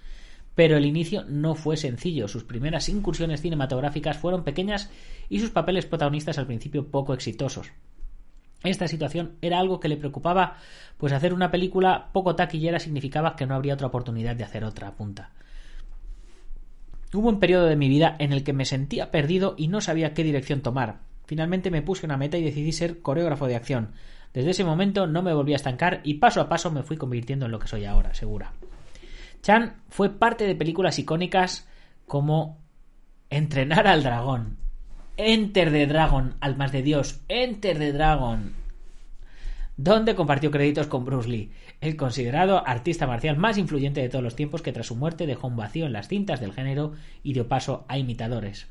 Pero 0.54 0.76
el 0.76 0.86
inicio 0.86 1.24
no 1.28 1.54
fue 1.54 1.76
sencillo, 1.76 2.26
sus 2.26 2.44
primeras 2.44 2.88
incursiones 2.88 3.42
cinematográficas 3.42 4.16
fueron 4.16 4.44
pequeñas 4.44 4.90
y 5.28 5.40
sus 5.40 5.50
papeles 5.50 5.86
protagonistas 5.86 6.38
al 6.38 6.46
principio 6.46 6.90
poco 6.90 7.12
exitosos. 7.12 7.70
Esta 8.64 8.88
situación 8.88 9.36
era 9.40 9.58
algo 9.58 9.80
que 9.80 9.88
le 9.88 9.96
preocupaba, 9.96 10.56
pues 10.98 11.12
hacer 11.12 11.32
una 11.32 11.50
película 11.50 12.10
poco 12.12 12.34
taquillera 12.34 12.78
significaba 12.78 13.36
que 13.36 13.46
no 13.46 13.54
habría 13.54 13.74
otra 13.74 13.86
oportunidad 13.86 14.36
de 14.36 14.44
hacer 14.44 14.64
otra 14.64 14.94
punta. 14.96 15.30
Hubo 17.12 17.28
un 17.28 17.40
periodo 17.40 17.66
de 17.66 17.76
mi 17.76 17.88
vida 17.88 18.16
en 18.18 18.32
el 18.32 18.44
que 18.44 18.52
me 18.52 18.64
sentía 18.64 19.10
perdido 19.10 19.54
y 19.56 19.68
no 19.68 19.80
sabía 19.80 20.14
qué 20.14 20.22
dirección 20.22 20.60
tomar. 20.60 21.09
Finalmente 21.30 21.70
me 21.70 21.80
puse 21.80 22.06
una 22.06 22.16
meta 22.16 22.38
y 22.38 22.42
decidí 22.42 22.72
ser 22.72 23.02
coreógrafo 23.02 23.46
de 23.46 23.54
acción. 23.54 23.92
Desde 24.34 24.50
ese 24.50 24.64
momento 24.64 25.06
no 25.06 25.22
me 25.22 25.32
volví 25.32 25.52
a 25.52 25.56
estancar 25.62 26.00
y 26.02 26.14
paso 26.14 26.40
a 26.40 26.48
paso 26.48 26.72
me 26.72 26.82
fui 26.82 26.96
convirtiendo 26.96 27.46
en 27.46 27.52
lo 27.52 27.60
que 27.60 27.68
soy 27.68 27.84
ahora, 27.84 28.14
segura. 28.14 28.52
Chan 29.40 29.76
fue 29.90 30.10
parte 30.10 30.44
de 30.44 30.56
películas 30.56 30.98
icónicas 30.98 31.68
como 32.04 32.58
Entrenar 33.30 33.86
al 33.86 34.02
dragón, 34.02 34.56
Enter 35.16 35.70
the 35.70 35.86
Dragon, 35.86 36.34
Almas 36.40 36.72
de 36.72 36.82
Dios, 36.82 37.20
Enter 37.28 37.78
the 37.78 37.92
Dragon, 37.92 38.52
donde 39.76 40.16
compartió 40.16 40.50
créditos 40.50 40.88
con 40.88 41.04
Bruce 41.04 41.28
Lee, 41.28 41.52
el 41.80 41.94
considerado 41.96 42.66
artista 42.66 43.06
marcial 43.06 43.36
más 43.36 43.56
influyente 43.56 44.00
de 44.00 44.08
todos 44.08 44.24
los 44.24 44.34
tiempos 44.34 44.62
que 44.62 44.72
tras 44.72 44.88
su 44.88 44.96
muerte 44.96 45.28
dejó 45.28 45.46
un 45.46 45.54
vacío 45.54 45.86
en 45.86 45.92
las 45.92 46.08
cintas 46.08 46.40
del 46.40 46.52
género 46.52 46.94
y 47.22 47.34
dio 47.34 47.46
paso 47.46 47.84
a 47.86 47.98
imitadores. 47.98 48.66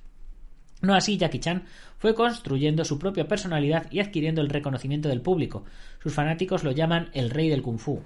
No 0.82 0.96
así, 0.96 1.18
Jackie 1.18 1.40
Chan 1.40 1.64
fue 1.98 2.16
construyendo 2.16 2.86
su 2.86 3.00
propia 3.00 3.28
personalidad 3.28 3.92
y 3.92 4.00
adquiriendo 4.00 4.42
el 4.42 4.50
reconocimiento 4.50 5.10
del 5.10 5.22
público. 5.22 5.66
Sus 6.02 6.14
fanáticos 6.14 6.64
lo 6.64 6.72
llaman 6.72 7.10
el 7.14 7.30
rey 7.30 7.50
del 7.50 7.62
kung 7.62 7.80
fu, 7.80 8.02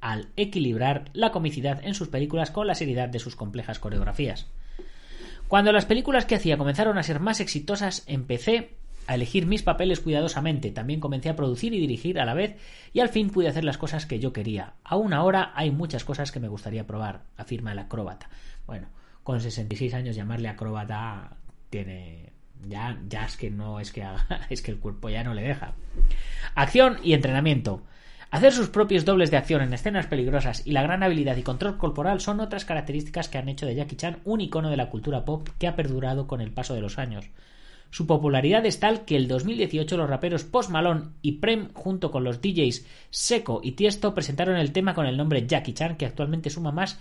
al 0.00 0.28
equilibrar 0.36 1.06
la 1.14 1.30
comicidad 1.30 1.80
en 1.82 1.94
sus 1.94 2.08
películas 2.08 2.50
con 2.50 2.66
la 2.66 2.74
seriedad 2.74 3.08
de 3.08 3.18
sus 3.18 3.36
complejas 3.36 3.78
coreografías. 3.78 4.46
Cuando 5.48 5.72
las 5.72 5.86
películas 5.86 6.26
que 6.26 6.36
hacía 6.36 6.58
comenzaron 6.58 6.98
a 6.98 7.02
ser 7.02 7.18
más 7.18 7.40
exitosas, 7.40 8.04
empecé 8.06 8.76
a 9.06 9.14
elegir 9.16 9.46
mis 9.46 9.62
papeles 9.62 10.00
cuidadosamente. 10.00 10.70
También 10.70 11.00
comencé 11.00 11.28
a 11.28 11.34
producir 11.36 11.74
y 11.74 11.80
dirigir 11.80 12.20
a 12.20 12.24
la 12.24 12.34
vez 12.34 12.56
y 12.92 13.00
al 13.00 13.08
fin 13.08 13.30
pude 13.30 13.48
hacer 13.48 13.64
las 13.64 13.78
cosas 13.78 14.06
que 14.06 14.20
yo 14.20 14.32
quería. 14.32 14.74
Aún 14.84 15.12
ahora 15.12 15.52
hay 15.56 15.72
muchas 15.72 16.04
cosas 16.04 16.30
que 16.30 16.38
me 16.38 16.48
gustaría 16.48 16.86
probar, 16.86 17.24
afirma 17.36 17.72
el 17.72 17.80
acróbata. 17.80 18.30
Bueno, 18.66 18.88
con 19.24 19.40
66 19.40 19.94
años 19.94 20.14
llamarle 20.14 20.48
acróbata 20.48 21.38
tiene 21.70 22.32
ya 22.68 22.98
ya 23.08 23.24
es 23.24 23.36
que 23.36 23.50
no 23.50 23.80
es 23.80 23.92
que 23.92 24.02
haga, 24.02 24.46
es 24.50 24.62
que 24.62 24.70
el 24.70 24.78
cuerpo 24.78 25.08
ya 25.08 25.24
no 25.24 25.34
le 25.34 25.42
deja. 25.42 25.74
Acción 26.54 26.98
y 27.02 27.14
entrenamiento. 27.14 27.82
Hacer 28.30 28.52
sus 28.52 28.68
propios 28.68 29.04
dobles 29.04 29.32
de 29.32 29.38
acción 29.38 29.60
en 29.60 29.72
escenas 29.72 30.06
peligrosas 30.06 30.64
y 30.64 30.70
la 30.70 30.82
gran 30.82 31.02
habilidad 31.02 31.36
y 31.36 31.42
control 31.42 31.78
corporal 31.78 32.20
son 32.20 32.38
otras 32.38 32.64
características 32.64 33.28
que 33.28 33.38
han 33.38 33.48
hecho 33.48 33.66
de 33.66 33.74
Jackie 33.74 33.96
Chan 33.96 34.20
un 34.24 34.40
icono 34.40 34.70
de 34.70 34.76
la 34.76 34.88
cultura 34.88 35.24
pop 35.24 35.48
que 35.58 35.66
ha 35.66 35.74
perdurado 35.74 36.28
con 36.28 36.40
el 36.40 36.52
paso 36.52 36.74
de 36.74 36.80
los 36.80 36.98
años. 36.98 37.28
Su 37.90 38.06
popularidad 38.06 38.64
es 38.66 38.78
tal 38.78 39.04
que 39.04 39.16
el 39.16 39.26
2018 39.26 39.96
los 39.96 40.08
raperos 40.08 40.44
Post 40.44 40.70
Malone 40.70 41.08
y 41.22 41.32
Prem 41.32 41.72
junto 41.74 42.12
con 42.12 42.22
los 42.22 42.40
DJs 42.40 42.86
Seco 43.10 43.60
y 43.64 43.72
Tiesto 43.72 44.14
presentaron 44.14 44.56
el 44.56 44.72
tema 44.72 44.94
con 44.94 45.06
el 45.06 45.16
nombre 45.16 45.44
Jackie 45.44 45.74
Chan 45.74 45.96
que 45.96 46.06
actualmente 46.06 46.50
suma 46.50 46.70
más 46.70 47.00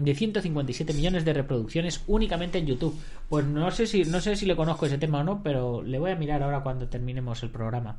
de 0.00 0.14
157 0.14 0.92
millones 0.94 1.24
de 1.24 1.32
reproducciones 1.32 2.02
únicamente 2.06 2.58
en 2.58 2.66
YouTube. 2.66 2.98
Pues 3.28 3.44
no 3.44 3.70
sé 3.70 3.86
si 3.86 4.04
no 4.04 4.20
sé 4.20 4.36
si 4.36 4.46
le 4.46 4.56
conozco 4.56 4.86
ese 4.86 4.98
tema 4.98 5.20
o 5.20 5.24
no, 5.24 5.42
pero 5.42 5.82
le 5.82 5.98
voy 5.98 6.10
a 6.10 6.16
mirar 6.16 6.42
ahora 6.42 6.60
cuando 6.60 6.88
terminemos 6.88 7.42
el 7.42 7.50
programa. 7.50 7.98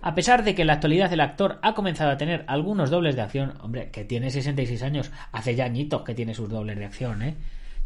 A 0.00 0.14
pesar 0.14 0.44
de 0.44 0.54
que 0.54 0.62
en 0.62 0.68
la 0.68 0.74
actualidad 0.74 1.12
el 1.12 1.20
actor 1.20 1.58
ha 1.62 1.74
comenzado 1.74 2.10
a 2.10 2.16
tener 2.16 2.44
algunos 2.46 2.90
dobles 2.90 3.16
de 3.16 3.22
acción, 3.22 3.54
hombre, 3.60 3.90
que 3.90 4.04
tiene 4.04 4.30
66 4.30 4.82
años, 4.82 5.10
hace 5.32 5.56
ya 5.56 5.72
que 5.72 6.14
tiene 6.14 6.34
sus 6.34 6.48
dobles 6.48 6.78
de 6.78 6.84
acción, 6.84 7.22
¿eh? 7.22 7.34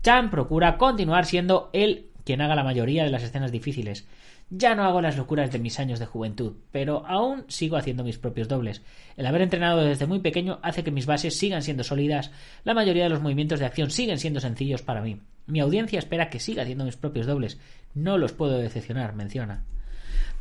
Chan 0.02 0.30
procura 0.30 0.76
continuar 0.76 1.24
siendo 1.24 1.70
él 1.72 2.06
quien 2.24 2.40
haga 2.40 2.54
la 2.54 2.64
mayoría 2.64 3.04
de 3.04 3.10
las 3.10 3.22
escenas 3.22 3.52
difíciles. 3.52 4.06
Ya 4.54 4.74
no 4.74 4.84
hago 4.84 5.00
las 5.00 5.16
locuras 5.16 5.50
de 5.50 5.58
mis 5.58 5.80
años 5.80 5.98
de 5.98 6.04
juventud, 6.04 6.52
pero 6.72 7.06
aún 7.06 7.46
sigo 7.48 7.78
haciendo 7.78 8.04
mis 8.04 8.18
propios 8.18 8.48
dobles. 8.48 8.82
El 9.16 9.24
haber 9.24 9.40
entrenado 9.40 9.80
desde 9.80 10.04
muy 10.04 10.18
pequeño 10.18 10.58
hace 10.60 10.84
que 10.84 10.90
mis 10.90 11.06
bases 11.06 11.38
sigan 11.38 11.62
siendo 11.62 11.84
sólidas, 11.84 12.30
la 12.62 12.74
mayoría 12.74 13.04
de 13.04 13.08
los 13.08 13.22
movimientos 13.22 13.60
de 13.60 13.64
acción 13.64 13.90
siguen 13.90 14.18
siendo 14.18 14.40
sencillos 14.40 14.82
para 14.82 15.00
mí. 15.00 15.22
Mi 15.46 15.60
audiencia 15.60 15.98
espera 15.98 16.28
que 16.28 16.38
siga 16.38 16.64
haciendo 16.64 16.84
mis 16.84 16.98
propios 16.98 17.26
dobles. 17.26 17.58
No 17.94 18.18
los 18.18 18.34
puedo 18.34 18.58
decepcionar, 18.58 19.14
menciona. 19.14 19.64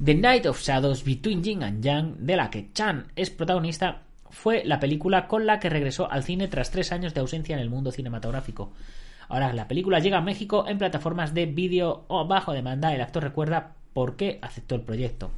The 0.04 0.16
Night 0.16 0.46
of 0.46 0.62
Shadows 0.62 1.06
Between 1.06 1.42
Yin 1.42 1.64
and 1.64 1.82
Yang, 1.82 2.18
de 2.18 2.36
la 2.36 2.50
que 2.50 2.70
Chan 2.74 3.14
es 3.16 3.30
protagonista, 3.30 4.02
fue 4.30 4.64
la 4.66 4.82
película 4.82 5.30
con 5.30 5.46
la 5.46 5.62
que 5.62 5.70
regresó 5.70 6.12
al 6.12 6.26
cine 6.26 6.50
tras 6.50 6.70
tres 6.70 6.92
años 6.92 7.14
de 7.14 7.22
ausencia 7.22 7.56
en 7.56 7.62
el 7.62 7.70
mundo 7.70 7.92
cinematográfico. 7.92 8.74
Ahora 9.30 9.54
la 9.54 9.70
película 9.70 10.00
llega 10.00 10.18
a 10.18 10.22
México 10.22 10.66
en 10.68 10.80
plataformas 10.80 11.34
de 11.34 11.46
vídeo 11.46 12.04
o 12.10 12.28
bajo 12.28 12.52
demanda. 12.52 12.94
El 12.94 13.00
actor 13.00 13.24
recuerda 13.24 13.76
por 13.94 14.16
qué 14.16 14.40
aceptó 14.42 14.76
el 14.76 14.82
proyecto. 14.82 15.32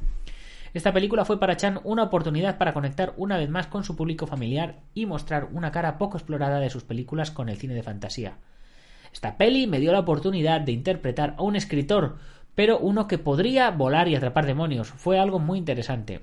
Esta 0.74 0.92
película 0.92 1.24
fue 1.24 1.38
para 1.38 1.56
Chan 1.56 1.80
una 1.84 2.02
oportunidad 2.02 2.58
para 2.58 2.74
conectar 2.74 3.14
una 3.16 3.38
vez 3.38 3.48
más 3.48 3.68
con 3.68 3.84
su 3.84 3.94
público 3.94 4.26
familiar 4.26 4.80
y 4.92 5.06
mostrar 5.06 5.48
una 5.52 5.70
cara 5.70 5.98
poco 5.98 6.16
explorada 6.16 6.58
de 6.58 6.70
sus 6.70 6.82
películas 6.82 7.30
con 7.30 7.48
el 7.48 7.56
cine 7.56 7.74
de 7.74 7.84
fantasía. 7.84 8.38
Esta 9.12 9.36
peli 9.36 9.68
me 9.68 9.78
dio 9.78 9.92
la 9.92 10.00
oportunidad 10.00 10.60
de 10.60 10.72
interpretar 10.72 11.36
a 11.38 11.42
un 11.42 11.54
escritor, 11.54 12.16
pero 12.56 12.78
uno 12.78 13.06
que 13.06 13.18
podría 13.18 13.70
volar 13.70 14.08
y 14.08 14.16
atrapar 14.16 14.46
demonios. 14.46 14.88
Fue 14.88 15.20
algo 15.20 15.38
muy 15.38 15.58
interesante. 15.58 16.22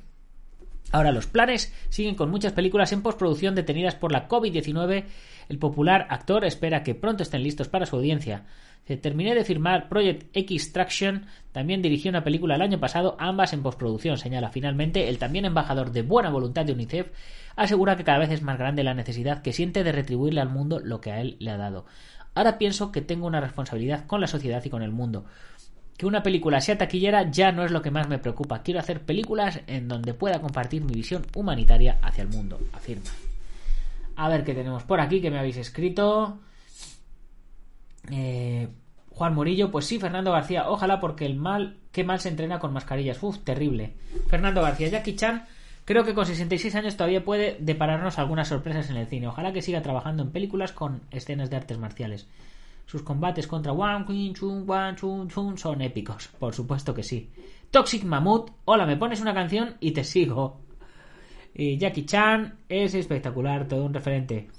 Ahora 0.92 1.12
los 1.12 1.28
planes 1.28 1.74
siguen 1.90 2.16
con 2.16 2.30
muchas 2.30 2.54
películas 2.54 2.92
en 2.92 3.02
postproducción 3.02 3.56
detenidas 3.56 3.96
por 3.96 4.12
la 4.12 4.28
COVID-19 4.28 5.06
el 5.52 5.60
popular 5.60 6.08
actor 6.10 6.46
espera 6.46 6.82
que 6.82 6.96
pronto 6.96 7.24
estén 7.24 7.44
listos 7.44 7.68
para 7.68 7.86
su 7.86 7.98
audiencia. 7.98 8.46
Se 8.88 8.96
terminé 8.96 9.36
de 9.36 9.44
firmar 9.44 9.90
Project 9.90 10.30
X 10.34 10.72
Traction, 10.72 11.26
también 11.52 11.82
dirigió 11.82 12.10
una 12.10 12.24
película 12.24 12.56
el 12.56 12.62
año 12.62 12.80
pasado, 12.80 13.18
ambas 13.20 13.52
en 13.52 13.62
postproducción, 13.62 14.18
señala. 14.18 14.50
Finalmente, 14.50 15.10
el 15.10 15.18
también 15.18 15.44
embajador 15.44 15.92
de 15.92 16.04
buena 16.04 16.30
voluntad 16.30 16.64
de 16.66 16.72
UNICEF 16.72 17.08
asegura 17.58 17.98
que 17.98 18.06
cada 18.06 18.20
vez 18.20 18.32
es 18.32 18.42
más 18.42 18.58
grande 18.58 18.86
la 18.86 18.94
necesidad 18.94 19.42
que 19.42 19.52
siente 19.52 19.84
de 19.84 19.92
retribuirle 19.92 20.40
al 20.40 20.48
mundo 20.48 20.80
lo 20.80 21.02
que 21.02 21.12
a 21.12 21.20
él 21.20 21.36
le 21.40 21.52
ha 21.52 21.58
dado. 21.58 21.86
Ahora 22.34 22.58
pienso 22.58 22.94
que 22.94 23.02
tengo 23.02 23.28
una 23.28 23.42
responsabilidad 23.42 24.06
con 24.08 24.22
la 24.22 24.28
sociedad 24.28 24.64
y 24.64 24.70
con 24.70 24.84
el 24.84 24.92
mundo. 24.92 25.26
Que 25.98 26.06
una 26.06 26.24
película 26.24 26.62
sea 26.62 26.78
taquillera 26.78 27.30
ya 27.30 27.52
no 27.52 27.64
es 27.64 27.72
lo 27.72 27.82
que 27.82 27.92
más 27.92 28.08
me 28.08 28.18
preocupa. 28.18 28.64
Quiero 28.64 28.80
hacer 28.80 29.02
películas 29.02 29.62
en 29.68 29.88
donde 29.88 30.14
pueda 30.14 30.42
compartir 30.42 30.84
mi 30.84 30.94
visión 30.94 31.26
humanitaria 31.36 32.00
hacia 32.02 32.24
el 32.24 32.30
mundo, 32.30 32.60
afirma. 32.74 33.10
A 34.16 34.30
ver 34.30 34.44
qué 34.44 34.54
tenemos 34.54 34.84
por 34.84 35.00
aquí 35.00 35.22
que 35.22 35.32
me 35.32 35.40
habéis 35.40 35.58
escrito. 35.58 36.40
Eh, 38.10 38.68
Juan 39.10 39.36
Murillo, 39.36 39.70
pues 39.72 39.86
sí, 39.86 40.00
Fernando 40.00 40.32
García, 40.32 40.70
ojalá 40.70 41.00
porque 41.00 41.26
el 41.26 41.36
mal, 41.36 41.78
qué 41.92 42.04
mal 42.04 42.20
se 42.20 42.30
entrena 42.30 42.60
con 42.60 42.74
mascarillas. 42.74 43.22
Uf, 43.22 43.40
terrible. 43.40 43.94
Fernando 44.28 44.62
García, 44.62 44.88
Jackie 44.88 45.16
Chan, 45.16 45.46
creo 45.86 46.04
que 46.04 46.14
con 46.14 46.26
66 46.26 46.74
años 46.76 46.98
todavía 46.98 47.24
puede 47.24 47.58
depararnos 47.60 48.18
algunas 48.18 48.48
sorpresas 48.48 48.90
en 48.90 48.98
el 48.98 49.08
cine. 49.08 49.28
Ojalá 49.28 49.54
que 49.54 49.62
siga 49.62 49.82
trabajando 49.82 50.24
en 50.24 50.32
películas 50.32 50.72
con 50.72 51.02
escenas 51.12 51.50
de 51.50 51.58
artes 51.58 51.78
marciales. 51.78 52.28
Sus 52.92 53.04
combates 53.04 53.48
contra 53.48 53.72
Wang 53.72 54.06
Qin 54.06 54.34
Chun 54.34 54.66
Wang 54.68 54.98
Chun 54.98 55.30
Chun 55.30 55.58
son 55.58 55.82
épicos, 55.82 56.28
por 56.38 56.54
supuesto 56.54 56.94
que 56.94 57.04
sí. 57.04 57.30
Toxic 57.70 58.04
Mammoth, 58.04 58.52
hola, 58.66 58.86
me 58.86 58.98
pones 58.98 59.22
una 59.22 59.34
canción 59.34 59.78
y 59.80 59.92
te 59.92 60.04
sigo. 60.04 60.60
Y 61.54 61.78
Jackie 61.78 62.06
Chan 62.06 62.58
es 62.68 62.94
espectacular, 62.94 63.66
todo 63.66 63.86
un 63.86 63.94
referente. 63.94 64.50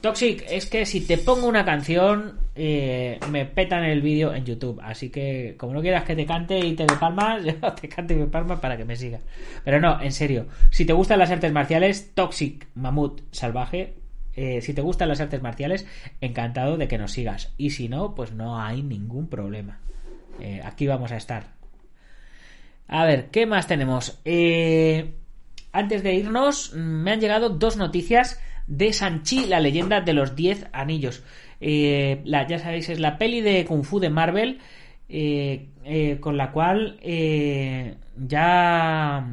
Toxic, 0.00 0.46
es 0.48 0.64
que 0.64 0.86
si 0.86 1.02
te 1.02 1.18
pongo 1.18 1.46
una 1.46 1.66
canción, 1.66 2.38
eh, 2.54 3.20
me 3.30 3.44
petan 3.44 3.84
el 3.84 4.00
vídeo 4.00 4.32
en 4.32 4.46
YouTube. 4.46 4.80
Así 4.82 5.10
que, 5.10 5.54
como 5.58 5.74
no 5.74 5.82
quieras 5.82 6.04
que 6.04 6.16
te 6.16 6.24
cante 6.24 6.58
y 6.58 6.72
te 6.74 6.86
dé 6.86 6.94
palmas, 6.98 7.44
yo 7.44 7.52
te 7.74 7.86
cante 7.86 8.14
y 8.14 8.16
me 8.16 8.28
palmas 8.28 8.60
para 8.60 8.78
que 8.78 8.86
me 8.86 8.96
sigas. 8.96 9.20
Pero 9.62 9.78
no, 9.78 10.00
en 10.00 10.12
serio, 10.12 10.46
si 10.70 10.86
te 10.86 10.94
gustan 10.94 11.18
las 11.18 11.30
artes 11.30 11.52
marciales, 11.52 12.14
Toxic 12.14 12.66
Mamut 12.76 13.20
Salvaje. 13.30 14.07
Eh, 14.40 14.60
si 14.60 14.72
te 14.72 14.82
gustan 14.82 15.08
las 15.08 15.20
artes 15.20 15.42
marciales, 15.42 15.84
encantado 16.20 16.76
de 16.76 16.86
que 16.86 16.96
nos 16.96 17.10
sigas. 17.10 17.52
Y 17.58 17.70
si 17.70 17.88
no, 17.88 18.14
pues 18.14 18.30
no 18.30 18.62
hay 18.62 18.84
ningún 18.84 19.26
problema. 19.26 19.80
Eh, 20.38 20.60
aquí 20.62 20.86
vamos 20.86 21.10
a 21.10 21.16
estar. 21.16 21.48
A 22.86 23.04
ver, 23.04 23.30
¿qué 23.30 23.46
más 23.46 23.66
tenemos? 23.66 24.20
Eh 24.24 25.12
antes 25.72 26.02
de 26.02 26.14
irnos, 26.14 26.72
me 26.72 27.10
han 27.10 27.20
llegado 27.20 27.50
dos 27.50 27.76
noticias 27.76 28.40
de 28.68 28.92
Sanchi, 28.92 29.44
la 29.46 29.60
leyenda 29.60 30.00
de 30.00 30.12
los 30.14 30.34
10 30.34 30.68
anillos. 30.72 31.22
Eh, 31.60 32.22
ya 32.24 32.58
sabéis, 32.58 32.88
es 32.88 33.00
la 33.00 33.18
peli 33.18 33.42
de 33.42 33.64
Kung 33.66 33.84
Fu 33.84 34.00
de 34.00 34.08
Marvel, 34.08 34.60
con 36.20 36.36
la 36.36 36.52
cual 36.52 36.98
ya, 38.16 39.26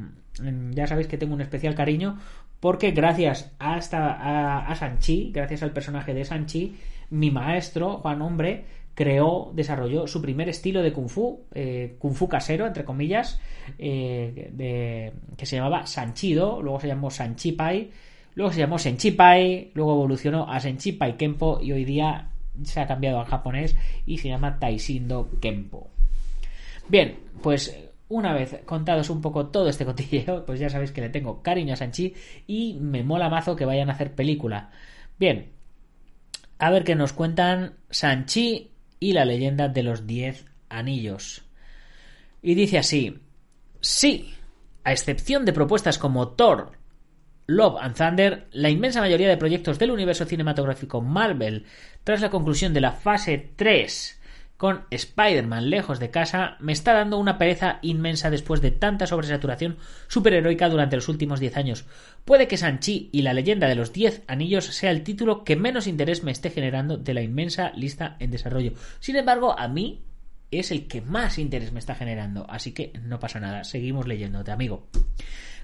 ya 0.71 0.87
sabéis 0.87 1.07
que 1.07 1.17
tengo 1.17 1.33
un 1.33 1.41
especial 1.41 1.73
cariño, 1.73 2.19
porque 2.65 2.89
gracias 2.89 3.51
a, 3.59 3.75
a, 3.75 4.65
a 4.65 4.75
Sanchi, 4.75 5.29
gracias 5.31 5.61
al 5.61 5.69
personaje 5.69 6.15
de 6.15 6.25
Sanchi, 6.25 6.75
mi 7.11 7.29
maestro, 7.29 7.97
Juan 7.97 8.23
Hombre, 8.23 8.65
creó, 8.95 9.51
desarrolló 9.53 10.07
su 10.07 10.19
primer 10.19 10.49
estilo 10.49 10.81
de 10.81 10.91
kung 10.91 11.07
fu, 11.07 11.45
eh, 11.53 11.95
kung 11.99 12.15
fu 12.15 12.27
casero, 12.27 12.65
entre 12.65 12.83
comillas, 12.83 13.39
eh, 13.77 15.13
que 15.37 15.45
se 15.45 15.57
llamaba 15.57 15.85
Sanchido, 15.85 16.59
luego 16.59 16.79
se 16.79 16.87
llamó 16.87 17.11
Sanchipai, 17.11 17.91
luego 18.33 18.51
se 18.51 18.61
llamó 18.61 18.79
Senchipai, 18.79 19.69
luego 19.75 19.93
evolucionó 19.93 20.51
a 20.51 20.59
Senchipai 20.59 21.17
Kempo 21.17 21.59
y 21.61 21.71
hoy 21.71 21.85
día 21.85 22.29
se 22.63 22.79
ha 22.79 22.87
cambiado 22.87 23.19
al 23.19 23.27
japonés 23.27 23.75
y 24.07 24.17
se 24.17 24.29
llama 24.29 24.57
Taishindo 24.57 25.29
Kempo. 25.39 25.91
Bien, 26.89 27.15
pues 27.43 27.84
una 28.07 28.33
vez 28.33 28.61
contados 28.65 29.09
un 29.09 29.21
poco 29.21 29.47
todo 29.47 29.67
este 29.69 29.85
cotilleo, 29.85 30.45
pues 30.45 30.59
ya 30.59 30.69
sabéis 30.69 30.91
que 30.91 31.01
le 31.01 31.09
tengo 31.09 31.41
cariño 31.41 31.73
a 31.73 31.77
Sanchi 31.77 32.13
y 32.47 32.77
me 32.79 33.03
mola 33.03 33.29
mazo 33.29 33.55
que 33.55 33.65
vayan 33.65 33.89
a 33.89 33.93
hacer 33.93 34.13
película. 34.13 34.71
Bien, 35.17 35.51
A 36.57 36.69
ver 36.69 36.83
qué 36.83 36.95
nos 36.95 37.13
cuentan 37.13 37.75
Sanchi 37.89 38.71
y 38.99 39.13
la 39.13 39.25
leyenda 39.25 39.67
de 39.67 39.83
los 39.83 40.07
diez 40.07 40.45
anillos. 40.69 41.43
Y 42.41 42.55
dice 42.55 42.77
así, 42.77 43.19
sí, 43.81 44.33
a 44.83 44.91
excepción 44.91 45.45
de 45.45 45.51
propuestas 45.51 45.97
como 45.97 46.29
Thor, 46.29 46.71
Love 47.47 47.77
and 47.81 47.95
Thunder, 47.95 48.47
la 48.51 48.69
inmensa 48.69 49.01
mayoría 49.01 49.27
de 49.27 49.37
proyectos 49.37 49.79
del 49.79 49.91
universo 49.91 50.25
cinematográfico 50.25 51.01
Marvel, 51.01 51.65
tras 52.03 52.21
la 52.21 52.29
conclusión 52.29 52.73
de 52.73 52.81
la 52.81 52.91
fase 52.91 53.51
3 53.55 54.21
con 54.57 54.85
Spider-Man 54.89 55.69
lejos 55.69 55.99
de 55.99 56.11
casa, 56.11 56.55
me 56.59 56.71
está 56.71 56.93
dando 56.93 57.17
una 57.17 57.37
pereza 57.37 57.79
inmensa 57.81 58.29
después 58.29 58.61
de 58.61 58.71
tanta 58.71 59.05
sobresaturación 59.05 59.77
superheroica 60.07 60.69
durante 60.69 60.95
los 60.95 61.09
últimos 61.09 61.39
10 61.39 61.57
años. 61.57 61.85
Puede 62.23 62.47
que 62.47 62.57
Sanchi 62.57 63.09
y 63.11 63.21
la 63.21 63.33
leyenda 63.33 63.67
de 63.67 63.75
los 63.75 63.91
10 63.91 64.23
anillos 64.27 64.65
sea 64.65 64.91
el 64.91 65.03
título 65.03 65.43
que 65.43 65.55
menos 65.55 65.87
interés 65.87 66.23
me 66.23 66.31
esté 66.31 66.49
generando 66.49 66.97
de 66.97 67.13
la 67.13 67.21
inmensa 67.21 67.71
lista 67.75 68.15
en 68.19 68.31
desarrollo. 68.31 68.73
Sin 68.99 69.17
embargo, 69.17 69.57
a 69.59 69.67
mí 69.67 70.03
es 70.51 70.71
el 70.71 70.87
que 70.87 71.01
más 71.01 71.37
interés 71.37 71.71
me 71.71 71.79
está 71.79 71.95
generando, 71.95 72.45
así 72.49 72.71
que 72.71 72.93
no 73.03 73.19
pasa 73.19 73.39
nada, 73.39 73.63
seguimos 73.63 74.07
leyéndote, 74.07 74.51
amigo. 74.51 74.87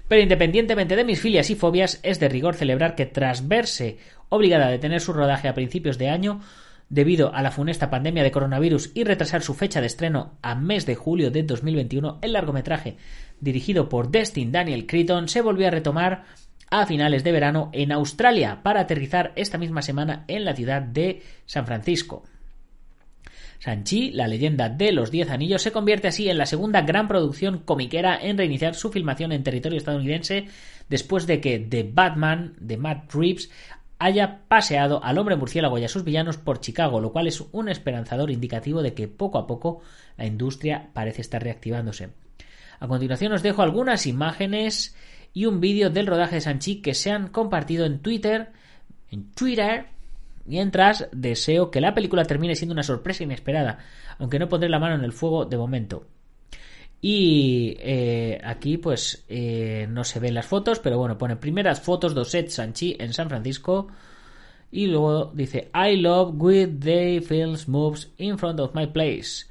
Pero 0.08 0.22
independientemente 0.22 0.96
de 0.96 1.04
mis 1.04 1.20
filias 1.20 1.48
y 1.48 1.54
fobias, 1.54 2.00
es 2.02 2.20
de 2.20 2.28
rigor 2.28 2.54
celebrar 2.54 2.94
que 2.94 3.06
tras 3.06 3.48
verse 3.48 3.98
obligada 4.28 4.66
a 4.66 4.70
detener 4.70 5.00
su 5.00 5.12
rodaje 5.12 5.48
a 5.48 5.54
principios 5.54 5.96
de 5.96 6.10
año, 6.10 6.40
debido 6.92 7.34
a 7.34 7.40
la 7.40 7.50
funesta 7.50 7.88
pandemia 7.88 8.22
de 8.22 8.30
coronavirus 8.30 8.90
y 8.92 9.04
retrasar 9.04 9.40
su 9.42 9.54
fecha 9.54 9.80
de 9.80 9.86
estreno 9.86 10.34
a 10.42 10.54
mes 10.54 10.84
de 10.84 10.94
julio 10.94 11.30
de 11.30 11.42
2021, 11.42 12.18
el 12.20 12.34
largometraje, 12.34 12.98
dirigido 13.40 13.88
por 13.88 14.10
Destin 14.10 14.52
Daniel 14.52 14.86
Cretton, 14.86 15.26
se 15.26 15.40
volvió 15.40 15.68
a 15.68 15.70
retomar 15.70 16.24
a 16.68 16.84
finales 16.84 17.24
de 17.24 17.32
verano 17.32 17.70
en 17.72 17.92
Australia 17.92 18.60
para 18.62 18.80
aterrizar 18.80 19.32
esta 19.36 19.56
misma 19.56 19.80
semana 19.80 20.26
en 20.28 20.44
la 20.44 20.54
ciudad 20.54 20.82
de 20.82 21.22
San 21.46 21.64
Francisco. 21.64 22.24
Sanchi, 23.58 24.10
la 24.10 24.28
leyenda 24.28 24.68
de 24.68 24.92
los 24.92 25.10
Diez 25.10 25.30
Anillos, 25.30 25.62
se 25.62 25.72
convierte 25.72 26.08
así 26.08 26.28
en 26.28 26.36
la 26.36 26.46
segunda 26.46 26.82
gran 26.82 27.08
producción 27.08 27.60
comiquera 27.60 28.18
en 28.20 28.36
reiniciar 28.36 28.74
su 28.74 28.90
filmación 28.90 29.32
en 29.32 29.44
territorio 29.44 29.78
estadounidense 29.78 30.48
después 30.90 31.26
de 31.26 31.40
que 31.40 31.58
The 31.58 31.88
Batman 31.90 32.54
de 32.60 32.76
Matt 32.76 33.14
Reeves 33.14 33.50
haya 34.04 34.40
paseado 34.48 35.02
al 35.04 35.18
hombre 35.18 35.36
murciélago 35.36 35.78
y 35.78 35.84
a 35.84 35.88
sus 35.88 36.04
villanos 36.04 36.36
por 36.36 36.60
Chicago, 36.60 37.00
lo 37.00 37.12
cual 37.12 37.26
es 37.26 37.42
un 37.52 37.68
esperanzador 37.68 38.30
indicativo 38.30 38.82
de 38.82 38.94
que 38.94 39.08
poco 39.08 39.38
a 39.38 39.46
poco 39.46 39.80
la 40.16 40.26
industria 40.26 40.90
parece 40.92 41.20
estar 41.20 41.42
reactivándose. 41.42 42.10
A 42.80 42.88
continuación 42.88 43.32
os 43.32 43.42
dejo 43.42 43.62
algunas 43.62 44.06
imágenes 44.06 44.96
y 45.32 45.46
un 45.46 45.60
vídeo 45.60 45.88
del 45.88 46.08
rodaje 46.08 46.36
de 46.36 46.40
Sanchi 46.40 46.82
que 46.82 46.94
se 46.94 47.12
han 47.12 47.28
compartido 47.28 47.86
en 47.86 48.00
Twitter, 48.00 48.50
en 49.10 49.30
Twitter, 49.32 49.86
Mientras, 50.44 51.08
deseo 51.12 51.70
que 51.70 51.80
la 51.80 51.94
película 51.94 52.24
termine 52.24 52.56
siendo 52.56 52.72
una 52.72 52.82
sorpresa 52.82 53.22
inesperada, 53.22 53.78
aunque 54.18 54.38
no 54.38 54.48
pondré 54.48 54.68
la 54.68 54.80
mano 54.80 54.96
en 54.96 55.04
el 55.04 55.12
fuego 55.12 55.44
de 55.44 55.56
momento. 55.56 56.06
Y 57.04 57.76
eh, 57.80 58.40
aquí, 58.44 58.78
pues, 58.78 59.24
eh, 59.28 59.88
no 59.90 60.04
se 60.04 60.20
ven 60.20 60.34
las 60.34 60.46
fotos, 60.46 60.78
pero 60.78 60.98
bueno, 60.98 61.18
pone 61.18 61.34
primeras 61.34 61.80
fotos 61.80 62.14
de 62.14 62.24
Set 62.24 62.48
Sanchi 62.48 62.96
en 62.98 63.12
San 63.12 63.28
Francisco. 63.28 63.88
Y 64.70 64.86
luego 64.86 65.32
dice, 65.34 65.68
I 65.74 65.96
love 65.96 66.34
with 66.36 66.78
they 66.78 67.20
films 67.20 67.68
moves 67.68 68.08
in 68.18 68.38
front 68.38 68.60
of 68.60 68.72
my 68.74 68.86
place. 68.86 69.46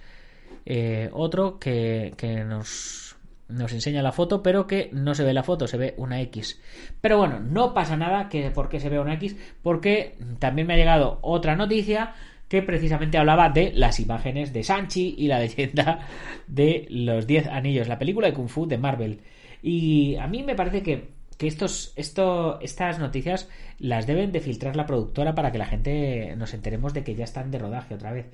Eh, 0.66 1.10
otro 1.12 1.60
que, 1.60 2.14
que 2.16 2.46
nos 2.46 3.12
nos 3.52 3.74
enseña 3.74 4.02
la 4.02 4.12
foto, 4.14 4.42
pero 4.42 4.66
que 4.66 4.90
no 4.94 5.14
se 5.14 5.26
ve 5.26 5.34
la 5.34 5.44
foto, 5.44 5.68
se 5.68 5.78
ve 5.78 5.94
una 5.98 6.22
X. 6.22 6.60
Pero 7.02 7.18
bueno, 7.18 7.40
no 7.40 7.74
pasa 7.74 7.98
nada 7.98 8.30
que 8.30 8.50
porque 8.52 8.80
se 8.80 8.88
vea 8.88 9.02
una 9.02 9.16
X, 9.16 9.36
porque 9.62 10.18
también 10.40 10.68
me 10.68 10.74
ha 10.74 10.78
llegado 10.78 11.20
otra 11.22 11.58
noticia 11.58 12.14
que 12.52 12.62
precisamente 12.62 13.18
hablaba 13.18 13.48
de 13.48 13.72
las 13.74 14.02
imágenes 14.02 14.52
de 14.52 14.62
Sanchi 14.62 15.16
y 15.18 15.28
la 15.30 15.40
leyenda 15.46 16.06
de 16.48 16.86
los 16.90 17.26
10 17.26 17.48
anillos, 17.48 17.88
la 17.88 17.98
película 17.98 18.28
de 18.28 18.34
Kung 18.34 18.50
Fu 18.50 18.68
de 18.68 18.78
Marvel. 18.78 19.22
Y 19.64 20.18
a 20.18 20.28
mí 20.28 20.44
me 20.44 20.54
parece 20.54 20.84
que, 20.84 21.12
que 21.38 21.48
estos, 21.48 21.94
esto, 21.96 22.60
estas 22.60 23.00
noticias 23.00 23.48
las 23.80 24.06
deben 24.06 24.34
de 24.34 24.42
filtrar 24.42 24.76
la 24.76 24.86
productora 24.86 25.34
para 25.34 25.54
que 25.54 25.60
la 25.60 25.66
gente 25.66 26.36
nos 26.36 26.54
enteremos 26.54 26.94
de 26.94 27.06
que 27.06 27.16
ya 27.16 27.24
están 27.24 27.52
de 27.52 27.60
rodaje 27.60 27.96
otra 27.96 28.12
vez. 28.12 28.26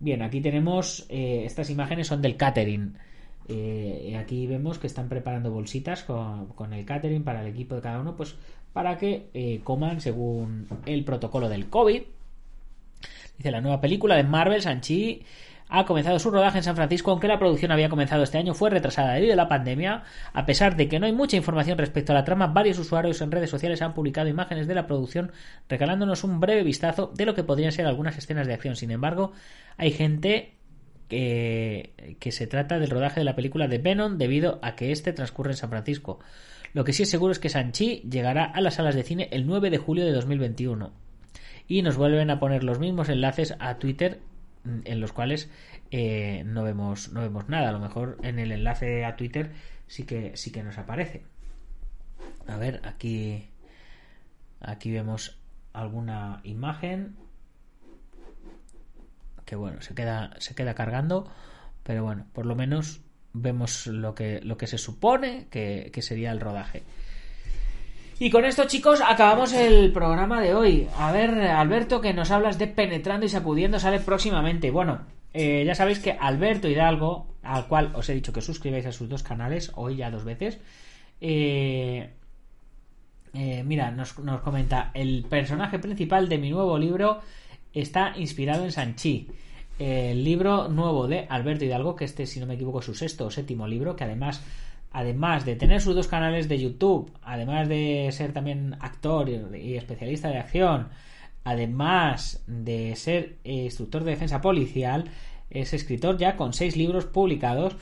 Bien, 0.00 0.22
aquí 0.22 0.40
tenemos 0.40 1.04
eh, 1.10 1.42
estas 1.44 1.68
imágenes 1.68 2.06
son 2.06 2.22
del 2.22 2.38
catering 2.38 2.96
eh, 3.48 4.16
aquí 4.18 4.46
vemos 4.46 4.78
que 4.78 4.88
están 4.88 5.08
preparando 5.08 5.52
bolsitas 5.52 6.02
con, 6.02 6.72
el 6.72 6.84
catering 6.84 7.22
para 7.22 7.42
el 7.42 7.48
equipo 7.48 7.76
de 7.76 7.80
cada 7.80 8.00
uno, 8.00 8.16
pues 8.16 8.34
para 8.72 8.98
que 8.98 9.28
eh, 9.34 9.60
coman 9.62 10.00
según 10.00 10.66
el 10.86 11.04
protocolo 11.04 11.48
del 11.48 11.68
COVID. 11.68 12.02
Dice 13.38 13.50
la 13.50 13.60
nueva 13.60 13.80
película 13.80 14.16
de 14.16 14.24
Marvel, 14.24 14.62
Sanchi 14.62 15.22
ha 15.68 15.84
comenzado 15.84 16.18
su 16.18 16.30
rodaje 16.30 16.58
en 16.58 16.64
San 16.64 16.76
Francisco, 16.76 17.10
aunque 17.10 17.26
la 17.26 17.38
producción 17.38 17.72
había 17.72 17.88
comenzado 17.88 18.22
este 18.22 18.38
año, 18.38 18.54
fue 18.54 18.70
retrasada 18.70 19.14
debido 19.14 19.32
a 19.32 19.36
la 19.36 19.48
pandemia. 19.48 20.04
A 20.32 20.46
pesar 20.46 20.76
de 20.76 20.88
que 20.88 21.00
no 21.00 21.06
hay 21.06 21.12
mucha 21.12 21.36
información 21.36 21.76
respecto 21.76 22.12
a 22.12 22.14
la 22.14 22.24
trama, 22.24 22.46
varios 22.46 22.78
usuarios 22.78 23.20
en 23.20 23.32
redes 23.32 23.50
sociales 23.50 23.82
han 23.82 23.94
publicado 23.94 24.28
imágenes 24.28 24.68
de 24.68 24.74
la 24.74 24.86
producción 24.86 25.32
regalándonos 25.68 26.22
un 26.24 26.38
breve 26.38 26.62
vistazo 26.62 27.12
de 27.14 27.26
lo 27.26 27.34
que 27.34 27.42
podrían 27.42 27.72
ser 27.72 27.86
algunas 27.86 28.16
escenas 28.16 28.46
de 28.46 28.54
acción. 28.54 28.76
Sin 28.76 28.92
embargo, 28.92 29.32
hay 29.76 29.90
gente 29.90 30.54
que, 31.08 32.16
se 32.30 32.46
trata 32.46 32.78
del 32.78 32.90
rodaje 32.90 33.20
de 33.20 33.24
la 33.24 33.36
película 33.36 33.66
de 33.66 33.78
Venom 33.78 34.18
debido 34.18 34.60
a 34.62 34.76
que 34.76 34.92
este 34.92 35.12
transcurre 35.12 35.50
en 35.50 35.56
San 35.56 35.70
Francisco. 35.70 36.20
Lo 36.74 36.84
que 36.84 36.92
sí 36.92 37.04
es 37.04 37.10
seguro 37.10 37.32
es 37.32 37.38
que 37.38 37.48
Sanchi 37.48 38.02
llegará 38.08 38.44
a 38.44 38.60
las 38.60 38.74
salas 38.74 38.94
de 38.94 39.02
cine 39.02 39.28
el 39.32 39.46
9 39.46 39.70
de 39.70 39.78
julio 39.78 40.04
de 40.04 40.12
2021. 40.12 41.05
Y 41.68 41.82
nos 41.82 41.96
vuelven 41.96 42.30
a 42.30 42.38
poner 42.38 42.64
los 42.64 42.78
mismos 42.78 43.08
enlaces 43.08 43.54
a 43.58 43.78
Twitter 43.78 44.20
mm, 44.64 44.80
en 44.84 45.00
los 45.00 45.12
cuales 45.12 45.50
eh, 45.90 46.42
no, 46.46 46.62
vemos, 46.62 47.12
no 47.12 47.20
vemos 47.20 47.48
nada. 47.48 47.68
A 47.68 47.72
lo 47.72 47.80
mejor 47.80 48.18
en 48.22 48.38
el 48.38 48.52
enlace 48.52 49.04
a 49.04 49.16
Twitter 49.16 49.52
sí 49.86 50.04
que, 50.04 50.36
sí 50.36 50.52
que 50.52 50.62
nos 50.62 50.78
aparece. 50.78 51.24
A 52.46 52.56
ver, 52.56 52.80
aquí, 52.84 53.48
aquí 54.60 54.90
vemos 54.90 55.38
alguna 55.72 56.40
imagen 56.44 57.16
que 59.46 59.56
bueno, 59.56 59.80
se 59.80 59.94
queda, 59.94 60.34
se 60.38 60.54
queda 60.54 60.74
cargando, 60.74 61.30
pero 61.84 62.02
bueno, 62.02 62.26
por 62.34 62.44
lo 62.44 62.56
menos 62.56 63.00
vemos 63.32 63.86
lo 63.86 64.14
que, 64.14 64.40
lo 64.42 64.58
que 64.58 64.66
se 64.66 64.76
supone 64.76 65.46
que, 65.50 65.90
sería 66.02 66.32
el 66.32 66.40
rodaje. 66.40 66.82
Y 68.18 68.30
con 68.30 68.46
esto, 68.46 68.64
chicos, 68.66 69.02
acabamos 69.06 69.52
el 69.52 69.92
programa 69.92 70.40
de 70.40 70.54
hoy. 70.54 70.88
A 70.96 71.12
ver, 71.12 71.30
Alberto, 71.38 72.00
que 72.00 72.14
nos 72.14 72.30
hablas 72.30 72.58
de 72.58 72.66
penetrando 72.66 73.26
y 73.26 73.28
sacudiendo, 73.28 73.78
sale 73.78 74.00
próximamente. 74.00 74.70
Bueno, 74.70 75.00
eh, 75.34 75.64
ya 75.66 75.74
sabéis 75.74 75.98
que 75.98 76.12
Alberto 76.12 76.66
Hidalgo, 76.66 77.26
al 77.42 77.66
cual 77.66 77.92
os 77.94 78.08
he 78.08 78.14
dicho 78.14 78.32
que 78.32 78.40
suscribáis 78.40 78.86
a 78.86 78.92
sus 78.92 79.10
dos 79.10 79.22
canales, 79.22 79.70
hoy 79.74 79.96
ya 79.96 80.10
dos 80.10 80.24
veces, 80.24 80.58
eh, 81.20 82.10
eh, 83.34 83.62
mira, 83.66 83.90
nos, 83.90 84.18
nos 84.20 84.40
comenta 84.40 84.92
el 84.94 85.26
personaje 85.28 85.78
principal 85.78 86.30
de 86.30 86.38
mi 86.38 86.48
nuevo 86.48 86.78
libro 86.78 87.20
está 87.74 88.14
inspirado 88.16 88.64
en 88.64 88.72
Sanchi. 88.72 89.28
El 89.78 90.24
libro 90.24 90.68
nuevo 90.68 91.06
de 91.06 91.26
Alberto 91.28 91.66
Hidalgo, 91.66 91.94
que 91.96 92.06
este, 92.06 92.24
si 92.24 92.40
no 92.40 92.46
me 92.46 92.54
equivoco, 92.54 92.78
es 92.78 92.86
su 92.86 92.94
sexto 92.94 93.26
o 93.26 93.30
séptimo 93.30 93.68
libro, 93.68 93.94
que 93.94 94.04
además, 94.04 94.42
además 94.96 95.44
de 95.44 95.56
tener 95.56 95.82
sus 95.82 95.94
dos 95.94 96.08
canales 96.08 96.48
de 96.48 96.58
YouTube, 96.58 97.12
además 97.22 97.68
de 97.68 98.08
ser 98.12 98.32
también 98.32 98.78
actor 98.80 99.28
y 99.28 99.76
especialista 99.76 100.30
de 100.30 100.38
acción, 100.38 100.88
además 101.44 102.42
de 102.46 102.96
ser 102.96 103.36
instructor 103.44 104.04
de 104.04 104.12
defensa 104.12 104.40
policial, 104.40 105.04
es 105.50 105.74
escritor 105.74 106.16
ya 106.16 106.34
con 106.36 106.54
seis 106.54 106.78
libros 106.78 107.04
publicados 107.04 107.76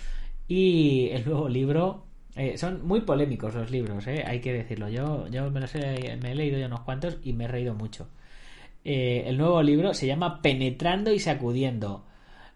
y 0.49 1.11
el 1.13 1.25
nuevo 1.25 1.49
libro 1.49 2.05
eh, 2.35 2.59
son 2.59 2.85
muy 2.85 3.03
polémicos 3.03 3.55
los 3.55 3.71
libros, 3.71 4.09
eh, 4.09 4.25
hay 4.27 4.41
que 4.41 4.53
decirlo. 4.53 4.89
Yo, 4.89 5.29
yo 5.29 5.49
me, 5.53 5.61
los 5.61 5.73
he, 5.77 6.19
me 6.21 6.33
he 6.33 6.35
leído 6.35 6.59
ya 6.59 6.67
unos 6.67 6.81
cuantos 6.81 7.19
y 7.23 7.33
me 7.33 7.45
he 7.45 7.49
reído 7.49 7.75
mucho. 7.75 8.09
Eh, 8.85 9.23
el 9.29 9.39
nuevo 9.39 9.63
libro 9.63 9.95
se 9.95 10.09
llama 10.09 10.43
Penetrando 10.43 11.13
y 11.13 11.21
Sacudiendo. 11.21 12.07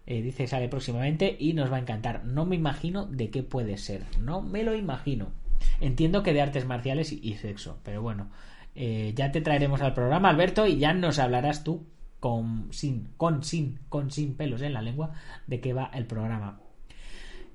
Eh, 0.09 0.21
dice 0.21 0.47
sale 0.47 0.67
próximamente 0.67 1.37
y 1.39 1.53
nos 1.53 1.71
va 1.71 1.77
a 1.77 1.79
encantar. 1.79 2.25
No 2.25 2.45
me 2.45 2.55
imagino 2.55 3.05
de 3.05 3.29
qué 3.29 3.43
puede 3.43 3.77
ser. 3.77 4.03
No 4.19 4.41
me 4.41 4.63
lo 4.63 4.75
imagino. 4.75 5.27
Entiendo 5.79 6.23
que 6.23 6.33
de 6.33 6.41
artes 6.41 6.65
marciales 6.65 7.13
y, 7.13 7.35
sexo, 7.35 7.77
pero 7.83 8.01
bueno. 8.01 8.29
Eh, 8.75 9.13
ya 9.15 9.31
te 9.31 9.41
traeremos 9.41 9.81
al 9.81 9.93
programa, 9.93 10.29
Alberto, 10.29 10.65
y 10.65 10.77
ya 10.77 10.93
nos 10.93 11.19
hablarás 11.19 11.63
tú 11.63 11.85
con 12.19 12.67
sin, 12.71 13.09
con 13.17 13.43
sin, 13.43 13.79
con 13.87 14.11
sin 14.11 14.35
pelos 14.35 14.61
en 14.61 14.73
la 14.73 14.81
lengua 14.81 15.11
de 15.47 15.61
qué 15.61 15.73
va 15.73 15.91
el 15.93 16.05
programa. 16.05 16.59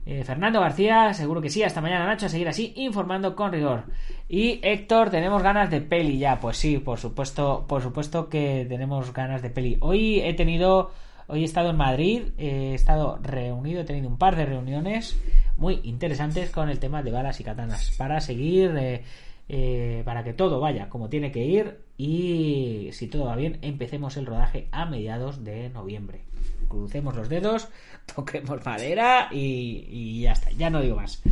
Eh, 0.07 0.23
Fernando 0.23 0.61
García, 0.61 1.15
seguro 1.15 1.41
que 1.41 1.51
sí. 1.51 1.63
Hasta 1.63 1.81
mañana, 1.81 2.07
Nacho, 2.07 2.27
a 2.27 2.29
seguir 2.29 2.49
así 2.49 2.73
informando 2.77 3.35
con 3.35 3.53
rigor. 3.53 3.85
Y 4.29 4.61
Héctor, 4.63 5.11
tenemos 5.11 5.43
ganas 5.43 5.71
de 5.71 5.81
peli 5.81 6.19
ya. 6.19 6.39
Pues 6.41 6.57
sí, 6.59 6.79
por 6.79 6.99
supuesto, 6.99 7.65
por 7.67 7.83
supuesto 7.83 8.29
que 8.29 8.67
tenemos 8.69 9.13
ganas 9.13 9.43
de 9.43 9.51
peli. 9.51 9.77
Hoy 9.81 10.21
he 10.21 10.35
tenido, 10.35 10.93
hoy 11.27 11.43
he 11.43 11.45
estado 11.45 11.71
en 11.71 11.77
Madrid, 11.77 12.23
he 12.39 12.75
estado 12.75 13.19
reunido, 13.23 13.81
he 13.81 13.85
tenido 13.85 14.09
un 14.09 14.19
par 14.19 14.37
de 14.37 14.47
reuniones 14.47 15.19
muy 15.57 15.81
interesantes 15.85 16.51
con 16.51 16.69
el 16.69 16.79
tema 16.79 17.03
de 17.03 17.11
balas 17.11 17.41
y 17.41 17.45
katanas 17.45 17.95
para 17.97 18.21
seguir, 18.21 18.75
eh, 18.77 19.03
eh, 19.49 20.03
para 20.05 20.25
que 20.25 20.33
todo 20.33 20.61
vaya 20.61 20.89
como 20.89 21.09
tiene 21.09 21.31
que 21.31 21.45
ir 21.45 21.81
y 21.97 22.91
si 22.93 23.09
todo 23.09 23.27
va 23.27 23.37
bien, 23.37 23.59
empecemos 23.63 24.17
el 24.17 24.27
rodaje 24.27 24.69
a 24.73 24.87
mediados 24.87 25.45
de 25.45 25.71
noviembre. 25.71 26.23
Crucemos 26.69 27.15
los 27.15 27.29
dedos, 27.29 27.69
toquemos 28.15 28.65
madera 28.65 29.29
y, 29.31 29.87
y 29.89 30.23
ya 30.23 30.33
está, 30.33 30.51
ya 30.53 30.71
no 30.71 30.81
digo 30.81 30.97
más. 30.97 31.23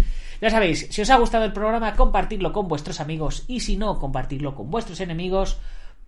Ya 0.40 0.50
sabéis, 0.50 0.88
si 0.90 1.02
os 1.02 1.10
ha 1.10 1.18
gustado 1.18 1.44
el 1.44 1.52
programa, 1.52 1.94
compartirlo 1.94 2.52
con 2.52 2.66
vuestros 2.66 3.00
amigos 3.00 3.44
y 3.46 3.60
si 3.60 3.76
no, 3.76 3.98
compartirlo 3.98 4.54
con 4.56 4.70
vuestros 4.70 5.00
enemigos, 5.00 5.58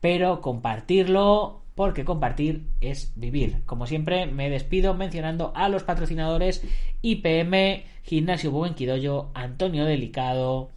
pero 0.01 0.41
compartirlo 0.41 1.63
porque 1.75 2.05
compartir 2.05 2.68
es 2.81 3.12
vivir. 3.16 3.62
Como 3.66 3.87
siempre, 3.87 4.27
me 4.27 4.51
despido 4.51 4.95
mencionando 4.95 5.53
a 5.57 5.68
los 5.68 5.83
patrocinadores 5.83 6.62
IPM, 7.03 7.85
Gimnasio 8.03 8.51
Buenquidoyo, 8.51 9.31
Antonio 9.35 9.85
Delicado, 9.85 10.70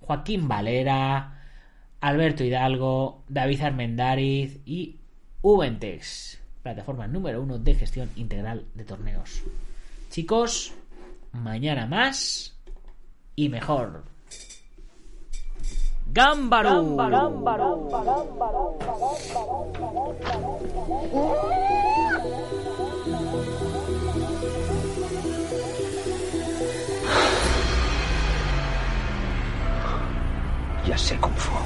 Joaquín 0.00 0.48
Valera, 0.48 1.40
Alberto 2.00 2.42
Hidalgo, 2.42 3.22
David 3.28 3.60
Armendariz 3.62 4.60
y 4.66 4.96
Ubentex, 5.42 6.40
plataforma 6.62 7.06
número 7.06 7.40
uno 7.42 7.58
de 7.58 7.74
gestión 7.74 8.10
integral 8.16 8.66
de 8.74 8.84
torneos. 8.84 9.42
Chicos, 10.10 10.72
mañana 11.32 11.86
más 11.86 12.56
y 13.36 13.48
mejor. 13.48 14.11
Gámbaro. 16.14 17.08
Ya 30.86 30.98
sé 30.98 31.16
Kung 31.16 31.32
Fu. 31.34 31.56